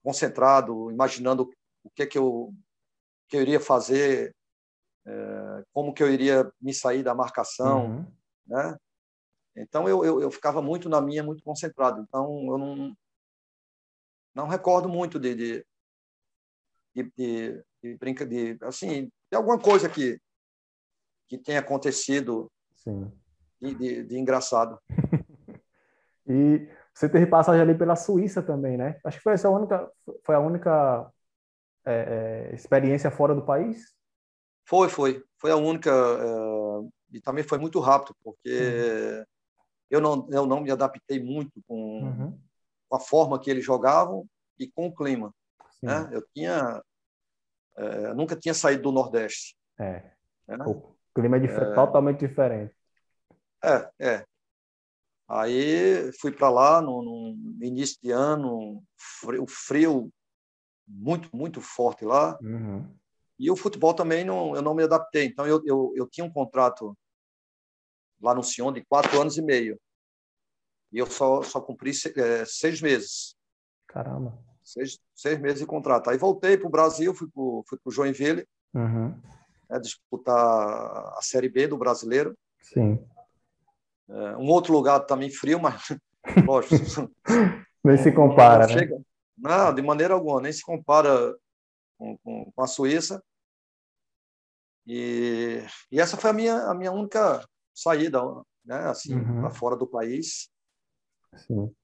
concentrado, 0.02 0.90
imaginando 0.90 1.48
o 1.84 1.90
que 1.90 2.06
que 2.06 2.18
eu 2.18 2.52
que 3.28 3.36
eu 3.38 3.42
iria 3.42 3.60
fazer, 3.60 4.36
é, 5.06 5.64
como 5.72 5.94
que 5.94 6.02
eu 6.02 6.12
iria 6.12 6.52
me 6.60 6.74
sair 6.74 7.02
da 7.02 7.14
marcação, 7.14 7.86
uhum. 7.86 8.06
né? 8.46 8.76
Então 9.56 9.88
eu, 9.88 10.04
eu, 10.04 10.20
eu, 10.22 10.30
ficava 10.30 10.62
muito 10.62 10.88
na 10.88 11.00
minha, 11.00 11.22
muito 11.22 11.42
concentrado. 11.42 12.00
Então 12.00 12.46
eu 12.46 12.58
não 12.58 12.96
não 14.34 14.48
recordo 14.48 14.88
muito 14.88 15.18
de 15.20 15.34
de, 15.34 15.66
de, 16.94 17.12
de, 17.16 17.64
de 17.82 17.96
brinca 17.96 18.26
de 18.26 18.56
assim 18.62 19.10
de 19.30 19.36
alguma 19.36 19.58
coisa 19.58 19.88
que 19.88 20.20
que 21.28 21.38
tenha 21.38 21.60
acontecido 21.60 22.50
de, 23.60 23.74
de, 23.74 24.04
de 24.04 24.18
engraçado. 24.18 24.78
E 26.24 26.68
você 26.94 27.08
teve 27.08 27.26
passagem 27.26 27.60
ali 27.60 27.76
pela 27.76 27.96
Suíça 27.96 28.42
também, 28.42 28.76
né? 28.76 28.98
Acho 29.04 29.18
que 29.18 29.22
foi 29.22 29.32
essa 29.32 29.48
a 29.48 29.50
única, 29.50 29.90
foi 30.24 30.34
a 30.34 30.38
única 30.38 31.10
é, 31.84 32.50
é, 32.50 32.54
experiência 32.54 33.10
fora 33.10 33.34
do 33.34 33.44
país? 33.44 33.92
Foi, 34.64 34.88
foi. 34.88 35.24
Foi 35.38 35.50
a 35.50 35.56
única. 35.56 35.90
É, 35.90 37.16
e 37.16 37.20
também 37.20 37.44
foi 37.44 37.58
muito 37.58 37.80
rápido, 37.80 38.14
porque. 38.22 39.24
Eu, 39.92 40.00
não, 40.00 40.26
eu 40.30 40.46
não 40.46 40.62
me 40.62 40.70
adaptei 40.70 41.22
muito 41.22 41.62
com, 41.68 42.02
uhum. 42.02 42.40
com, 42.88 42.96
a 42.96 42.98
forma 42.98 43.38
que 43.38 43.50
eles 43.50 43.62
jogavam 43.62 44.26
e 44.58 44.66
com 44.66 44.86
o 44.86 44.94
clima. 44.94 45.34
Né? 45.82 46.08
Eu 46.10 46.26
tinha. 46.34 46.82
É, 47.76 48.14
nunca 48.14 48.34
tinha 48.34 48.54
saído 48.54 48.84
do 48.84 48.92
Nordeste. 48.92 49.54
É. 49.78 50.02
Né? 50.48 50.64
O 50.66 50.94
clima 51.14 51.36
é, 51.36 51.44
é 51.44 51.74
totalmente 51.74 52.26
diferente. 52.26 52.74
É, 53.62 53.90
é. 54.00 54.24
Aí 55.28 56.10
fui 56.20 56.32
para 56.32 56.48
lá 56.48 56.80
no, 56.80 57.02
no, 57.02 57.64
início 57.64 57.98
de 58.02 58.10
ano, 58.10 58.82
frio, 58.96 59.46
frio 59.46 60.12
muito, 60.88 61.28
muito 61.36 61.60
forte 61.60 62.04
lá. 62.04 62.38
Uhum. 62.40 62.88
E 63.38 63.50
o 63.50 63.56
futebol 63.56 63.92
também 63.92 64.24
não, 64.24 64.54
eu 64.56 64.62
não 64.62 64.74
me 64.74 64.84
adaptei. 64.84 65.26
Então, 65.26 65.46
eu, 65.46 65.62
eu, 65.66 65.92
eu 65.96 66.06
tinha 66.06 66.24
um 66.24 66.32
contrato 66.32 66.96
lá 68.22 68.34
no 68.34 68.42
Sion 68.42 68.72
de 68.72 68.84
quatro 68.84 69.20
anos 69.20 69.36
e 69.36 69.42
meio. 69.42 69.78
E 70.92 70.98
eu 70.98 71.06
só, 71.06 71.42
só 71.42 71.60
cumpri 71.60 71.90
é, 72.16 72.44
seis 72.44 72.80
meses. 72.80 73.34
Caramba. 73.88 74.38
Seis, 74.62 74.98
seis 75.14 75.40
meses 75.40 75.60
de 75.60 75.66
contrato. 75.66 76.08
Aí 76.08 76.16
voltei 76.16 76.56
para 76.56 76.68
o 76.68 76.70
Brasil, 76.70 77.12
fui 77.14 77.28
para 77.28 77.40
o 77.42 77.90
Joinville, 77.90 78.46
uhum. 78.74 79.08
né, 79.68 79.80
disputar 79.80 80.36
a 80.36 81.18
Série 81.20 81.48
B 81.48 81.66
do 81.66 81.76
Brasileiro. 81.76 82.36
Sim. 82.60 83.04
É, 84.08 84.36
um 84.36 84.48
outro 84.48 84.72
lugar 84.72 85.00
também 85.00 85.30
frio, 85.30 85.60
mas 85.60 85.82
lógico. 86.46 87.10
nem 87.82 87.96
se 87.96 88.12
compara, 88.12 88.66
não, 88.66 88.74
né? 88.74 88.80
chega, 88.80 89.02
não, 89.36 89.74
de 89.74 89.82
maneira 89.82 90.14
alguma, 90.14 90.40
nem 90.40 90.52
se 90.52 90.62
compara 90.62 91.34
com, 91.98 92.16
com, 92.18 92.52
com 92.54 92.62
a 92.62 92.66
Suíça. 92.66 93.22
E, 94.86 95.62
e, 95.90 96.00
essa 96.00 96.16
foi 96.16 96.30
a 96.30 96.32
minha, 96.32 96.56
a 96.64 96.74
minha 96.74 96.92
única 96.92 97.44
saída, 97.74 98.20
né, 98.64 98.76
assim, 98.88 99.14
uhum. 99.14 99.40
para 99.40 99.50
fora 99.50 99.76
do 99.76 99.86
país. 99.86 100.50
Sim. 101.36 101.74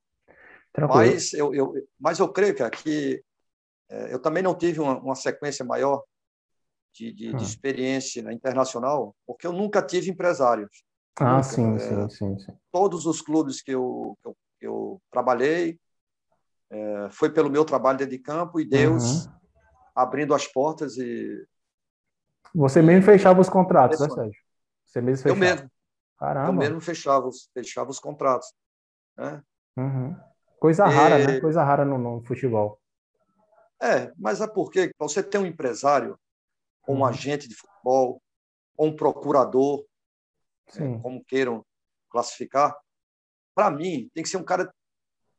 Mas 0.88 1.32
eu, 1.32 1.54
eu, 1.54 1.74
mas 1.98 2.18
eu 2.18 2.28
creio 2.30 2.54
cara, 2.54 2.70
que 2.70 3.22
é, 3.88 4.14
eu 4.14 4.20
também 4.20 4.42
não 4.42 4.54
tive 4.54 4.80
uma, 4.80 4.98
uma 4.98 5.14
sequência 5.14 5.64
maior 5.64 6.04
de, 6.92 7.12
de, 7.12 7.28
de, 7.30 7.34
hum. 7.34 7.38
experiência 7.38 8.20
internacional, 8.32 9.14
porque 9.26 9.46
eu 9.46 9.52
nunca 9.52 9.82
tive 9.82 10.10
empresários. 10.10 10.84
Ah, 11.18 11.36
nunca, 11.36 11.42
sim, 11.42 11.74
é, 11.74 11.78
sim, 11.78 12.08
sim, 12.10 12.38
sim, 12.38 12.52
Todos 12.70 13.06
os 13.06 13.20
clubes 13.20 13.60
que 13.60 13.72
eu, 13.72 14.16
que 14.22 14.28
eu, 14.28 14.36
que 14.60 14.66
eu 14.66 15.02
trabalhei 15.10 15.80
é, 16.70 17.08
foi 17.10 17.30
pelo 17.30 17.50
meu 17.50 17.64
trabalho 17.64 17.98
dentro 17.98 18.16
de 18.16 18.22
campo 18.22 18.60
e 18.60 18.68
Deus 18.68 19.26
uhum. 19.26 19.32
abrindo 19.94 20.34
as 20.34 20.46
portas 20.46 20.96
e 20.96 21.44
você 22.54 22.80
mesmo 22.80 23.04
fechava 23.04 23.40
os 23.40 23.48
contratos, 23.48 24.00
né, 24.00 24.08
Sérgio? 24.08 24.42
Você 24.86 25.00
mesmo 25.00 25.22
fechava? 25.22 25.38
Eu 25.38 25.40
mesmo. 25.40 25.70
Caramba. 26.18 26.48
Eu 26.48 26.52
mesmo 26.52 26.80
fechava, 26.80 27.28
fechava 27.54 27.90
os 27.90 28.00
contratos. 28.00 28.52
Né? 29.16 29.42
Uhum. 29.76 30.16
Coisa 30.58 30.86
e... 30.86 30.90
rara, 30.90 31.18
né? 31.18 31.40
Coisa 31.40 31.62
rara 31.62 31.84
no, 31.84 31.96
no, 31.96 32.22
futebol. 32.24 32.80
É, 33.80 34.12
mas 34.18 34.40
é 34.40 34.46
porque 34.46 34.90
você 34.98 35.22
tem 35.22 35.40
um 35.40 35.46
empresário, 35.46 36.18
ou 36.86 36.96
um 36.96 36.98
uhum. 36.98 37.04
agente 37.04 37.48
de 37.48 37.54
futebol, 37.54 38.20
ou 38.76 38.88
um 38.88 38.96
procurador, 38.96 39.84
né, 40.76 40.98
como 41.00 41.24
queiram 41.24 41.64
classificar, 42.10 42.76
para 43.54 43.70
mim, 43.70 44.10
tem 44.14 44.22
que 44.22 44.28
ser 44.28 44.36
um 44.36 44.44
cara 44.44 44.72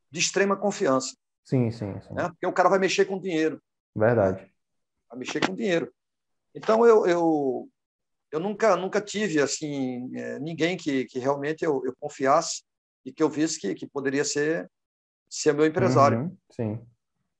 de 0.09 0.19
extrema 0.19 0.55
confiança. 0.55 1.15
Sim, 1.43 1.69
sim, 1.71 1.99
sim. 2.01 2.13
Né? 2.13 2.29
Porque 2.29 2.45
o 2.45 2.53
cara 2.53 2.69
vai 2.69 2.79
mexer 2.79 3.05
com 3.05 3.19
dinheiro. 3.19 3.61
Verdade. 3.95 4.51
Vai 5.09 5.19
mexer 5.19 5.45
com 5.45 5.55
dinheiro. 5.55 5.91
Então, 6.53 6.85
eu, 6.85 7.05
eu, 7.05 7.69
eu 8.31 8.39
nunca, 8.39 8.75
nunca 8.75 9.01
tive 9.01 9.41
assim 9.41 10.15
é, 10.15 10.39
ninguém 10.39 10.77
que, 10.77 11.05
que 11.05 11.19
realmente 11.19 11.63
eu, 11.63 11.81
eu 11.85 11.95
confiasse 11.99 12.63
e 13.05 13.11
que 13.11 13.23
eu 13.23 13.29
visse 13.29 13.59
que, 13.59 13.73
que 13.73 13.87
poderia 13.87 14.23
ser, 14.23 14.69
ser 15.29 15.53
meu 15.53 15.65
empresário. 15.65 16.19
Uhum, 16.19 16.37
sim. 16.51 16.87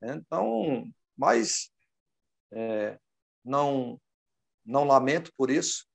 Então, 0.02 0.84
mas 1.16 1.70
é, 2.52 2.98
não, 3.44 4.00
não 4.64 4.84
lamento 4.84 5.32
por 5.36 5.50
isso. 5.50 5.86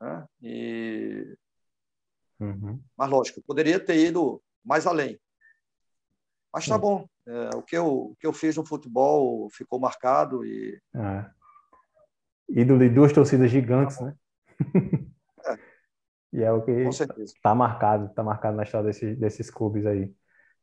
Né? 0.00 0.26
E, 0.42 1.36
uhum. 2.38 2.80
Mas, 2.96 3.10
lógico, 3.10 3.42
poderia 3.42 3.80
ter 3.80 3.96
ido 3.96 4.42
mais 4.62 4.86
além. 4.86 5.18
Mas 6.52 6.66
tá 6.66 6.78
bom. 6.78 7.04
É, 7.26 7.56
o, 7.56 7.62
que 7.62 7.76
eu, 7.76 7.86
o 7.86 8.16
que 8.16 8.26
eu 8.26 8.32
fiz 8.32 8.56
no 8.56 8.64
futebol 8.64 9.50
ficou 9.50 9.80
marcado 9.80 10.44
e. 10.44 10.80
É. 10.94 11.30
Ídolo 12.48 12.80
de 12.80 12.88
duas 12.88 13.12
torcidas 13.12 13.50
gigantes, 13.50 14.00
né? 14.00 14.14
É. 15.46 15.58
e 16.32 16.42
é 16.42 16.50
o 16.50 16.62
que 16.62 16.70
está 17.18 17.54
marcado, 17.54 18.06
está 18.06 18.22
marcado 18.22 18.56
na 18.56 18.62
história 18.62 18.86
desses, 18.86 19.18
desses 19.18 19.50
clubes 19.50 19.84
aí. 19.84 20.10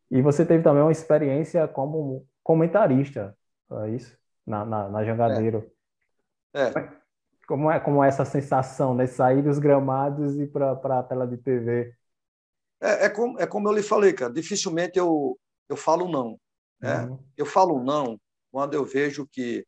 E 0.10 0.20
você 0.20 0.44
teve 0.44 0.64
também 0.64 0.82
uma 0.82 0.92
experiência 0.92 1.68
como 1.68 2.28
comentarista, 2.42 3.38
é 3.72 3.90
isso? 3.92 4.18
Na, 4.46 4.66
na, 4.66 4.90
na 4.90 5.04
Jangadeiro. 5.04 5.72
É. 6.54 6.64
é. 6.64 7.02
Como 7.48 7.70
é 7.70 7.80
como 7.80 8.04
é 8.04 8.08
essa 8.08 8.26
sensação, 8.26 8.96
né? 8.96 9.06
Sair 9.06 9.42
dos 9.42 9.60
gramados 9.60 10.40
e 10.40 10.48
para 10.48 10.72
a 10.72 11.04
tela 11.04 11.28
de 11.28 11.38
TV? 11.38 11.94
É, 12.82 13.06
é, 13.06 13.10
como, 13.10 13.40
é 13.40 13.46
como 13.46 13.70
eu 13.70 13.74
lhe 13.74 13.84
falei, 13.84 14.14
cara. 14.14 14.34
Dificilmente 14.34 14.98
eu, 14.98 15.38
eu 15.70 15.78
falo 15.78 16.10
não. 16.10 16.40
Né? 16.80 17.04
Uhum. 17.04 17.20
Eu 17.38 17.46
falo 17.46 17.84
não 17.84 18.20
quando 18.52 18.74
eu 18.74 18.84
vejo 18.84 19.28
que 19.28 19.66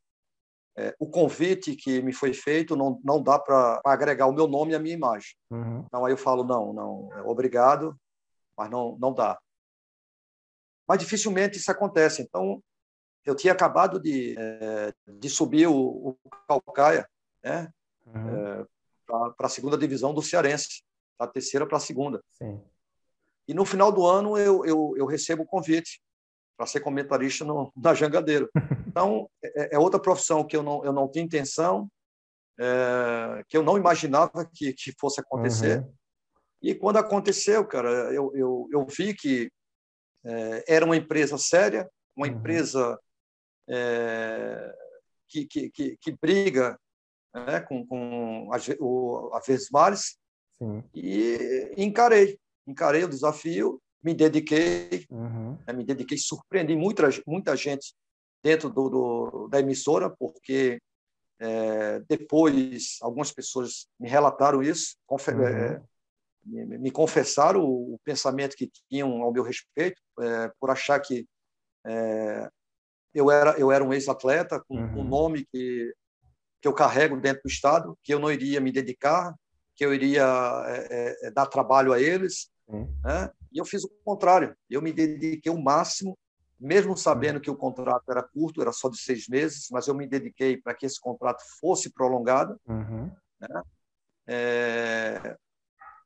é, 0.76 0.96
o 1.00 1.08
convite 1.08 1.76
que 1.76 2.02
me 2.02 2.12
foi 2.12 2.34
feito 2.34 2.76
não, 2.76 3.00
não 3.04 3.22
dá 3.22 3.38
para 3.38 3.80
agregar 3.86 4.28
o 4.28 4.34
meu 4.34 4.48
nome 4.48 4.72
e 4.72 4.76
a 4.76 4.80
minha 4.80 4.96
imagem. 4.96 5.36
Uhum. 5.52 5.84
Então 5.86 6.06
aí 6.06 6.14
eu 6.14 6.18
falo 6.18 6.44
não, 6.44 6.74
não, 6.74 7.10
é, 7.14 7.22
obrigado, 7.22 7.96
mas 8.58 8.70
não, 8.70 8.98
não 9.00 9.14
dá. 9.14 9.40
Mas 10.88 11.00
dificilmente 11.00 11.58
isso 11.58 11.72
acontece. 11.72 12.22
Então 12.22 12.62
eu 13.24 13.36
tinha 13.36 13.54
acabado 13.54 14.00
de, 14.00 14.36
é, 14.38 14.94
de 15.08 15.30
subir 15.30 15.68
o, 15.68 15.76
o 15.76 16.18
Calcaia, 16.48 17.08
né, 17.44 17.72
uhum. 18.08 18.62
é, 18.62 18.66
para 19.06 19.48
a 19.48 19.50
segunda 19.50 19.78
divisão 19.78 20.14
do 20.14 20.22
Cearense, 20.22 20.84
da 21.20 21.28
terceira 21.28 21.68
para 21.68 21.78
a 21.78 21.82
segunda. 21.82 22.24
Sim. 22.32 22.60
E 23.48 23.54
no 23.54 23.66
final 23.66 23.92
do 23.92 24.06
ano 24.06 24.38
eu, 24.38 24.66
eu, 24.66 24.94
eu 24.98 25.06
recebo 25.06 25.44
o 25.44 25.48
convite 25.48 26.02
para 26.58 26.66
ser 26.66 26.80
comentarista 26.82 27.46
no, 27.46 27.72
na 27.78 27.94
Jangadeiro. 27.94 28.50
Então, 28.88 29.30
é, 29.44 29.76
é, 29.76 29.80
outra 29.80 30.00
profissão 30.00 30.46
que 30.46 30.56
eu 30.56 30.64
não, 30.64 30.84
eu 30.84 30.94
não 30.94 31.10
tinha 31.10 31.26
intenção, 31.26 31.90
é, 32.60 33.44
que 33.48 33.58
eu 33.58 33.64
não 33.64 33.78
imaginava 33.78 34.46
que, 34.54 34.74
que 34.74 34.94
fosse 35.00 35.20
acontecer. 35.20 35.80
Uhum. 35.80 35.94
E 36.62 36.76
quando 36.76 36.98
aconteceu, 36.98 37.66
cara, 37.66 37.90
eu, 38.14 38.32
eu, 38.36 38.70
eu 38.72 38.86
vi 38.86 39.14
que 39.14 39.52
é, 40.26 40.76
era 40.76 40.86
uma 40.86 40.96
empresa 40.96 41.38
séria, 41.38 41.90
uma 42.16 42.28
uhum. 42.28 42.34
empresa 42.34 43.00
é, 43.70 44.74
que, 45.28 45.46
que, 45.46 45.70
que, 45.70 45.98
que, 46.00 46.12
briga 46.22 46.80
né, 47.34 47.60
com, 47.62 47.86
com 47.86 48.50
a, 48.54 48.58
o, 48.80 49.32
a 49.34 49.40
Vesmares, 49.40 50.18
e 50.94 51.74
encarei. 51.78 52.40
Encarei 52.66 53.04
o 53.04 53.10
desafio 53.10 53.82
me 54.04 54.14
dediquei, 54.14 55.06
uhum. 55.10 55.58
né, 55.66 55.74
me 55.74 55.84
dediquei, 55.84 56.18
surpreendi 56.18 56.76
muita, 56.76 57.10
muita 57.26 57.56
gente 57.56 57.94
dentro 58.44 58.70
do, 58.70 58.90
do 58.90 59.48
da 59.48 59.60
emissora, 59.60 60.10
porque 60.10 60.82
é, 61.40 62.00
depois 62.02 62.98
algumas 63.02 63.32
pessoas 63.32 63.88
me 64.00 64.10
relataram 64.10 64.62
isso, 64.62 64.98
uhum. 65.10 65.48
é, 65.48 65.82
me, 66.46 66.78
me, 66.78 66.92
confessaram 66.92 67.64
o, 67.64 67.96
o, 67.96 68.00
pensamento 68.04 68.56
que 68.56 68.70
tinham 68.90 69.22
ao 69.22 69.32
meu 69.32 69.44
respeito, 69.44 70.02
é, 70.20 70.52
por 70.60 70.70
achar 70.70 71.00
que 71.00 71.26
é, 71.86 72.50
eu 73.14 73.32
era 73.32 73.58
eu 73.58 73.72
era 73.72 73.84
um 73.84 73.94
ex-atleta 73.94 74.62
com 74.68 74.76
uhum. 74.76 75.00
um 75.00 75.04
nome 75.04 75.46
que 75.52 75.94
que 76.62 76.68
eu 76.68 76.74
carrego 76.74 77.20
dentro 77.20 77.44
do 77.44 77.50
estado, 77.50 77.98
que 78.02 78.14
eu 78.14 78.20
não 78.20 78.32
iria 78.32 78.62
me 78.62 78.72
dedicar, 78.72 79.36
que 79.76 79.86
eu 79.86 79.94
iria 79.94 80.24
é, 80.66 81.28
é, 81.28 81.32
dar 81.32 81.46
trabalho 81.46 81.92
a 81.92 82.00
eles, 82.02 82.50
né? 83.04 83.30
E 83.54 83.60
eu 83.60 83.66
fiz 83.66 83.84
o 83.84 83.90
contrário. 84.04 84.56
Eu 84.70 84.82
me 84.82 84.92
dediquei 84.92 85.52
o 85.52 85.62
máximo, 85.62 86.18
mesmo 86.60 86.98
sabendo 86.98 87.40
que 87.40 87.52
o 87.52 87.56
contrato 87.56 88.10
era 88.10 88.24
curto, 88.24 88.62
era 88.62 88.72
só 88.72 88.90
de 88.90 88.98
seis 88.98 89.28
meses, 89.28 89.68
mas 89.72 89.88
eu 89.88 89.94
me 89.94 90.08
dediquei 90.08 90.58
para 90.58 90.74
que 90.74 90.86
esse 90.86 91.00
contrato 91.00 91.44
fosse 91.60 91.92
prolongado. 91.92 92.60
Uhum. 92.68 93.12
Né? 93.40 93.64
É... 94.28 95.38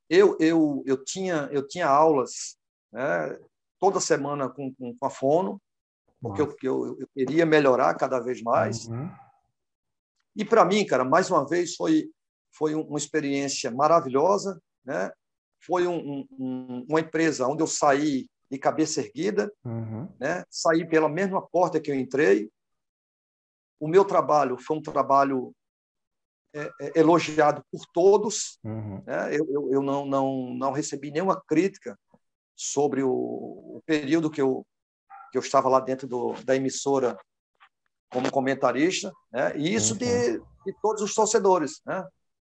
Eu, 0.09 0.37
eu, 0.39 0.83
eu, 0.85 1.03
tinha, 1.03 1.49
eu 1.51 1.67
tinha 1.67 1.87
aulas 1.87 2.57
né? 2.91 3.37
toda 3.79 3.99
semana 3.99 4.49
com, 4.49 4.73
com, 4.73 4.95
com 4.97 5.05
a 5.05 5.09
Fono, 5.09 5.61
porque 6.21 6.41
eu, 6.41 6.55
eu, 6.63 6.97
eu, 6.99 7.07
queria 7.13 7.45
melhorar 7.45 7.93
cada 7.95 8.19
vez 8.19 8.41
mais. 8.41 8.87
Uhum. 8.87 9.09
E 10.35 10.45
para 10.45 10.65
mim, 10.65 10.85
cara, 10.85 11.03
mais 11.03 11.29
uma 11.29 11.45
vez 11.45 11.75
foi 11.75 12.09
foi 12.57 12.73
uma 12.73 12.97
experiência 12.97 13.69
maravilhosa, 13.69 14.59
né? 14.83 15.11
Foi 15.67 15.85
um, 15.85 16.25
um, 16.31 16.85
uma 16.89 17.01
empresa 17.01 17.45
onde 17.45 17.61
eu 17.61 17.67
saí 17.67 18.27
de 18.49 18.57
cabeça 18.57 19.01
erguida, 19.01 19.51
uhum. 19.65 20.07
né? 20.17 20.43
saí 20.49 20.87
pela 20.87 21.09
mesma 21.09 21.45
porta 21.45 21.81
que 21.81 21.91
eu 21.91 21.95
entrei. 21.95 22.49
O 23.77 23.87
meu 23.87 24.05
trabalho 24.05 24.57
foi 24.57 24.77
um 24.77 24.81
trabalho 24.81 25.53
é, 26.55 26.71
é, 26.79 26.99
elogiado 26.99 27.61
por 27.69 27.81
todos. 27.93 28.57
Uhum. 28.63 29.03
Né? 29.05 29.35
Eu, 29.35 29.45
eu, 29.51 29.73
eu, 29.73 29.81
não, 29.81 30.05
não, 30.05 30.53
não 30.53 30.71
recebi 30.71 31.11
nenhuma 31.11 31.39
crítica 31.45 31.99
sobre 32.55 33.03
o, 33.03 33.11
o 33.11 33.81
período 33.85 34.31
que 34.31 34.41
eu, 34.41 34.65
que 35.31 35.37
eu 35.37 35.41
estava 35.41 35.67
lá 35.67 35.81
dentro 35.81 36.07
do, 36.07 36.33
da 36.45 36.55
emissora 36.55 37.19
como 38.09 38.31
comentarista, 38.31 39.11
né? 39.29 39.55
e 39.57 39.75
isso 39.75 39.93
uhum. 39.93 39.99
de, 39.99 40.39
de 40.39 40.81
todos 40.81 41.01
os 41.01 41.13
torcedores, 41.13 41.81
né? 41.85 42.07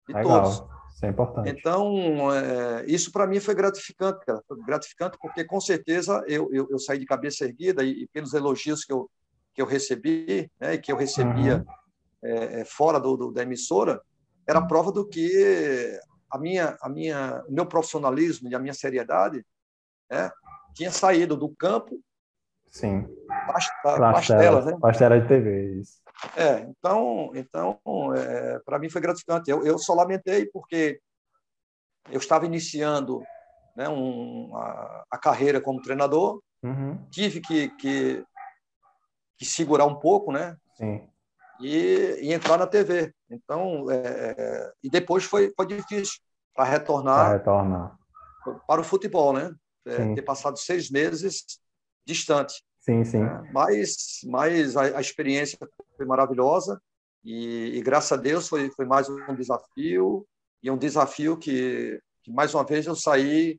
de 0.06 0.14
Legal. 0.14 0.42
todos. 0.42 0.76
Isso 0.96 1.04
é 1.04 1.10
importante. 1.10 1.50
Então, 1.50 2.32
é, 2.32 2.86
isso 2.86 3.12
para 3.12 3.26
mim 3.26 3.38
foi 3.38 3.54
gratificante, 3.54 4.24
cara. 4.24 4.42
Foi 4.48 4.56
gratificante 4.62 5.18
porque, 5.20 5.44
com 5.44 5.60
certeza, 5.60 6.24
eu, 6.26 6.48
eu, 6.50 6.66
eu 6.70 6.78
saí 6.78 6.98
de 6.98 7.04
cabeça 7.04 7.44
erguida 7.44 7.84
e, 7.84 8.04
e, 8.04 8.08
pelos 8.08 8.32
elogios 8.32 8.82
que 8.82 8.94
eu, 8.94 9.10
que 9.54 9.60
eu 9.60 9.66
recebi, 9.66 10.50
né, 10.58 10.72
e 10.72 10.78
que 10.78 10.90
eu 10.90 10.96
recebia 10.96 11.58
uhum. 11.58 12.30
é, 12.30 12.64
fora 12.64 12.98
do, 12.98 13.14
do, 13.14 13.30
da 13.30 13.42
emissora, 13.42 14.00
era 14.48 14.66
prova 14.66 14.90
do 14.90 15.06
que 15.06 16.00
a 16.30 16.38
minha, 16.38 16.78
a 16.80 16.88
minha, 16.88 17.44
o 17.46 17.52
meu 17.52 17.66
profissionalismo 17.66 18.48
e 18.48 18.54
a 18.54 18.58
minha 18.58 18.72
seriedade 18.72 19.44
né, 20.10 20.30
tinha 20.74 20.90
saído 20.90 21.36
do 21.36 21.50
campo 21.50 22.00
Sim. 22.70 23.06
Para 23.82 24.10
as 24.18 24.26
telas, 24.26 24.66
né? 24.66 24.76
Para 24.80 25.18
de 25.18 25.28
TV, 25.28 25.80
isso. 25.80 26.00
É, 26.36 26.60
então, 26.60 27.30
então 27.34 27.78
é, 28.14 28.58
para 28.64 28.78
mim 28.78 28.88
foi 28.88 29.00
gratificante. 29.00 29.50
Eu, 29.50 29.64
eu 29.64 29.78
só 29.78 29.94
lamentei 29.94 30.46
porque 30.46 31.00
eu 32.10 32.18
estava 32.18 32.46
iniciando 32.46 33.22
né, 33.76 33.88
um, 33.88 34.56
a, 34.56 35.04
a, 35.10 35.18
carreira 35.18 35.60
como 35.60 35.82
treinador, 35.82 36.40
uhum. 36.62 36.98
tive 37.10 37.40
que, 37.40 37.68
que, 37.76 38.24
que, 39.36 39.44
segurar 39.44 39.84
um 39.84 39.96
pouco, 39.96 40.32
né? 40.32 40.56
Sim. 40.74 41.06
E, 41.60 42.18
e 42.22 42.32
entrar 42.32 42.56
na 42.56 42.66
TV. 42.66 43.12
Então, 43.30 43.90
é, 43.90 44.34
é, 44.38 44.72
e 44.82 44.88
depois 44.88 45.24
foi, 45.24 45.52
foi 45.54 45.66
difícil 45.66 46.18
para 46.54 46.64
retornar, 46.64 47.32
retornar 47.32 47.98
para 48.66 48.80
o 48.80 48.84
futebol, 48.84 49.32
né? 49.32 49.54
É, 49.84 50.14
ter 50.14 50.22
passado 50.22 50.58
seis 50.58 50.90
meses 50.90 51.60
distante. 52.06 52.62
Sim, 52.80 53.04
sim. 53.04 53.22
É, 53.22 53.52
mas 53.52 54.20
mas 54.24 54.76
a, 54.76 54.98
a, 54.98 55.00
experiência 55.00 55.58
foi 55.96 56.06
maravilhosa 56.06 56.80
e, 57.24 57.76
e, 57.76 57.82
graças 57.82 58.12
a 58.12 58.16
Deus 58.16 58.48
foi, 58.48 58.70
foi 58.70 58.86
mais 58.86 59.08
um 59.08 59.34
desafio 59.34 60.24
e 60.62 60.70
um 60.70 60.78
desafio 60.78 61.36
que, 61.36 62.00
que 62.22 62.32
mais 62.32 62.54
uma 62.54 62.64
vez 62.64 62.86
eu 62.86 62.94
saí 62.94 63.58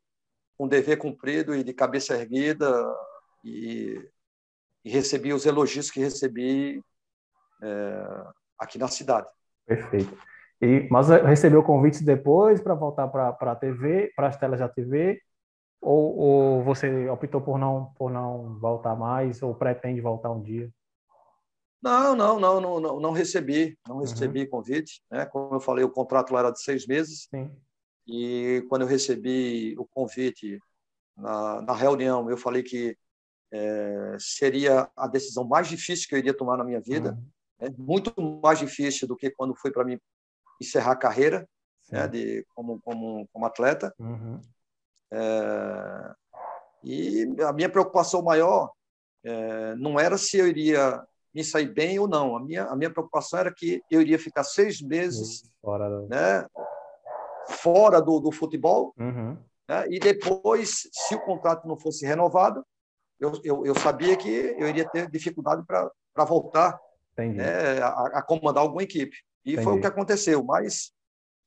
com 0.57 0.67
dever 0.67 0.97
cumprido 0.97 1.53
e 1.53 1.63
de 1.63 1.73
cabeça 1.73 2.15
erguida 2.15 2.73
e, 3.43 4.01
e 4.83 4.89
recebi 4.89 5.33
os 5.33 5.45
elogios 5.45 5.91
que 5.91 5.99
recebi 5.99 6.81
é, 7.61 8.23
aqui 8.57 8.77
na 8.77 8.87
cidade. 8.87 9.27
Perfeito. 9.65 10.17
E, 10.61 10.87
mas 10.89 11.09
recebeu 11.09 11.61
convites 11.61 12.01
depois 12.01 12.61
para 12.61 12.73
voltar 12.73 13.07
para 13.09 13.51
a 13.51 13.55
TV, 13.55 14.11
para 14.15 14.27
as 14.27 14.37
telas 14.37 14.59
da 14.59 14.69
TV, 14.69 15.21
ou, 15.81 16.17
ou 16.17 16.63
você 16.63 17.07
optou 17.09 17.41
por 17.41 17.57
não, 17.57 17.93
por 17.97 18.11
não 18.11 18.57
voltar 18.59 18.95
mais, 18.95 19.41
ou 19.41 19.55
pretende 19.55 20.01
voltar 20.01 20.31
um 20.31 20.41
dia? 20.41 20.71
Não, 21.81 22.15
não, 22.15 22.39
não, 22.39 22.59
não, 22.59 22.79
não, 22.79 22.99
não 22.99 23.11
recebi, 23.11 23.77
não 23.87 23.99
recebi 23.99 24.41
uhum. 24.41 24.49
convite. 24.49 25.01
Né? 25.11 25.25
Como 25.25 25.55
eu 25.55 25.59
falei, 25.59 25.85
o 25.85 25.91
contrato 25.91 26.33
lá 26.33 26.39
era 26.39 26.51
de 26.51 26.61
seis 26.61 26.87
meses. 26.87 27.27
Sim. 27.29 27.51
E 28.07 28.65
quando 28.69 28.81
eu 28.81 28.87
recebi 28.87 29.75
o 29.77 29.85
convite 29.85 30.59
na, 31.15 31.61
na 31.61 31.73
reunião, 31.73 32.29
eu 32.29 32.37
falei 32.37 32.63
que 32.63 32.97
é, 33.51 34.17
seria 34.19 34.89
a 34.95 35.07
decisão 35.07 35.43
mais 35.43 35.67
difícil 35.67 36.07
que 36.07 36.15
eu 36.15 36.19
iria 36.19 36.35
tomar 36.35 36.57
na 36.57 36.63
minha 36.63 36.81
vida, 36.81 37.11
uhum. 37.11 37.67
né? 37.67 37.75
muito 37.77 38.13
mais 38.41 38.59
difícil 38.59 39.07
do 39.07 39.15
que 39.15 39.29
quando 39.29 39.55
foi 39.55 39.71
para 39.71 39.85
mim 39.85 39.99
encerrar 40.59 40.93
a 40.93 40.97
carreira 40.97 41.47
né? 41.91 42.07
de, 42.07 42.45
como, 42.55 42.81
como, 42.81 43.27
como 43.31 43.45
atleta. 43.45 43.93
Uhum. 43.99 44.41
É, 45.11 46.13
e 46.83 47.35
a 47.41 47.53
minha 47.53 47.69
preocupação 47.69 48.21
maior 48.21 48.71
é, 49.23 49.75
não 49.75 49.99
era 49.99 50.17
se 50.17 50.37
eu 50.37 50.47
iria 50.47 51.03
me 51.33 51.43
sair 51.43 51.67
bem 51.67 51.99
ou 51.99 52.07
não. 52.07 52.35
A 52.35 52.39
minha, 52.39 52.63
a 52.65 52.75
minha 52.75 52.89
preocupação 52.89 53.39
era 53.39 53.53
que 53.53 53.81
eu 53.91 54.01
iria 54.01 54.17
ficar 54.17 54.43
seis 54.43 54.81
meses 54.81 55.49
fora, 55.61 55.89
do... 55.89 56.07
né, 56.07 56.45
fora 57.47 58.01
do, 58.01 58.19
do 58.19 58.31
futebol. 58.31 58.93
Uhum. 58.97 59.37
Né, 59.69 59.85
e 59.89 59.99
depois, 59.99 60.89
se 60.91 61.15
o 61.15 61.21
contrato 61.21 61.67
não 61.67 61.77
fosse 61.77 62.05
renovado, 62.05 62.65
eu, 63.19 63.33
eu, 63.43 63.65
eu 63.65 63.75
sabia 63.75 64.15
que 64.15 64.29
eu 64.29 64.67
iria 64.67 64.87
ter 64.87 65.09
dificuldade 65.09 65.63
para 65.65 66.25
voltar 66.25 66.79
né, 67.17 67.79
a, 67.81 68.19
a, 68.19 68.21
comandar 68.21 68.63
alguma 68.63 68.83
equipe. 68.83 69.17
E 69.43 69.53
Entendi. 69.53 69.63
foi 69.63 69.77
o 69.77 69.81
que 69.81 69.87
aconteceu. 69.87 70.43
Mas 70.43 70.91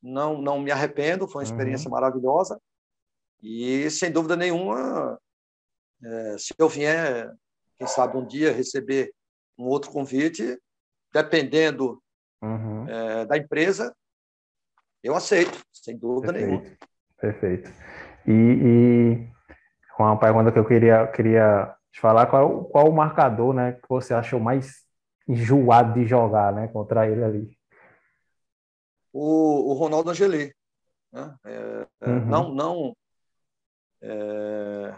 não, 0.02 0.40
não 0.40 0.60
me 0.60 0.70
arrependo, 0.70 1.28
foi 1.28 1.42
uma 1.42 1.50
experiência 1.50 1.88
uhum. 1.88 1.92
maravilhosa. 1.92 2.60
E, 3.42 3.90
sem 3.90 4.10
dúvida 4.10 4.36
nenhuma, 4.36 5.18
é, 6.02 6.38
se 6.38 6.54
eu 6.58 6.68
vier, 6.68 7.32
quem 7.78 7.86
sabe 7.86 8.16
um 8.16 8.26
dia, 8.26 8.52
receber 8.52 9.12
um 9.58 9.64
outro 9.64 9.90
convite, 9.90 10.58
dependendo 11.12 12.02
uhum. 12.42 12.88
é, 12.88 13.26
da 13.26 13.36
empresa, 13.36 13.94
eu 15.02 15.14
aceito, 15.14 15.58
sem 15.72 15.96
dúvida 15.96 16.32
Perfeito. 16.32 16.62
nenhuma. 16.62 16.76
Perfeito. 17.18 17.70
E, 18.26 18.32
e 18.32 19.30
uma 19.98 20.18
pergunta 20.18 20.52
que 20.52 20.58
eu 20.58 20.66
queria, 20.66 21.06
queria 21.08 21.74
te 21.92 22.00
falar, 22.00 22.26
qual, 22.26 22.64
qual 22.66 22.88
o 22.88 22.94
marcador 22.94 23.52
né, 23.52 23.72
que 23.72 23.88
você 23.88 24.14
achou 24.14 24.40
mais 24.40 24.84
enjoado 25.28 25.94
de 25.94 26.06
jogar 26.06 26.52
né, 26.52 26.68
contra 26.68 27.08
ele 27.08 27.24
ali? 27.24 27.58
O, 29.12 29.70
o 29.70 29.74
Ronaldo 29.74 30.10
Angeli. 30.10 30.54
Né? 31.12 31.34
É, 31.44 31.86
é 32.02 32.08
uhum. 32.08 32.26
Não, 32.26 32.54
não 32.54 32.96
é, 34.02 34.96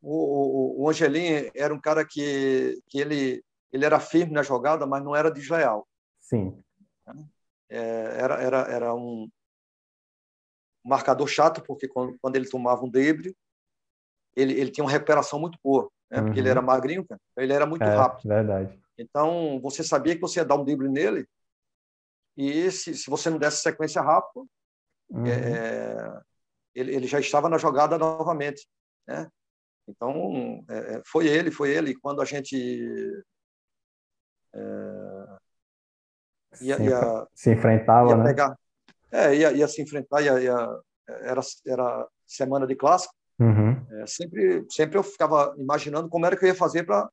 o, 0.00 0.80
o, 0.80 0.84
o 0.84 0.90
Angelim 0.90 1.50
era 1.54 1.72
um 1.72 1.80
cara 1.80 2.04
que, 2.04 2.80
que 2.88 2.98
ele, 2.98 3.44
ele 3.72 3.84
era 3.84 4.00
firme 4.00 4.32
na 4.32 4.42
jogada, 4.42 4.86
mas 4.86 5.02
não 5.02 5.14
era 5.14 5.30
desleal. 5.30 5.86
Sim. 6.20 6.62
É, 7.68 8.18
era, 8.18 8.34
era, 8.42 8.58
era 8.68 8.94
um 8.94 9.28
marcador 10.84 11.26
chato, 11.26 11.62
porque 11.62 11.88
quando, 11.88 12.18
quando 12.20 12.36
ele 12.36 12.48
tomava 12.48 12.84
um 12.84 12.90
drible, 12.90 13.34
ele, 14.36 14.54
ele 14.54 14.70
tinha 14.70 14.84
uma 14.84 14.90
recuperação 14.90 15.38
muito 15.38 15.58
boa, 15.62 15.90
né? 16.10 16.20
porque 16.20 16.40
ele 16.40 16.48
uhum. 16.48 16.52
era 16.52 16.62
magrinho, 16.62 17.06
cara. 17.06 17.20
ele 17.36 17.52
era 17.52 17.66
muito 17.66 17.82
é, 17.82 17.94
rápido. 17.94 18.28
Verdade. 18.28 18.82
Então, 18.98 19.60
você 19.62 19.82
sabia 19.82 20.14
que 20.14 20.20
você 20.20 20.40
ia 20.40 20.44
dar 20.44 20.56
um 20.56 20.64
drible 20.64 20.88
nele, 20.88 21.26
e 22.36 22.70
se, 22.70 22.94
se 22.94 23.10
você 23.10 23.28
não 23.30 23.38
desse 23.38 23.62
sequência 23.62 24.00
rápida, 24.00 24.44
uhum. 25.10 25.26
é, 25.26 26.22
ele, 26.74 26.94
ele 26.94 27.06
já 27.06 27.20
estava 27.20 27.48
na 27.48 27.58
jogada 27.58 27.98
novamente, 27.98 28.66
né? 29.06 29.28
Então 29.86 30.64
é, 30.68 30.94
é 30.94 31.02
foi 31.04 31.26
ele, 31.26 31.50
foi 31.50 31.70
ele. 31.70 31.94
Quando 31.94 32.22
a 32.22 32.24
gente 32.24 32.56
é, 34.54 35.38
ia, 36.60 36.76
se, 36.76 36.82
ia, 36.84 37.26
se 37.34 37.52
enfrentava, 37.52 38.10
ia 38.10 38.16
né? 38.16 38.24
Pegar, 38.24 38.58
é, 39.10 39.34
ia, 39.34 39.52
ia 39.52 39.68
se 39.68 39.82
enfrentar, 39.82 40.22
ia, 40.22 40.40
ia, 40.40 40.80
era 41.06 41.40
era 41.66 42.08
semana 42.26 42.66
de 42.66 42.74
clássico. 42.74 43.14
Uhum. 43.38 43.84
É, 44.00 44.06
sempre 44.06 44.64
sempre 44.70 44.98
eu 44.98 45.02
ficava 45.02 45.54
imaginando 45.58 46.08
como 46.08 46.24
era 46.26 46.36
que 46.36 46.44
eu 46.44 46.48
ia 46.48 46.54
fazer 46.54 46.84
para 46.84 47.08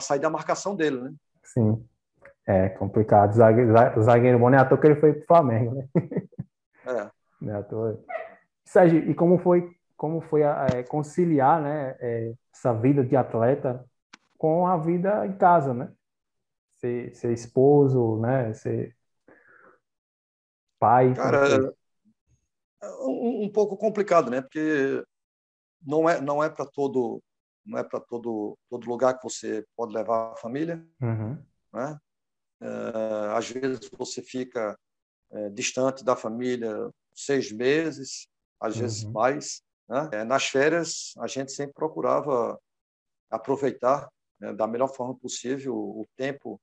sair 0.00 0.18
da 0.18 0.30
marcação 0.30 0.76
dele, 0.76 1.00
né? 1.00 1.14
Sim. 1.42 1.86
É 2.46 2.68
complicado. 2.68 3.32
Zagueiro, 3.32 4.02
zagueiro 4.02 4.38
bom, 4.38 4.50
nem 4.50 4.60
à 4.60 4.64
toa 4.66 4.78
que 4.78 4.86
ele 4.86 5.00
foi 5.00 5.14
para 5.14 5.22
o 5.22 5.26
Flamengo, 5.26 5.74
né? 5.74 5.88
É. 6.86 7.10
Não 7.40 7.54
é 7.54 7.58
à 7.58 7.62
toa. 7.62 8.04
Sérgio, 8.64 9.10
e 9.10 9.14
como 9.14 9.38
foi, 9.38 9.76
como 9.96 10.20
foi 10.20 10.42
é, 10.42 10.82
conciliar 10.84 11.62
né, 11.62 11.96
é, 12.00 12.34
essa 12.52 12.72
vida 12.72 13.04
de 13.04 13.16
atleta 13.16 13.84
com 14.38 14.66
a 14.66 14.76
vida 14.76 15.26
em 15.26 15.36
casa, 15.36 15.72
né? 15.72 15.92
Ser, 16.76 17.14
ser 17.14 17.32
esposo, 17.32 18.20
né? 18.20 18.52
Ser 18.54 18.96
pai. 20.78 21.14
Cara, 21.14 21.74
é 22.82 22.86
um, 23.00 23.44
um, 23.44 23.52
pouco 23.52 23.76
complicado, 23.76 24.30
né? 24.30 24.42
Porque 24.42 25.02
não 25.82 26.08
é 26.08 26.20
não 26.20 26.42
é 26.42 26.50
para 26.50 26.66
todo 26.66 27.22
não 27.64 27.78
é 27.78 27.84
para 27.84 28.00
todo 28.00 28.58
todo 28.68 28.88
lugar 28.88 29.16
que 29.16 29.22
você 29.22 29.64
pode 29.76 29.94
levar 29.94 30.32
a 30.32 30.36
família, 30.36 30.86
uhum. 31.00 31.42
né? 31.72 31.98
É, 32.60 33.36
às 33.36 33.50
vezes 33.50 33.90
você 33.96 34.22
fica 34.22 34.78
é, 35.30 35.48
distante 35.50 36.04
da 36.04 36.16
família 36.16 36.90
seis 37.14 37.50
meses, 37.50 38.28
às 38.60 38.74
uhum. 38.74 38.80
vezes 38.82 39.04
mais. 39.04 39.62
Né? 39.88 40.08
É, 40.12 40.24
nas 40.24 40.46
férias, 40.46 41.12
a 41.18 41.26
gente 41.26 41.52
sempre 41.52 41.74
procurava 41.74 42.58
aproveitar 43.30 44.08
né, 44.40 44.52
da 44.52 44.66
melhor 44.66 44.88
forma 44.88 45.14
possível 45.14 45.74
o 45.74 46.06
tempo 46.16 46.60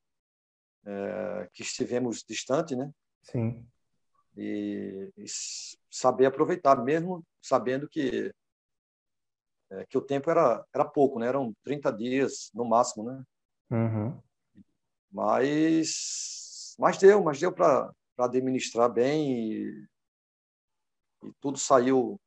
é, 0.86 1.50
que 1.54 1.62
estivemos 1.62 2.24
distante, 2.28 2.76
né? 2.76 2.92
Sim. 3.24 3.66
E, 4.36 5.12
e, 5.18 5.26
saber 5.90 6.26
aproveitar, 6.26 6.82
mesmo 6.82 7.24
sabendo 7.42 7.88
que 7.88 8.34
é, 9.70 9.86
que 9.86 9.98
o 9.98 10.02
tempo 10.02 10.30
era 10.30 10.66
era 10.74 10.86
pouco, 10.86 11.20
né? 11.20 11.28
Eram 11.28 11.54
30 11.64 11.92
dias 11.92 12.50
no 12.54 12.66
máximo, 12.66 13.04
né? 13.04 13.24
Uhum. 13.70 14.20
Mas 15.12 16.76
mas 16.80 16.98
deu, 16.98 17.24
mas 17.24 17.40
deu 17.40 17.52
para 17.52 17.94
administrar 18.18 18.92
bem 18.92 19.34
e, 19.34 19.88
e 21.24 21.32
tudo 21.40 21.58
saiu 21.58 22.20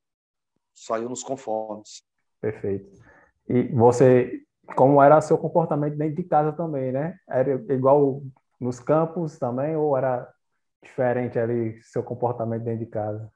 saiu 0.74 1.08
nos 1.08 1.22
conformes. 1.22 2.02
Perfeito. 2.40 3.00
E 3.48 3.62
você, 3.68 4.42
como 4.76 5.00
era 5.00 5.20
seu 5.20 5.38
comportamento 5.38 5.96
dentro 5.96 6.16
de 6.16 6.24
casa 6.24 6.52
também, 6.52 6.90
né? 6.90 7.18
Era 7.28 7.52
igual 7.72 8.22
nos 8.58 8.80
campos 8.80 9.38
também 9.38 9.76
ou 9.76 9.96
era 9.96 10.32
diferente 10.82 11.38
ali 11.38 11.80
seu 11.82 12.02
comportamento 12.02 12.64
dentro 12.64 12.84
de 12.84 12.90
casa? 12.90 13.32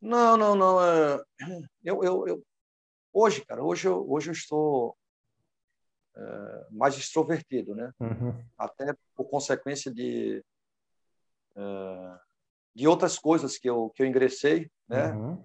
Não, 0.00 0.36
não, 0.36 0.54
não. 0.54 0.80
É... 0.82 1.22
Eu, 1.84 2.02
eu, 2.02 2.26
eu, 2.26 2.42
hoje, 3.12 3.44
cara, 3.44 3.62
hoje 3.62 3.86
eu, 3.86 4.10
hoje 4.10 4.30
eu 4.30 4.32
estou 4.32 4.96
é... 6.16 6.66
mais 6.70 6.96
extrovertido, 6.96 7.74
né? 7.74 7.92
Uhum. 8.00 8.42
Até 8.58 8.94
por 9.14 9.26
consequência 9.26 9.92
de 9.92 10.44
é, 11.56 12.18
de 12.80 12.88
outras 12.88 13.18
coisas 13.18 13.58
que 13.58 13.68
eu 13.68 13.90
que 13.90 14.02
eu 14.02 14.06
ingressei, 14.06 14.70
né? 14.88 15.12
Uhum. 15.12 15.44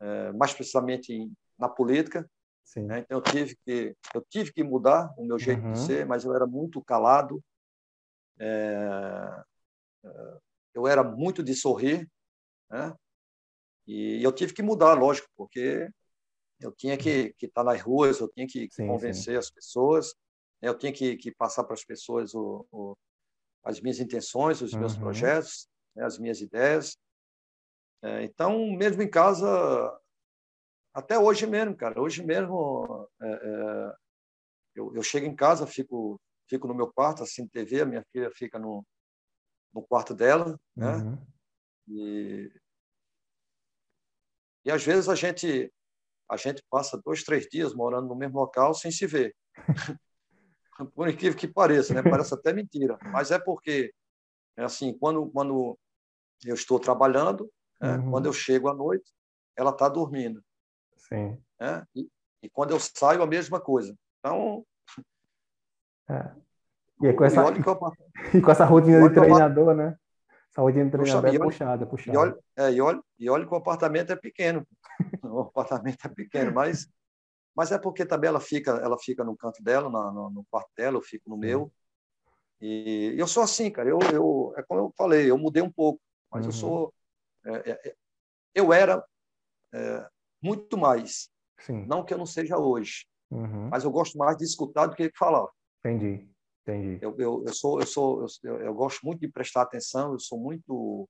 É, 0.00 0.32
mais 0.32 0.54
precisamente 0.54 1.30
na 1.58 1.68
política. 1.68 2.28
Sim. 2.64 2.86
Né? 2.86 3.00
Então 3.00 3.18
eu 3.18 3.22
tive 3.22 3.54
que 3.56 3.94
eu 4.14 4.22
tive 4.30 4.50
que 4.50 4.64
mudar 4.64 5.12
o 5.18 5.26
meu 5.26 5.38
jeito 5.38 5.62
Uhum. 5.62 5.72
de 5.74 5.78
ser, 5.78 6.06
mas 6.06 6.24
eu 6.24 6.34
era 6.34 6.46
muito 6.46 6.82
calado. 6.82 7.44
É, 8.38 9.44
é, 10.06 10.38
eu 10.72 10.86
era 10.86 11.04
muito 11.04 11.42
de 11.42 11.54
sorrir, 11.54 12.08
né? 12.70 12.94
E 13.86 14.22
eu 14.22 14.32
tive 14.32 14.54
que 14.54 14.62
mudar, 14.62 14.94
lógico, 14.94 15.28
porque 15.36 15.86
eu 16.60 16.72
tinha 16.72 16.96
que 16.96 17.34
que 17.34 17.44
estar 17.44 17.62
nas 17.62 17.82
ruas, 17.82 18.20
eu 18.20 18.28
tinha 18.28 18.46
que, 18.46 18.68
Sim, 18.70 18.86
convencer 18.86 19.36
as 19.38 19.50
pessoas, 19.50 20.14
né? 20.62 20.70
eu 20.70 20.78
tinha 20.78 20.92
que, 20.92 21.14
que 21.18 21.30
passar 21.30 21.64
para 21.64 21.74
as 21.74 21.84
pessoas 21.84 22.34
o, 22.34 22.64
o, 22.72 22.96
as 23.62 23.80
minhas 23.82 24.00
intenções, 24.00 24.62
os 24.62 24.72
meus 24.74 24.94
Uhum. 24.94 25.00
projetos, 25.00 25.68
né? 25.94 26.04
as 26.04 26.18
minhas 26.18 26.40
ideias. 26.40 26.96
É, 28.02 28.24
então, 28.24 28.70
mesmo 28.72 29.02
em 29.02 29.10
casa, 29.10 29.46
até 30.92 31.18
hoje 31.18 31.46
mesmo, 31.46 31.76
cara, 31.76 32.00
hoje 32.00 32.24
mesmo 32.24 33.08
é, 33.20 33.28
é, 33.28 33.96
eu, 34.74 34.94
eu 34.94 35.02
chego 35.02 35.26
em 35.26 35.36
casa, 35.36 35.66
fico 35.66 36.20
fico 36.48 36.68
no 36.68 36.74
meu 36.74 36.92
quarto, 36.92 37.22
assistindo 37.22 37.48
TV, 37.48 37.80
a 37.80 37.86
minha 37.86 38.04
filha 38.12 38.30
fica 38.30 38.58
no, 38.58 38.84
no 39.72 39.82
quarto 39.82 40.14
dela, 40.14 40.60
né? 40.76 40.96
Uhum. 40.96 41.18
E, 41.88 42.52
e 44.66 44.70
às 44.70 44.84
vezes 44.84 45.08
a 45.08 45.14
gente 45.14 45.72
a 46.28 46.36
gente 46.36 46.62
passa 46.70 47.00
dois, 47.04 47.22
três 47.22 47.46
dias 47.46 47.74
morando 47.74 48.08
no 48.08 48.14
mesmo 48.14 48.38
local 48.38 48.74
sem 48.74 48.90
se 48.90 49.06
ver. 49.06 49.34
Por 50.94 51.08
incrível 51.08 51.38
que 51.38 51.46
pareça, 51.46 51.94
né? 51.94 52.02
Parece 52.02 52.34
até 52.34 52.52
mentira, 52.52 52.98
mas 53.04 53.30
é 53.30 53.38
porque 53.38 53.94
é 54.56 54.64
assim, 54.64 54.96
quando 54.98 55.30
quando 55.30 55.78
eu 56.44 56.54
estou 56.54 56.78
trabalhando, 56.78 57.50
né? 57.80 57.96
Uhum. 57.98 58.10
quando 58.10 58.26
eu 58.26 58.32
chego 58.32 58.68
à 58.68 58.74
noite, 58.74 59.10
ela 59.56 59.70
está 59.70 59.88
dormindo, 59.88 60.42
Sim. 60.96 61.38
né? 61.60 61.84
E, 61.94 62.08
e 62.42 62.50
quando 62.50 62.70
eu 62.72 62.80
saio 62.80 63.22
a 63.22 63.26
mesma 63.26 63.60
coisa. 63.60 63.96
Então, 64.18 64.64
É. 66.08 66.30
E, 67.02 67.12
com 67.12 67.24
essa, 67.24 67.42
e 67.42 67.44
eu, 67.44 67.54
e 68.34 68.42
com 68.42 68.50
essa 68.50 68.64
rotina 68.64 69.00
de 69.02 69.12
que 69.12 69.18
eu- 69.18 69.22
treinador, 69.22 69.74
né? 69.74 69.96
Essa 70.50 70.62
rotina 70.62 70.84
de 70.84 70.90
treinador 70.90 71.34
é 71.34 71.38
puxada, 71.38 71.82
é 71.84 71.86
E 71.86 71.90
puxada. 71.90 72.18
olha, 72.18 72.38
é, 72.56 72.72
e, 72.72 72.80
olha, 72.80 73.02
e 73.18 73.30
olha 73.30 73.46
que 73.46 73.52
o 73.54 73.56
apartamento 73.56 74.12
é 74.12 74.16
pequeno. 74.16 74.66
O 75.24 75.40
apartamento 75.40 76.04
é 76.04 76.08
pequeno, 76.08 76.52
mas, 76.52 76.86
mas 77.54 77.72
é 77.72 77.78
porque 77.78 78.04
também 78.04 78.28
ela 78.28 78.40
fica, 78.40 78.72
ela 78.72 78.98
fica 78.98 79.24
no 79.24 79.36
canto 79.36 79.62
dela, 79.62 79.88
na- 79.88 80.10
no, 80.12 80.30
no 80.30 80.44
quarto 80.50 80.70
dela, 80.76 80.96
eu 80.96 81.02
fico 81.02 81.30
no 81.30 81.36
meu. 81.36 81.72
E 82.60 83.14
eu 83.16 83.26
sou 83.26 83.42
assim, 83.42 83.70
cara. 83.70 83.88
Eu, 83.88 83.98
eu, 84.12 84.52
é 84.56 84.62
como 84.62 84.80
eu 84.80 84.94
falei, 84.96 85.30
eu 85.30 85.38
mudei 85.38 85.62
um 85.62 85.70
pouco, 85.72 86.00
mas 86.32 86.44
eu 86.46 86.52
Uhum. 86.52 86.58
sou. 86.58 86.94
é, 87.44 87.70
é, 87.70 87.88
é, 87.88 87.96
eu 88.54 88.72
era 88.72 89.04
é, 89.72 90.08
muito 90.42 90.76
mais. 90.78 91.30
Sim. 91.60 91.84
Não 91.86 92.04
que 92.04 92.12
eu 92.14 92.18
não 92.18 92.26
seja 92.26 92.58
hoje, 92.58 93.06
Uhum. 93.30 93.68
mas 93.68 93.84
eu 93.84 93.90
gosto 93.90 94.18
mais 94.18 94.36
de 94.36 94.44
escutar 94.44 94.86
do 94.86 94.96
que 94.96 95.08
de 95.10 95.16
falar. 95.16 95.48
Entendi. 95.84 96.28
Entendi. 96.62 96.98
Eu, 97.04 97.16
eu, 97.18 97.44
eu 97.46 97.52
sou, 97.54 97.80
eu 97.80 97.86
sou, 97.86 98.26
eu, 98.42 98.56
eu 98.60 98.74
gosto 98.74 99.04
muito 99.04 99.20
de 99.20 99.28
prestar 99.28 99.62
atenção. 99.62 100.12
Eu 100.12 100.18
sou 100.20 100.38
muito 100.38 101.08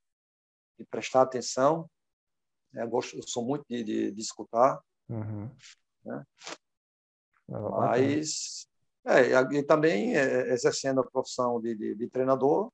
de 0.79 0.85
prestar 0.87 1.23
atenção. 1.23 1.91
né? 2.73 2.83
Eu 2.83 2.89
gosto, 2.89 3.17
eu 3.17 3.23
sou 3.27 3.45
muito 3.45 3.65
de, 3.69 3.83
de, 3.85 4.11
de 4.13 4.21
escutar. 4.21 4.81
Uhum. 5.11 5.51
Né? 6.05 6.25
Ah. 7.51 7.71
Mas 7.71 8.67
é, 9.05 9.31
e 9.55 9.59
e 9.59 9.63
também 9.63 10.17
é, 10.17 10.53
exercendo 10.53 11.01
a 11.01 11.07
profissão 11.11 11.61
de, 11.61 11.75
de, 11.75 11.95
de 11.97 12.09
treinador, 12.09 12.73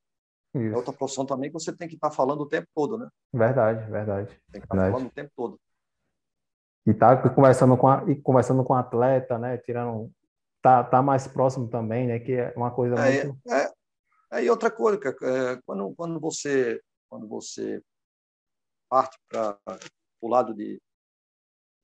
é 0.55 0.59
Isso. 0.59 0.77
outra 0.77 0.93
profissão 0.93 1.27
também 1.27 1.51
que 1.51 1.55
você 1.55 1.75
tem 1.77 1.89
que 1.89 1.95
estar 1.95 2.11
falando 2.11 2.41
o 2.41 2.49
tempo 2.49 2.67
todo, 2.75 2.97
né? 2.97 3.09
Verdade, 3.33 3.91
verdade. 3.91 4.29
Tem 4.51 4.61
que 4.61 4.67
estar 4.67 4.75
Verdade. 4.75 4.93
falando 4.93 5.09
o 5.09 5.13
tempo 5.15 5.31
todo. 5.37 5.61
E 6.87 6.95
tá 6.95 7.17
conversando 7.31 7.77
com 7.77 7.89
a, 7.89 8.05
e 8.11 8.17
conversando 8.17 8.65
com 8.65 8.73
o 8.73 8.77
atleta, 8.77 9.39
né? 9.39 9.59
Tirando 9.59 10.11
tá, 10.63 10.83
tá 10.83 11.03
mais 11.03 11.27
próximo 11.27 11.69
também, 11.69 12.07
né? 12.07 12.19
Que 12.19 12.33
é 12.33 12.55
uma 12.57 12.71
coisa 12.71 12.95
É, 12.97 13.25
muito 13.25 13.39
é, 13.51 13.73
é, 14.33 14.45
e 14.45 14.51
outra 14.51 14.71
coisa, 14.71 14.99
é, 15.07 15.61
quando, 15.67 15.95
quando 15.95 16.19
você 16.19 16.81
quando 17.09 17.27
você 17.27 17.83
parte 18.89 19.19
para 19.29 19.59
o 20.21 20.29
lado 20.29 20.55
de, 20.55 20.81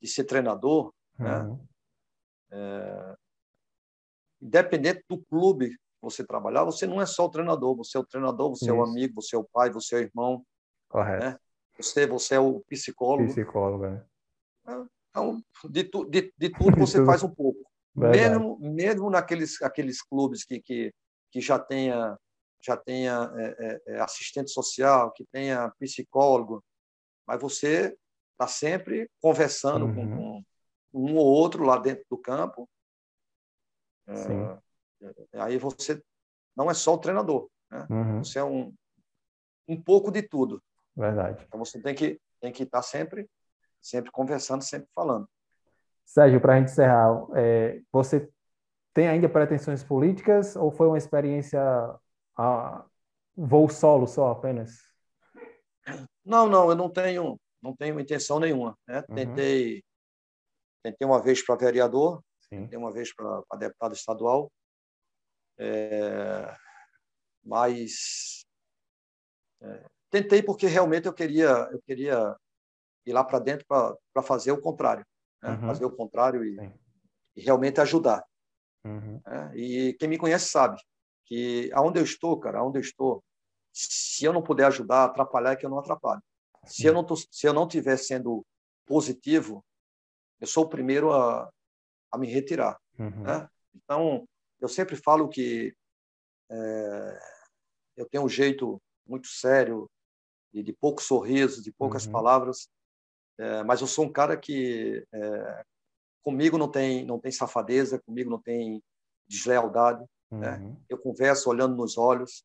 de 0.01 0.09
ser 0.09 0.25
treinador, 0.25 0.93
né? 1.19 1.41
Uhum. 1.41 1.67
independente 4.41 5.05
do 5.09 5.23
clube 5.25 5.77
você 6.05 6.25
trabalhar, 6.25 6.65
você 6.65 6.87
não 6.87 7.01
é 7.01 7.07
só 7.07 7.27
o 7.27 7.31
treinador, 7.31 7.75
você 7.77 7.97
é 7.97 8.01
o 8.01 8.07
treinador, 8.07 8.51
você 8.51 8.71
é 8.71 8.73
o 8.73 8.83
Isso. 8.83 8.91
amigo, 8.93 9.23
você 9.23 9.35
é 9.37 9.39
o 9.39 9.45
pai, 9.45 9.71
você 9.71 9.97
é 9.97 9.99
o 9.99 10.03
irmão, 10.03 10.47
correto. 10.89 11.25
né? 11.25 11.39
você, 11.77 12.07
você 12.07 12.35
é 12.37 12.41
o 12.41 12.61
psicólogo. 12.61 13.29
Psicólogo, 13.29 13.87
né? 13.89 14.05
Então, 15.11 15.43
de, 15.71 15.85
tu, 15.85 16.05
de, 16.05 16.33
de 16.37 16.51
tudo 16.51 16.77
você 16.77 16.99
tudo. 16.99 17.07
faz 17.07 17.23
um 17.23 17.31
pouco. 17.31 17.69
Verdade. 17.95 18.31
Mesmo, 18.35 18.59
mesmo 18.61 19.11
naqueles 19.11 19.63
aqueles 19.63 20.03
clubes 20.03 20.45
que, 20.45 20.61
que, 20.61 20.93
que 21.31 21.41
já 21.41 21.59
tenha, 21.59 22.19
já 22.61 22.77
tenha 22.77 23.33
é, 23.37 23.45
é, 23.59 23.83
é, 23.95 24.01
assistente 24.01 24.51
social, 24.51 25.13
que 25.13 25.25
tenha 25.33 25.71
psicólogo, 25.79 26.63
mas 27.27 27.41
você 27.41 27.97
está 28.33 28.49
sempre 28.49 29.09
conversando 29.21 29.87
com, 29.95 30.05
Uhum. 30.05 30.43
com 30.93 31.11
um 31.13 31.17
ou 31.17 31.27
outro 31.27 31.65
lá 31.65 31.79
dentro 31.79 32.05
do 32.11 32.19
campo. 32.19 32.69
É, 34.09 34.15
Sim. 34.17 34.59
Aí 35.35 35.59
você 35.59 36.03
não 36.57 36.71
é 36.71 36.75
só 36.75 36.95
o 36.95 36.99
treinador, 36.99 37.49
né? 37.71 37.87
Uhum. 37.91 38.25
você 38.25 38.39
é 38.39 38.45
um, 38.45 38.73
um 39.69 39.81
pouco 39.81 40.11
de 40.11 40.23
tudo. 40.23 40.63
Verdade. 40.97 41.45
Então 41.47 41.59
você 41.59 41.81
tem 41.81 41.95
que 41.95 42.21
tem 42.41 42.53
que 42.53 42.63
estar 42.63 42.83
sempre 42.83 43.29
sempre 43.81 44.11
conversando, 44.11 44.63
sempre 44.63 44.89
falando. 44.95 45.29
Sérgio, 46.05 46.41
para 46.41 46.55
a 46.55 46.59
gente 46.59 46.71
encerrar, 46.71 47.27
é, 47.35 47.81
você 47.93 48.29
tem 48.95 49.09
ainda 49.09 49.29
pretensões 49.29 49.83
políticas 49.83 50.57
ou 50.57 50.71
foi 50.71 50.87
uma 50.87 50.99
experiência 50.99 51.61
a 52.37 52.85
voo 53.37 53.69
solo 53.69 54.07
só 54.07 54.31
apenas? 54.31 54.79
Não, 56.25 56.49
não, 56.49 56.71
eu 56.71 56.77
não 56.77 56.89
tenho 56.89 57.39
não 57.61 57.75
tenho 57.75 57.99
intenção 57.99 58.39
nenhuma. 58.39 58.77
Né? 58.87 59.03
Uhum. 59.09 59.15
Tentei 59.15 59.83
tentei 60.83 61.07
uma 61.07 61.21
vez 61.21 61.45
para 61.45 61.57
vereador, 61.57 62.23
Sim. 62.41 62.63
tentei 62.63 62.79
uma 62.79 62.93
vez 62.93 63.15
para 63.15 63.43
deputado 63.59 63.95
estadual, 63.95 64.51
é, 65.59 66.57
mas 67.45 68.45
é, 69.61 69.87
tentei 70.11 70.43
porque 70.43 70.67
realmente 70.67 71.07
eu 71.07 71.13
queria 71.13 71.69
eu 71.73 71.81
queria 71.83 72.37
ir 73.07 73.13
lá 73.13 73.23
para 73.23 73.39
dentro 73.39 73.67
para 73.67 74.23
fazer 74.23 74.53
o 74.53 74.61
contrário, 74.61 75.05
né? 75.43 75.51
Uhum. 75.51 75.67
fazer 75.67 75.85
o 75.85 75.95
contrário 75.95 76.45
e, 76.45 76.57
e 77.37 77.41
realmente 77.43 77.81
ajudar. 77.81 78.25
Uhum. 78.85 79.21
né? 79.27 79.53
E 79.55 79.95
quem 79.95 80.09
me 80.09 80.19
conhece 80.19 80.49
sabe 80.49 80.81
que 81.27 81.71
aonde 81.73 81.99
eu 81.99 82.05
estou, 82.05 82.39
cara, 82.39 82.59
aonde 82.59 82.79
eu 82.79 82.83
estou, 82.83 83.23
se 83.73 84.25
eu 84.25 84.33
não 84.33 84.43
puder 84.43 84.67
ajudar, 84.67 85.05
atrapalhar 85.05 85.53
é 85.53 85.57
que 85.57 85.67
eu 85.67 85.71
não 85.71 85.79
atrapalho. 85.79 86.23
Se 86.67 86.87
eu 86.87 86.95
não 86.95 87.05
tô, 87.05 87.17
se 87.17 87.47
eu 87.47 87.53
não 87.53 87.67
estiver 87.67 87.97
sendo 87.97 88.45
positivo, 88.87 89.65
eu 90.41 90.47
sou 90.47 90.65
o 90.65 90.69
primeiro 90.69 91.13
a, 91.13 91.51
a 92.11 92.19
me 92.19 92.27
retirar. 92.27 92.79
Uhum. 92.99 93.23
Né? 93.23 93.49
Então, 93.75 94.27
eu 94.65 94.69
sempre 94.69 94.97
falo 94.97 95.29
que 95.29 95.77
é, 96.51 97.21
eu 97.97 98.09
tenho 98.09 98.25
um 98.25 98.29
jeito 98.29 98.81
muito 99.07 99.27
sério, 99.29 99.91
de, 100.53 100.63
de 100.63 100.73
poucos 100.73 101.05
sorrisos, 101.05 101.63
de 101.63 101.71
poucas 101.71 102.07
Uhum. 102.07 102.13
palavras, 102.13 102.69
é, 103.39 103.63
mas 103.63 103.83
eu 103.83 103.87
sou 103.87 104.07
um 104.07 104.13
cara 104.13 104.37
que 104.39 105.07
é, 105.13 105.65
comigo 106.23 106.57
não 106.57 106.71
tem 106.71 107.05
não 107.05 107.19
tem 107.21 107.31
safadeza, 107.31 108.01
comigo 108.01 108.31
não 108.31 108.41
tem 108.41 108.83
deslealdade. 109.29 110.03
né? 110.31 110.57
Uhum. 110.59 110.77
Eu 110.89 110.99
converso 110.99 111.51
olhando 111.51 111.77
nos 111.77 111.99
olhos. 111.99 112.43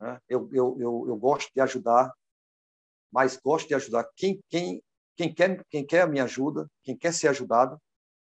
Né? 0.00 0.20
Eu, 0.28 0.48
eu, 0.52 0.76
eu, 0.78 1.04
eu 1.08 1.16
gosto 1.16 1.50
de 1.52 1.60
ajudar, 1.60 2.12
mas 3.12 3.36
gosto 3.36 3.66
de 3.66 3.74
ajudar 3.74 4.08
quem 4.14 4.40
quem 4.48 4.80
quem 5.16 5.34
quer 5.34 5.64
quem 5.68 5.84
quer 5.84 6.02
a 6.02 6.06
minha 6.06 6.24
ajuda, 6.24 6.70
quem 6.84 6.96
quer 6.96 7.12
ser 7.12 7.28
ajudado, 7.28 7.80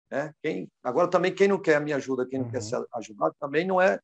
né? 0.09 0.33
Quem 0.41 0.69
agora 0.83 1.09
também 1.09 1.33
quem 1.33 1.47
não 1.47 1.61
quer 1.61 1.75
a 1.75 1.79
minha 1.79 1.97
ajuda, 1.97 2.25
quem 2.25 2.39
não 2.39 2.45
Uhum. 2.45 2.51
quer 2.51 2.61
ser 2.61 2.83
ajudado 2.93 3.35
também 3.39 3.65
não 3.65 3.79
é 3.81 3.99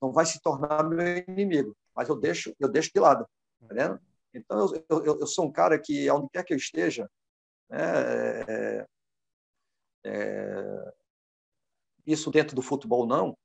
não 0.00 0.12
vai 0.12 0.24
se 0.26 0.40
tornar 0.40 0.84
meu 0.84 1.00
inimigo, 1.28 1.76
mas 1.94 2.08
eu 2.08 2.16
deixo 2.16 2.54
eu 2.58 2.68
deixo 2.68 2.90
de 2.94 3.00
lado, 3.00 3.24
tá 3.24 3.66
entendendo? 3.66 4.00
Então 4.32 4.72
eu, 4.88 5.04
eu, 5.04 5.20
eu 5.20 5.26
sou 5.26 5.46
um 5.46 5.52
cara 5.52 5.78
que 5.78 6.08
aonde 6.08 6.28
quer 6.32 6.44
que 6.44 6.52
eu 6.54 6.58
esteja, 6.58 7.10
né? 7.68 7.80
é, 8.48 8.86
é, 10.04 10.92
isso 12.06 12.30
dentro 12.30 12.54
do 12.54 12.62
futebol 12.62 13.06
não, 13.06 13.36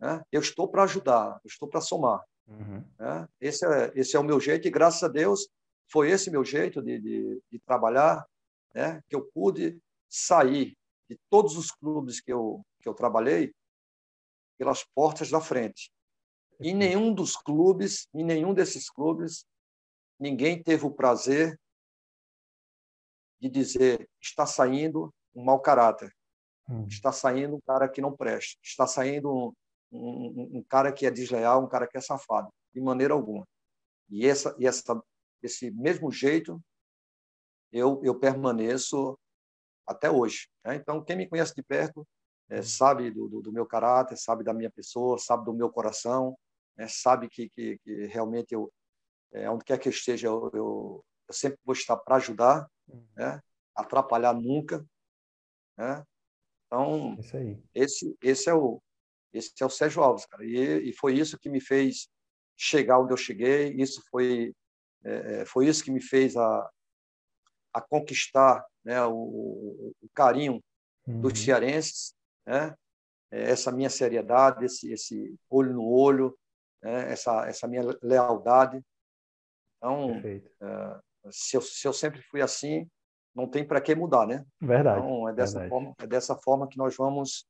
né? 0.00 0.22
Eu 0.32 0.40
estou 0.40 0.68
para 0.68 0.84
ajudar, 0.84 1.40
eu 1.44 1.48
estou 1.48 1.68
para 1.68 1.80
somar. 1.80 2.24
Uhum. 2.46 2.82
Né? 2.98 3.28
Esse, 3.40 3.66
é, 3.66 3.92
esse 3.94 4.16
é 4.16 4.18
o 4.18 4.24
meu 4.24 4.40
jeito, 4.40 4.66
e 4.66 4.70
graças 4.70 5.02
a 5.02 5.08
Deus 5.08 5.48
foi 5.90 6.10
esse 6.10 6.30
meu 6.30 6.44
jeito 6.44 6.82
de, 6.82 6.98
de, 6.98 7.42
de 7.50 7.58
trabalhar, 7.60 8.26
né? 8.74 9.02
que 9.08 9.14
eu 9.16 9.22
pude 9.34 9.78
sair 10.08 10.77
de 11.08 11.18
todos 11.30 11.56
os 11.56 11.70
clubes 11.70 12.20
que 12.20 12.32
eu, 12.32 12.62
que 12.80 12.88
eu 12.88 12.94
trabalhei, 12.94 13.54
pelas 14.58 14.84
portas 14.84 15.30
da 15.30 15.40
frente. 15.40 15.90
Em 16.60 16.74
nenhum 16.74 17.14
dos 17.14 17.36
clubes, 17.36 18.08
em 18.12 18.24
nenhum 18.24 18.52
desses 18.52 18.90
clubes, 18.90 19.46
ninguém 20.18 20.60
teve 20.60 20.84
o 20.84 20.90
prazer 20.90 21.58
de 23.40 23.48
dizer 23.48 24.08
está 24.20 24.44
saindo 24.44 25.14
um 25.32 25.44
mau 25.44 25.60
caráter, 25.60 26.12
hum. 26.68 26.84
está 26.88 27.12
saindo 27.12 27.54
um 27.54 27.60
cara 27.60 27.88
que 27.88 28.00
não 28.00 28.16
presta, 28.16 28.58
está 28.60 28.86
saindo 28.86 29.32
um, 29.32 29.52
um, 29.92 30.58
um, 30.58 30.64
cara 30.64 30.92
que 30.92 31.06
é 31.06 31.10
desleal, 31.10 31.62
um 31.62 31.68
cara 31.68 31.86
que 31.86 31.96
é 31.96 32.00
safado, 32.00 32.52
de 32.74 32.80
maneira 32.80 33.14
alguma. 33.14 33.46
E 34.10 34.26
essa, 34.26 34.56
e 34.58 34.66
essa, 34.66 35.00
esse 35.40 35.70
mesmo 35.70 36.10
jeito 36.10 36.60
eu, 37.70 38.00
eu 38.02 38.18
permaneço 38.18 39.16
até 39.88 40.10
hoje. 40.10 40.48
Né? 40.64 40.76
Então, 40.76 41.02
quem 41.02 41.16
me 41.16 41.26
conhece 41.26 41.54
de 41.54 41.62
perto 41.62 42.06
é, 42.50 42.62
sabe 42.62 43.10
do, 43.10 43.26
do, 43.26 43.42
do, 43.42 43.52
meu 43.52 43.66
caráter, 43.66 44.16
sabe 44.16 44.44
da 44.44 44.52
minha 44.52 44.70
pessoa, 44.70 45.18
sabe 45.18 45.44
do 45.44 45.54
meu 45.54 45.70
coração, 45.70 46.38
né? 46.76 46.86
sabe 46.86 47.28
que, 47.28 47.48
que, 47.50 47.78
que, 47.78 48.06
realmente 48.06 48.54
eu, 48.54 48.70
é, 49.32 49.50
onde 49.50 49.64
quer 49.64 49.78
que 49.78 49.88
eu 49.88 49.92
esteja, 49.92 50.28
eu, 50.28 50.50
eu, 50.52 51.04
eu 51.26 51.34
sempre 51.34 51.58
vou 51.64 51.72
estar 51.72 51.96
para 51.96 52.16
ajudar, 52.16 52.68
uhum. 52.86 53.06
né? 53.16 53.40
atrapalhar 53.74 54.34
nunca. 54.34 54.84
Né? 55.76 56.04
Então, 56.66 57.16
esse, 57.74 58.14
esse, 58.22 58.50
é 58.50 58.54
o, 58.54 58.80
esse 59.32 59.52
é 59.60 59.64
o 59.64 59.70
Sérgio 59.70 60.02
Alves, 60.02 60.26
cara. 60.26 60.44
E, 60.44 60.90
e 60.90 60.92
foi 60.92 61.14
isso 61.14 61.38
que 61.38 61.48
me 61.48 61.60
fez 61.60 62.08
chegar 62.56 62.98
onde 62.98 63.12
eu 63.12 63.16
cheguei, 63.16 63.72
isso 63.74 64.02
foi, 64.10 64.54
é, 65.04 65.40
é 65.40 65.44
foi 65.46 65.66
isso 65.66 65.82
que 65.82 65.90
me 65.90 66.00
fez 66.00 66.36
a, 66.36 66.70
a 67.78 67.82
conquistar 67.82 68.64
né, 68.84 69.04
o, 69.04 69.92
o 70.02 70.08
carinho 70.14 70.62
uhum. 71.06 71.20
dos 71.20 71.38
cearenses, 71.38 72.14
né? 72.46 72.74
É, 73.30 73.50
essa 73.50 73.70
minha 73.70 73.90
seriedade, 73.90 74.64
esse, 74.64 74.90
esse 74.90 75.34
olho 75.50 75.74
no 75.74 75.86
olho, 75.86 76.36
né? 76.82 77.12
essa, 77.12 77.46
essa 77.46 77.68
minha 77.68 77.82
lealdade. 78.02 78.82
Então, 79.76 80.12
é, 80.16 81.00
se, 81.30 81.56
eu, 81.56 81.60
se 81.60 81.86
eu 81.86 81.92
sempre 81.92 82.22
fui 82.22 82.40
assim, 82.40 82.88
não 83.34 83.46
tem 83.48 83.66
para 83.66 83.80
que 83.80 83.94
mudar, 83.94 84.26
né? 84.26 84.44
Verdade. 84.60 85.00
Então, 85.00 85.28
é 85.28 85.32
dessa, 85.34 85.60
verdade. 85.60 85.70
Forma, 85.70 85.94
é 86.00 86.06
dessa 86.06 86.36
forma 86.36 86.68
que 86.68 86.78
nós 86.78 86.96
vamos, 86.96 87.46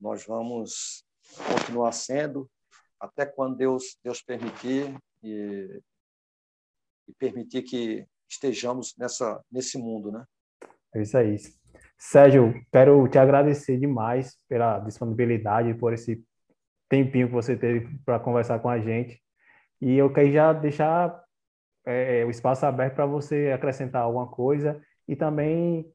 nós 0.00 0.24
vamos 0.26 1.04
continuar 1.48 1.92
sendo 1.92 2.48
até 3.00 3.26
quando 3.26 3.56
Deus, 3.56 3.96
Deus 4.04 4.22
permitir 4.22 4.94
e, 5.22 5.82
e 7.08 7.14
permitir 7.14 7.62
que 7.62 8.06
estejamos 8.32 8.94
nessa, 8.98 9.42
nesse 9.50 9.78
mundo, 9.78 10.10
né? 10.10 10.24
É 10.94 11.02
isso 11.02 11.16
aí. 11.16 11.36
Sérgio, 11.98 12.52
quero 12.72 13.06
te 13.08 13.18
agradecer 13.18 13.78
demais 13.78 14.36
pela 14.48 14.80
disponibilidade, 14.80 15.74
por 15.74 15.92
esse 15.92 16.22
tempinho 16.88 17.28
que 17.28 17.34
você 17.34 17.56
teve 17.56 17.88
para 18.04 18.18
conversar 18.18 18.58
com 18.58 18.68
a 18.68 18.78
gente. 18.78 19.22
E 19.80 19.96
eu 19.96 20.12
quero 20.12 20.32
já 20.32 20.52
deixar 20.52 21.22
é, 21.84 22.24
o 22.24 22.30
espaço 22.30 22.66
aberto 22.66 22.94
para 22.94 23.06
você 23.06 23.52
acrescentar 23.54 24.02
alguma 24.02 24.26
coisa 24.28 24.80
e 25.06 25.16
também 25.16 25.90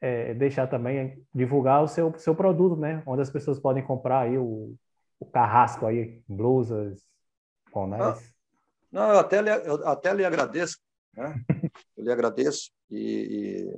é, 0.00 0.34
deixar 0.34 0.66
também 0.66 1.22
divulgar 1.34 1.82
o 1.82 1.88
seu, 1.88 2.16
seu 2.18 2.34
produto, 2.34 2.76
né? 2.76 3.02
Onde 3.06 3.22
as 3.22 3.30
pessoas 3.30 3.58
podem 3.58 3.84
comprar 3.84 4.20
aí 4.20 4.38
o, 4.38 4.74
o 5.18 5.26
carrasco 5.26 5.86
aí, 5.86 6.22
blusas, 6.26 7.02
bonés. 7.72 8.02
Ah, 8.02 8.18
não, 8.90 9.12
eu 9.12 9.18
até 9.18 9.42
lhe, 9.42 9.50
eu 9.50 9.86
até 9.86 10.14
lhe 10.14 10.24
agradeço, 10.24 10.78
né? 11.14 11.34
eu 12.00 12.04
lhe 12.04 12.12
agradeço 12.12 12.70
e, 12.90 13.68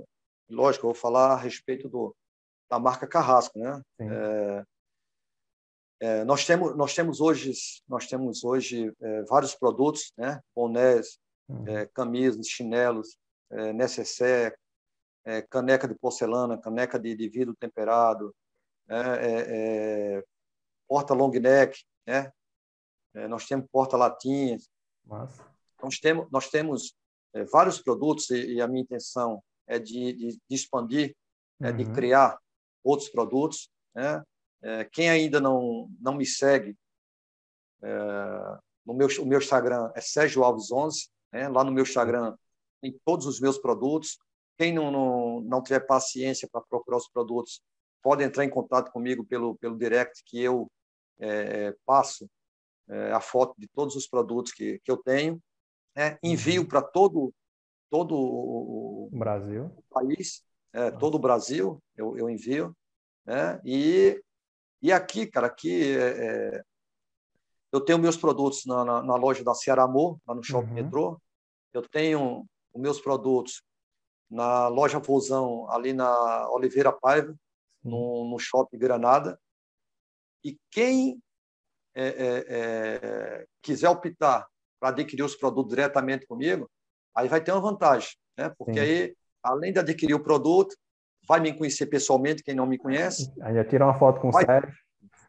e, 0.48 0.54
lógico, 0.54 0.86
eu 0.86 0.92
vou 0.92 1.00
falar 1.00 1.32
a 1.32 1.36
respeito 1.36 1.88
do, 1.88 2.14
da 2.70 2.78
marca 2.78 3.06
Carrasco, 3.06 3.58
né? 3.58 3.82
É, 4.00 4.64
é, 6.00 6.24
nós 6.24 6.44
temos 6.44 6.76
nós 6.76 6.94
temos 6.94 7.20
hoje 7.20 7.52
nós 7.88 8.06
temos 8.06 8.44
hoje 8.44 8.92
é, 9.00 9.22
vários 9.24 9.54
produtos, 9.54 10.12
né? 10.16 10.40
Bonés, 10.54 11.18
uhum. 11.48 11.66
É, 11.68 11.86
camisas, 11.86 12.46
chinelos, 12.46 13.18
é, 13.50 13.72
necessaire, 13.72 14.56
é, 15.24 15.42
caneca 15.42 15.88
de 15.88 15.94
porcelana, 15.96 16.60
caneca 16.60 16.98
de, 16.98 17.14
de 17.16 17.28
vidro 17.28 17.56
temperado, 17.56 18.34
né? 18.86 19.02
é, 19.20 20.24
porta 20.88 21.12
long 21.12 21.30
neck, 21.30 21.84
né? 22.06 22.32
Nós 23.28 23.46
temos 23.46 23.66
porta 23.70 23.94
latinhas. 23.94 24.70
Nós 25.04 25.98
temos, 26.00 26.30
nós 26.30 26.48
temos 26.48 26.94
é, 27.34 27.44
vários 27.44 27.80
produtos 27.80 28.30
e, 28.30 28.54
e, 28.54 28.60
a 28.60 28.68
minha 28.68 28.82
intenção 28.82 29.42
é 29.66 29.78
de, 29.78 30.12
de, 30.12 30.28
de 30.32 30.54
expandir, 30.54 31.14
uhum. 31.60 31.68
é 31.68 31.72
de 31.72 31.84
criar 31.92 32.38
outros 32.84 33.08
produtos. 33.08 33.70
Né? 33.94 34.22
É, 34.62 34.84
quem 34.84 35.08
ainda 35.08 35.40
não, 35.40 35.88
não 36.00 36.14
me 36.14 36.26
segue, 36.26 36.76
no 38.86 38.94
meu, 38.94 39.08
o 39.20 39.26
meu 39.26 39.38
Instagram 39.38 39.90
é 39.96 40.00
Sérgio 40.00 40.44
Alves 40.44 40.70
11, 40.70 41.08
né? 41.32 41.48
lá 41.48 41.64
no 41.64 41.72
meu 41.72 41.82
Instagram 41.82 42.36
tem 42.80 42.96
todos 43.04 43.26
os 43.26 43.40
meus 43.40 43.58
produtos. 43.58 44.18
Quem 44.56 44.72
não, 44.72 44.90
não, 44.90 45.40
não 45.40 45.62
tiver 45.62 45.80
paciência 45.80 46.48
para 46.50 46.60
procurar 46.60 46.98
os 46.98 47.08
produtos, 47.08 47.60
pode 48.02 48.22
entrar 48.22 48.44
em 48.44 48.50
contato 48.50 48.90
comigo 48.90 49.24
pelo, 49.24 49.56
pelo 49.56 49.78
direct 49.78 50.22
que 50.24 50.40
eu 50.40 50.70
é, 51.18 51.74
passo 51.86 52.28
é, 52.88 53.12
a 53.12 53.20
foto 53.20 53.54
de 53.56 53.68
todos 53.68 53.94
os 53.94 54.06
produtos 54.06 54.52
que, 54.52 54.80
que 54.80 54.90
eu 54.90 54.96
tenho, 54.96 55.40
né? 55.94 56.18
envio 56.22 56.62
uhum. 56.62 56.68
para 56.68 56.82
todo, 56.82 57.32
todo 57.90 58.16
o 58.16 59.10
Brasil. 59.12 59.66
O 59.76 59.82
país, 59.90 60.42
é, 60.72 60.90
todo 60.90 61.16
o 61.16 61.18
Brasil, 61.18 61.82
eu, 61.96 62.16
eu 62.16 62.30
envio. 62.30 62.76
Né? 63.24 63.60
E, 63.64 64.22
e 64.80 64.92
aqui, 64.92 65.26
cara, 65.26 65.46
aqui 65.46 65.96
é, 65.96 66.26
é, 66.26 66.62
eu 67.70 67.80
tenho 67.80 67.98
meus 67.98 68.16
produtos 68.16 68.64
na, 68.66 68.84
na, 68.84 69.02
na 69.02 69.16
loja 69.16 69.44
da 69.44 69.54
Ceará 69.54 69.84
Amor, 69.84 70.18
lá 70.26 70.34
no 70.34 70.42
Shopping 70.42 70.68
uhum. 70.68 70.74
Metrô. 70.74 71.22
Eu 71.72 71.82
tenho 71.88 72.46
os 72.72 72.80
meus 72.80 73.00
produtos 73.00 73.62
na 74.30 74.68
loja 74.68 74.98
Vozão, 74.98 75.70
ali 75.70 75.92
na 75.92 76.50
Oliveira 76.50 76.92
Paiva, 76.92 77.34
no, 77.84 78.30
no 78.30 78.38
Shopping 78.38 78.78
Granada. 78.78 79.38
E 80.44 80.58
quem 80.70 81.22
é, 81.94 82.06
é, 82.06 82.44
é, 82.48 83.46
quiser 83.60 83.90
optar 83.90 84.48
para 84.82 84.88
adquirir 84.88 85.22
os 85.22 85.36
produtos 85.36 85.70
diretamente 85.70 86.26
comigo, 86.26 86.68
aí 87.14 87.28
vai 87.28 87.40
ter 87.40 87.52
uma 87.52 87.60
vantagem, 87.60 88.10
né? 88.36 88.52
Porque 88.58 88.80
Sim. 88.80 88.80
aí, 88.80 89.16
além 89.40 89.72
de 89.72 89.78
adquirir 89.78 90.14
o 90.14 90.22
produto, 90.22 90.74
vai 91.28 91.38
me 91.38 91.56
conhecer 91.56 91.86
pessoalmente, 91.86 92.42
quem 92.42 92.52
não 92.52 92.66
me 92.66 92.76
conhece. 92.76 93.32
Aí 93.42 93.62
tira 93.62 93.84
uma 93.84 93.96
foto 93.96 94.20
com 94.20 94.30
o 94.30 94.32
Sérgio. 94.32 94.74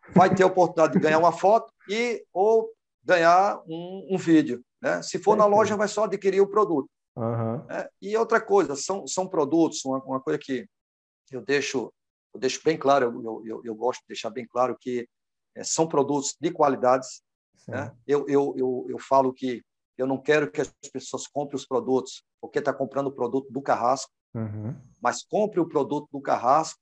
Vai 0.09 0.33
ter 0.33 0.41
a 0.41 0.47
oportunidade 0.47 0.93
de 0.93 0.99
ganhar 0.99 1.19
uma 1.19 1.31
foto 1.31 1.71
e 1.87 2.25
ou 2.33 2.67
ganhar 3.03 3.61
um, 3.67 4.07
um 4.09 4.17
vídeo. 4.17 4.59
Né? 4.81 5.03
Se 5.03 5.19
for 5.19 5.37
na 5.37 5.45
loja, 5.45 5.77
vai 5.77 5.87
só 5.87 6.05
adquirir 6.05 6.41
o 6.41 6.49
produto. 6.49 6.89
Uhum. 7.15 7.63
É, 7.69 7.87
e 8.01 8.17
outra 8.17 8.41
coisa, 8.41 8.75
são, 8.75 9.05
são 9.05 9.27
produtos, 9.27 9.85
uma, 9.85 9.99
uma 10.03 10.19
coisa 10.19 10.39
que 10.39 10.65
eu 11.31 11.41
deixo 11.41 11.93
eu 12.33 12.39
deixo 12.39 12.59
bem 12.65 12.75
claro, 12.75 13.21
eu, 13.23 13.43
eu, 13.45 13.61
eu 13.63 13.75
gosto 13.75 14.01
de 14.01 14.07
deixar 14.07 14.31
bem 14.31 14.47
claro 14.47 14.75
que 14.81 15.07
é, 15.55 15.63
são 15.63 15.87
produtos 15.87 16.35
de 16.41 16.49
qualidades. 16.49 17.21
Né? 17.67 17.91
Eu, 18.05 18.27
eu, 18.27 18.53
eu, 18.57 18.85
eu 18.89 18.99
falo 18.99 19.33
que 19.33 19.63
eu 19.97 20.07
não 20.07 20.17
quero 20.17 20.49
que 20.49 20.61
as 20.61 20.73
pessoas 20.91 21.27
comprem 21.27 21.55
os 21.55 21.65
produtos 21.65 22.23
porque 22.41 22.59
está 22.59 22.73
comprando 22.73 23.07
o 23.07 23.11
produto 23.11 23.51
do 23.51 23.61
Carrasco, 23.61 24.11
uhum. 24.33 24.75
mas 25.01 25.23
compre 25.23 25.59
o 25.59 25.67
produto 25.67 26.09
do 26.11 26.19
Carrasco, 26.19 26.79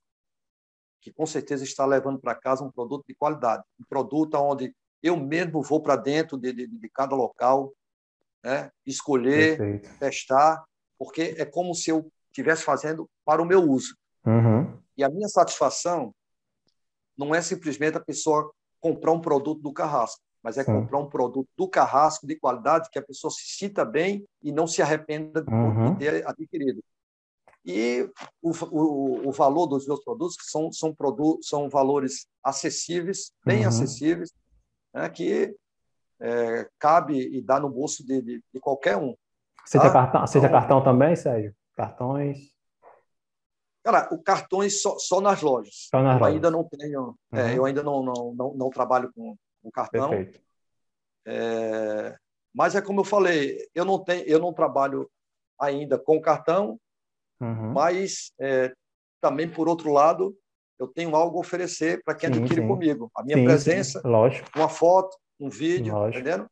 que 1.00 1.12
com 1.12 1.26
certeza 1.26 1.64
está 1.64 1.84
levando 1.84 2.18
para 2.18 2.34
casa 2.34 2.64
um 2.64 2.70
produto 2.70 3.04
de 3.06 3.14
qualidade, 3.14 3.62
um 3.78 3.84
produto 3.84 4.34
onde 4.36 4.74
eu 5.02 5.16
mesmo 5.16 5.62
vou 5.62 5.82
para 5.82 5.96
dentro 5.96 6.38
de, 6.38 6.52
de, 6.52 6.66
de, 6.66 6.88
cada 6.88 7.14
local, 7.14 7.72
né? 8.42 8.70
escolher, 8.86 9.58
Perfeito. 9.58 9.98
testar, 9.98 10.64
porque 10.98 11.34
é 11.36 11.44
como 11.44 11.74
se 11.74 11.90
eu 11.90 12.10
estivesse 12.26 12.62
fazendo 12.62 13.08
para 13.24 13.42
o 13.42 13.46
meu 13.46 13.60
uso. 13.68 13.96
Uhum. 14.24 14.80
E 14.96 15.02
a 15.02 15.08
minha 15.08 15.28
satisfação 15.28 16.14
não 17.16 17.34
é 17.34 17.42
simplesmente 17.42 17.96
a 17.96 18.00
pessoa 18.00 18.52
comprar 18.80 19.12
um 19.12 19.20
produto 19.20 19.60
do 19.60 19.72
Carrasco, 19.72 20.20
mas 20.42 20.58
é 20.58 20.64
Sim. 20.64 20.72
comprar 20.72 20.98
um 20.98 21.08
produto 21.08 21.48
do 21.56 21.68
Carrasco 21.68 22.26
de 22.26 22.36
qualidade 22.36 22.88
que 22.90 22.98
a 22.98 23.02
pessoa 23.02 23.30
se 23.30 23.44
sinta 23.56 23.84
bem 23.84 24.26
e 24.42 24.50
não 24.50 24.66
se 24.66 24.82
arrependa 24.82 25.44
uhum. 25.48 25.92
de 25.92 25.98
ter 25.98 26.26
adquirido. 26.26 26.82
E 27.64 28.10
o, 28.42 28.50
o, 28.50 29.28
o, 29.28 29.32
valor 29.32 29.66
dos 29.66 29.86
meus 29.86 30.02
produtos 30.02 30.36
que 30.36 30.44
são 30.44 30.72
são 30.72 30.92
produtos 30.92 31.46
são 31.46 31.68
valores 31.68 32.26
acessíveis, 32.42 33.30
bem 33.46 33.62
uhum. 33.62 33.68
acessíveis, 33.68 34.32
né, 34.92 35.08
que 35.08 35.54
é, 36.20 36.68
cabe 36.78 37.18
e 37.18 37.40
dá 37.40 37.60
no 37.60 37.70
bolso 37.70 38.04
de, 38.04 38.20
de, 38.20 38.44
de 38.52 38.60
qualquer 38.60 38.96
um. 38.96 39.14
Você 39.64 39.78
tá? 39.78 39.92
cartão, 39.92 40.24
então, 40.24 40.50
cartão 40.50 40.82
também, 40.82 41.14
Sérgio? 41.14 41.54
Cartões? 41.76 42.52
Cara, 43.84 44.08
o 44.12 44.20
cartões 44.20 44.82
só, 44.82 44.96
só 44.98 45.20
nas 45.20 45.40
lojas. 45.40 45.88
Só 45.88 46.02
nas 46.02 46.14
eu 46.14 46.20
lojas. 46.20 46.34
ainda 46.34 46.50
não 46.50 46.64
tenho, 46.64 47.16
é, 47.32 47.42
uhum. 47.42 47.48
é, 47.48 47.58
eu 47.58 47.64
ainda 47.64 47.82
não, 47.84 48.02
não, 48.02 48.34
não, 48.34 48.54
não 48.54 48.70
trabalho 48.70 49.12
com, 49.12 49.36
com 49.62 49.70
cartão. 49.70 50.10
Perfeito. 50.10 50.40
É, 51.24 52.16
mas 52.54 52.74
é 52.74 52.82
como 52.82 53.00
eu 53.00 53.04
falei, 53.04 53.58
eu 53.74 53.84
não 53.84 53.98
tenho, 53.98 54.24
eu 54.24 54.38
não 54.38 54.52
trabalho 54.52 55.08
ainda 55.58 55.98
com 55.98 56.20
cartão, 56.20 56.78
uhum. 57.40 57.72
mas 57.72 58.32
é, 58.38 58.72
também 59.20 59.48
por 59.48 59.68
outro 59.68 59.92
lado 59.92 60.36
eu 60.78 60.88
tenho 60.88 61.14
algo 61.14 61.38
a 61.38 61.40
oferecer 61.40 62.02
para 62.04 62.14
quem 62.14 62.32
sim, 62.32 62.40
adquire 62.40 62.60
sim. 62.60 62.66
comigo. 62.66 63.10
A 63.14 63.22
minha 63.22 63.38
sim, 63.38 63.44
presença, 63.44 64.02
lógico. 64.04 64.48
uma 64.56 64.68
foto, 64.68 65.16
um 65.38 65.48
vídeo, 65.48 65.94
lógico. 65.94 66.18
entendendo? 66.18 66.50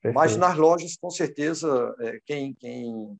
Perfeito. 0.00 0.14
Mas 0.14 0.36
nas 0.36 0.56
lojas, 0.56 0.96
com 0.96 1.10
certeza, 1.10 1.94
é, 2.00 2.20
quem, 2.24 2.54
quem 2.54 3.16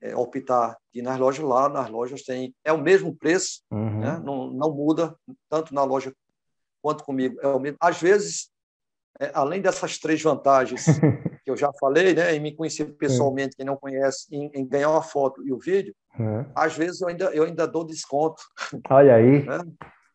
é, 0.00 0.16
optar 0.16 0.76
de 0.92 1.00
ir 1.00 1.02
nas 1.02 1.18
lojas 1.18 1.44
lá, 1.44 1.68
nas 1.68 1.88
lojas 1.88 2.22
tem 2.22 2.54
é 2.64 2.72
o 2.72 2.80
mesmo 2.80 3.14
preço, 3.14 3.62
uhum. 3.70 4.00
né? 4.00 4.20
não, 4.24 4.50
não 4.50 4.72
muda 4.72 5.16
tanto 5.48 5.72
na 5.72 5.84
loja 5.84 6.12
quanto 6.82 7.04
comigo 7.04 7.38
é 7.40 7.48
o 7.48 7.58
mesmo. 7.58 7.78
Às 7.80 8.00
vezes, 8.00 8.50
é, 9.20 9.30
além 9.34 9.60
dessas 9.60 9.98
três 9.98 10.22
vantagens 10.22 10.86
que 11.44 11.50
eu 11.50 11.56
já 11.56 11.72
falei, 11.78 12.14
né, 12.14 12.34
em 12.34 12.40
me 12.40 12.54
conhecer 12.54 12.84
pessoalmente, 12.98 13.56
quem 13.56 13.66
não 13.66 13.76
conhece, 13.76 14.26
em, 14.34 14.50
em 14.54 14.66
ganhar 14.66 14.90
uma 14.90 15.02
foto 15.02 15.46
e 15.46 15.52
o 15.52 15.58
vídeo, 15.58 15.94
uhum. 16.18 16.44
às 16.54 16.76
vezes 16.76 17.00
eu 17.00 17.08
ainda 17.08 17.24
eu 17.26 17.44
ainda 17.44 17.66
dou 17.66 17.84
desconto. 17.84 18.42
Olha 18.90 19.16
aí. 19.16 19.44
Né? 19.44 19.58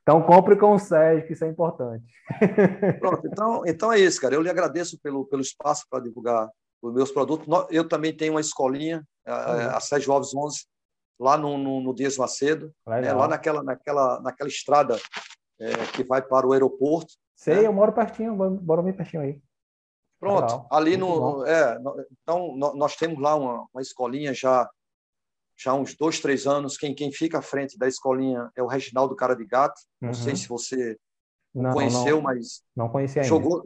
Então 0.02 0.24
compre 0.24 0.56
com 0.56 0.74
o 0.74 0.80
Sérgio, 0.80 1.28
que 1.28 1.34
isso 1.34 1.45
é 1.45 1.47
importante. 1.47 2.04
Pronto, 3.00 3.28
então, 3.28 3.62
então 3.68 3.93
é 3.93 4.00
isso, 4.00 4.20
cara. 4.20 4.34
Eu 4.34 4.41
lhe 4.41 4.50
agradeço 4.50 4.97
pelo, 5.04 5.24
pelo 5.26 5.43
espaço 5.43 5.86
para 5.88 6.00
divulgar 6.00 6.50
os 6.82 6.91
meus 6.95 7.12
produtos. 7.12 7.47
Eu 7.70 7.88
também 7.88 8.16
tenho 8.16 8.34
uma 8.34 8.41
escolinha, 8.41 9.04
a, 9.24 9.78
a 9.78 9.80
Sérgio 9.80 10.12
Alves 10.12 10.34
11, 10.34 10.66
lá 11.20 11.38
no, 11.38 11.60
no, 11.60 11.82
no 11.82 11.93
Dias 11.93 12.18
Macedo, 12.18 12.74
né, 12.88 13.14
lá 13.14 13.28
naquela, 13.28 13.62
naquela, 13.62 14.20
naquela 14.22 14.50
estrada 14.50 14.97
é, 15.60 15.74
que 15.93 16.04
vai 16.04 16.24
para 16.24 16.47
o 16.47 16.54
aeroporto. 16.54 17.14
Sei, 17.40 17.56
né? 17.56 17.68
eu 17.68 17.72
moro 17.72 17.94
pertinho, 17.94 18.36
moro 18.36 18.84
bem 18.84 18.92
pertinho 18.92 19.24
aí. 19.24 19.42
Pronto, 20.20 20.42
Legal. 20.42 20.68
ali 20.70 20.98
no. 20.98 21.46
É, 21.46 21.80
então, 22.22 22.54
nós 22.58 22.98
temos 22.98 23.18
lá 23.18 23.34
uma, 23.34 23.66
uma 23.74 23.82
escolinha 23.82 24.34
já 24.34 24.70
já 25.58 25.72
há 25.72 25.76
uns 25.76 25.96
dois, 25.96 26.20
três 26.20 26.46
anos. 26.46 26.78
Quem, 26.78 26.94
quem 26.94 27.14
fica 27.14 27.40
à 27.40 27.42
frente 27.42 27.78
da 27.78 27.88
escolinha 27.88 28.52
é 28.56 28.62
o 28.62 28.68
Reginaldo 28.68 29.16
Cara 29.16 29.36
de 29.36 29.46
Gato. 29.46 29.80
Não 30.02 30.10
uhum. 30.10 30.14
sei 30.14 30.36
se 30.36 30.50
você 30.50 30.98
não, 31.56 31.72
conheceu, 31.72 32.18
não, 32.18 32.24
mas. 32.24 32.62
Não 32.76 32.90
conhecia 32.90 33.22
ainda. 33.22 33.30
Jogou, 33.30 33.64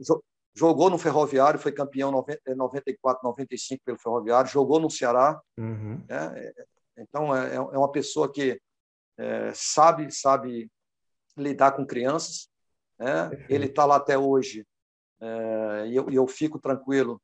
jogou 0.56 0.90
no 0.92 1.00
Ferroviário, 1.00 1.60
foi 1.60 1.72
campeão 1.72 2.12
94, 2.12 3.28
95 3.28 3.82
pelo 3.84 3.98
Ferroviário, 3.98 4.52
jogou 4.52 4.80
no 4.80 4.92
Ceará. 4.92 5.42
Uhum. 5.58 6.00
Né? 6.08 6.54
Então, 6.96 7.36
é, 7.36 7.56
é 7.56 7.60
uma 7.60 7.92
pessoa 7.92 8.32
que 8.32 8.62
é, 9.18 9.52
sabe, 9.56 10.12
sabe 10.12 10.70
lidar 11.36 11.72
com 11.72 11.88
crianças. 11.88 12.53
Né? 13.00 13.46
Ele 13.50 13.66
está 13.66 13.86
lá 13.86 13.98
até 13.98 14.18
hoje 14.18 14.66
é, 15.22 15.88
e, 15.88 15.96
eu, 15.96 16.10
eu 16.10 16.28
fico 16.28 16.60
tranquilo 16.60 17.22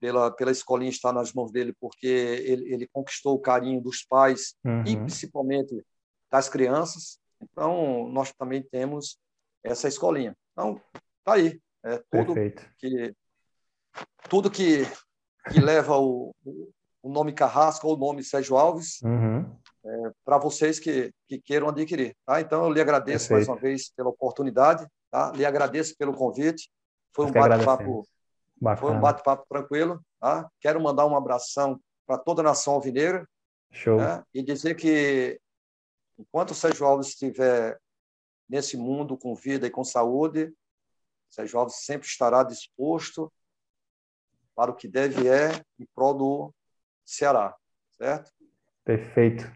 pela, 0.00 0.30
pela 0.30 0.50
escolinha 0.50 0.90
estar 0.90 1.12
nas 1.12 1.32
mãos 1.32 1.52
dele, 1.52 1.74
porque 1.78 2.06
ele, 2.06 2.72
ele 2.72 2.88
conquistou 2.88 3.34
o 3.34 3.40
carinho 3.40 3.80
dos 3.80 4.02
pais 4.02 4.54
uhum. 4.64 4.84
e 4.84 4.96
principalmente 4.96 5.84
das 6.30 6.48
crianças. 6.48 7.18
Então, 7.40 8.08
nós 8.08 8.32
também 8.32 8.62
temos 8.62 9.18
essa 9.62 9.88
escolinha. 9.88 10.36
Então, 10.52 10.80
tá 11.24 11.34
aí. 11.34 11.60
É 11.84 12.02
tudo 12.10 12.34
Perfeito. 12.34 12.70
que 12.78 13.14
tudo 14.28 14.50
que, 14.50 14.84
que 15.50 15.60
leva 15.60 15.96
o, 15.98 16.34
o 17.02 17.08
nome 17.08 17.32
Carrasco 17.32 17.88
ou 17.88 17.94
o 17.94 17.98
nome 17.98 18.22
Sérgio 18.22 18.56
Alves 18.56 19.00
uhum 19.02 19.59
é, 19.84 20.12
para 20.24 20.38
vocês 20.38 20.78
que, 20.78 21.12
que 21.26 21.40
queiram 21.40 21.68
adquirir. 21.68 22.14
Tá? 22.24 22.40
Então, 22.40 22.64
eu 22.64 22.72
lhe 22.72 22.80
agradeço 22.80 23.28
Perfeito. 23.28 23.48
mais 23.48 23.48
uma 23.48 23.56
vez 23.56 23.90
pela 23.90 24.10
oportunidade, 24.10 24.86
tá? 25.10 25.32
lhe 25.32 25.44
agradeço 25.44 25.96
pelo 25.96 26.14
convite. 26.14 26.70
Foi 27.12 27.26
um 27.26 27.32
bate-papo 27.32 28.06
foi 28.78 28.90
um 28.92 29.00
bate-papo 29.00 29.46
tranquilo. 29.48 30.04
Tá? 30.20 30.48
Quero 30.60 30.80
mandar 30.80 31.06
um 31.06 31.16
abração 31.16 31.80
para 32.06 32.18
toda 32.18 32.42
a 32.42 32.44
nação 32.44 32.74
alvineira 32.74 33.26
Show. 33.72 33.98
Né? 33.98 34.22
e 34.34 34.42
dizer 34.42 34.74
que 34.74 35.40
enquanto 36.18 36.50
o 36.50 36.54
Sérgio 36.54 36.84
Alves 36.84 37.08
estiver 37.08 37.78
nesse 38.48 38.76
mundo 38.76 39.16
com 39.16 39.34
vida 39.34 39.66
e 39.66 39.70
com 39.70 39.84
saúde, 39.84 40.52
o 41.30 41.34
Sérgio 41.34 41.58
Alves 41.58 41.76
sempre 41.84 42.06
estará 42.06 42.42
disposto 42.42 43.32
para 44.54 44.72
o 44.72 44.74
que 44.74 44.88
deve 44.88 45.28
é 45.28 45.52
em 45.78 45.86
prol 45.94 46.14
do 46.14 46.54
Ceará, 47.04 47.56
certo? 47.96 48.30
Perfeito. 48.84 49.50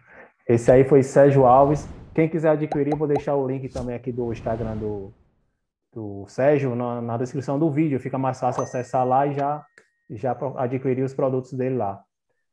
Esse 0.47 0.71
aí 0.71 0.85
foi 0.85 1.03
Sérgio 1.03 1.47
Alves. 1.47 1.89
Quem 2.15 2.29
quiser 2.29 2.51
adquirir, 2.51 2.95
vou 2.95 3.09
deixar 3.09 3.35
o 3.35 3.47
link 3.47 3.69
também 3.71 3.97
aqui 3.97 4.13
do 4.13 4.31
Instagram 4.31 4.77
do, 4.77 5.13
do 5.93 6.27
Sérgio 6.29 6.75
na, 6.75 7.01
na 7.01 7.17
descrição 7.17 7.59
do 7.59 7.71
vídeo. 7.71 7.99
Fica 7.99 8.19
mais 8.19 8.39
fácil 8.39 8.63
acessar 8.63 9.07
lá 9.07 9.27
e 9.27 9.33
já, 9.33 9.65
já 10.11 10.37
adquirir 10.57 11.03
os 11.03 11.15
produtos 11.15 11.53
dele 11.55 11.77
lá. 11.77 12.03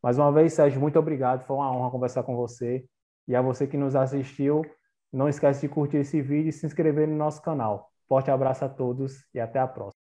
Mais 0.02 0.18
uma 0.18 0.32
vez, 0.32 0.54
Sérgio, 0.54 0.80
muito 0.80 0.98
obrigado. 0.98 1.44
Foi 1.44 1.56
uma 1.56 1.72
honra 1.72 1.92
conversar 1.92 2.24
com 2.24 2.36
você. 2.36 2.86
E 3.28 3.36
a 3.36 3.42
você 3.42 3.68
que 3.68 3.78
nos 3.78 3.96
assistiu, 3.96 4.66
não 5.12 5.28
esquece 5.28 5.62
de 5.62 5.70
curtir 5.70 5.98
esse 5.98 6.22
vídeo 6.22 6.50
e 6.50 6.54
se 6.54 6.66
inscrever 6.66 7.08
no 7.08 7.16
nosso 7.16 7.42
canal. 7.42 7.92
Forte 8.08 8.32
abraço 8.32 8.66
a 8.66 8.70
todos 8.70 9.26
e 9.34 9.40
até 9.40 9.60
a 9.60 9.68
próxima. 9.68 10.01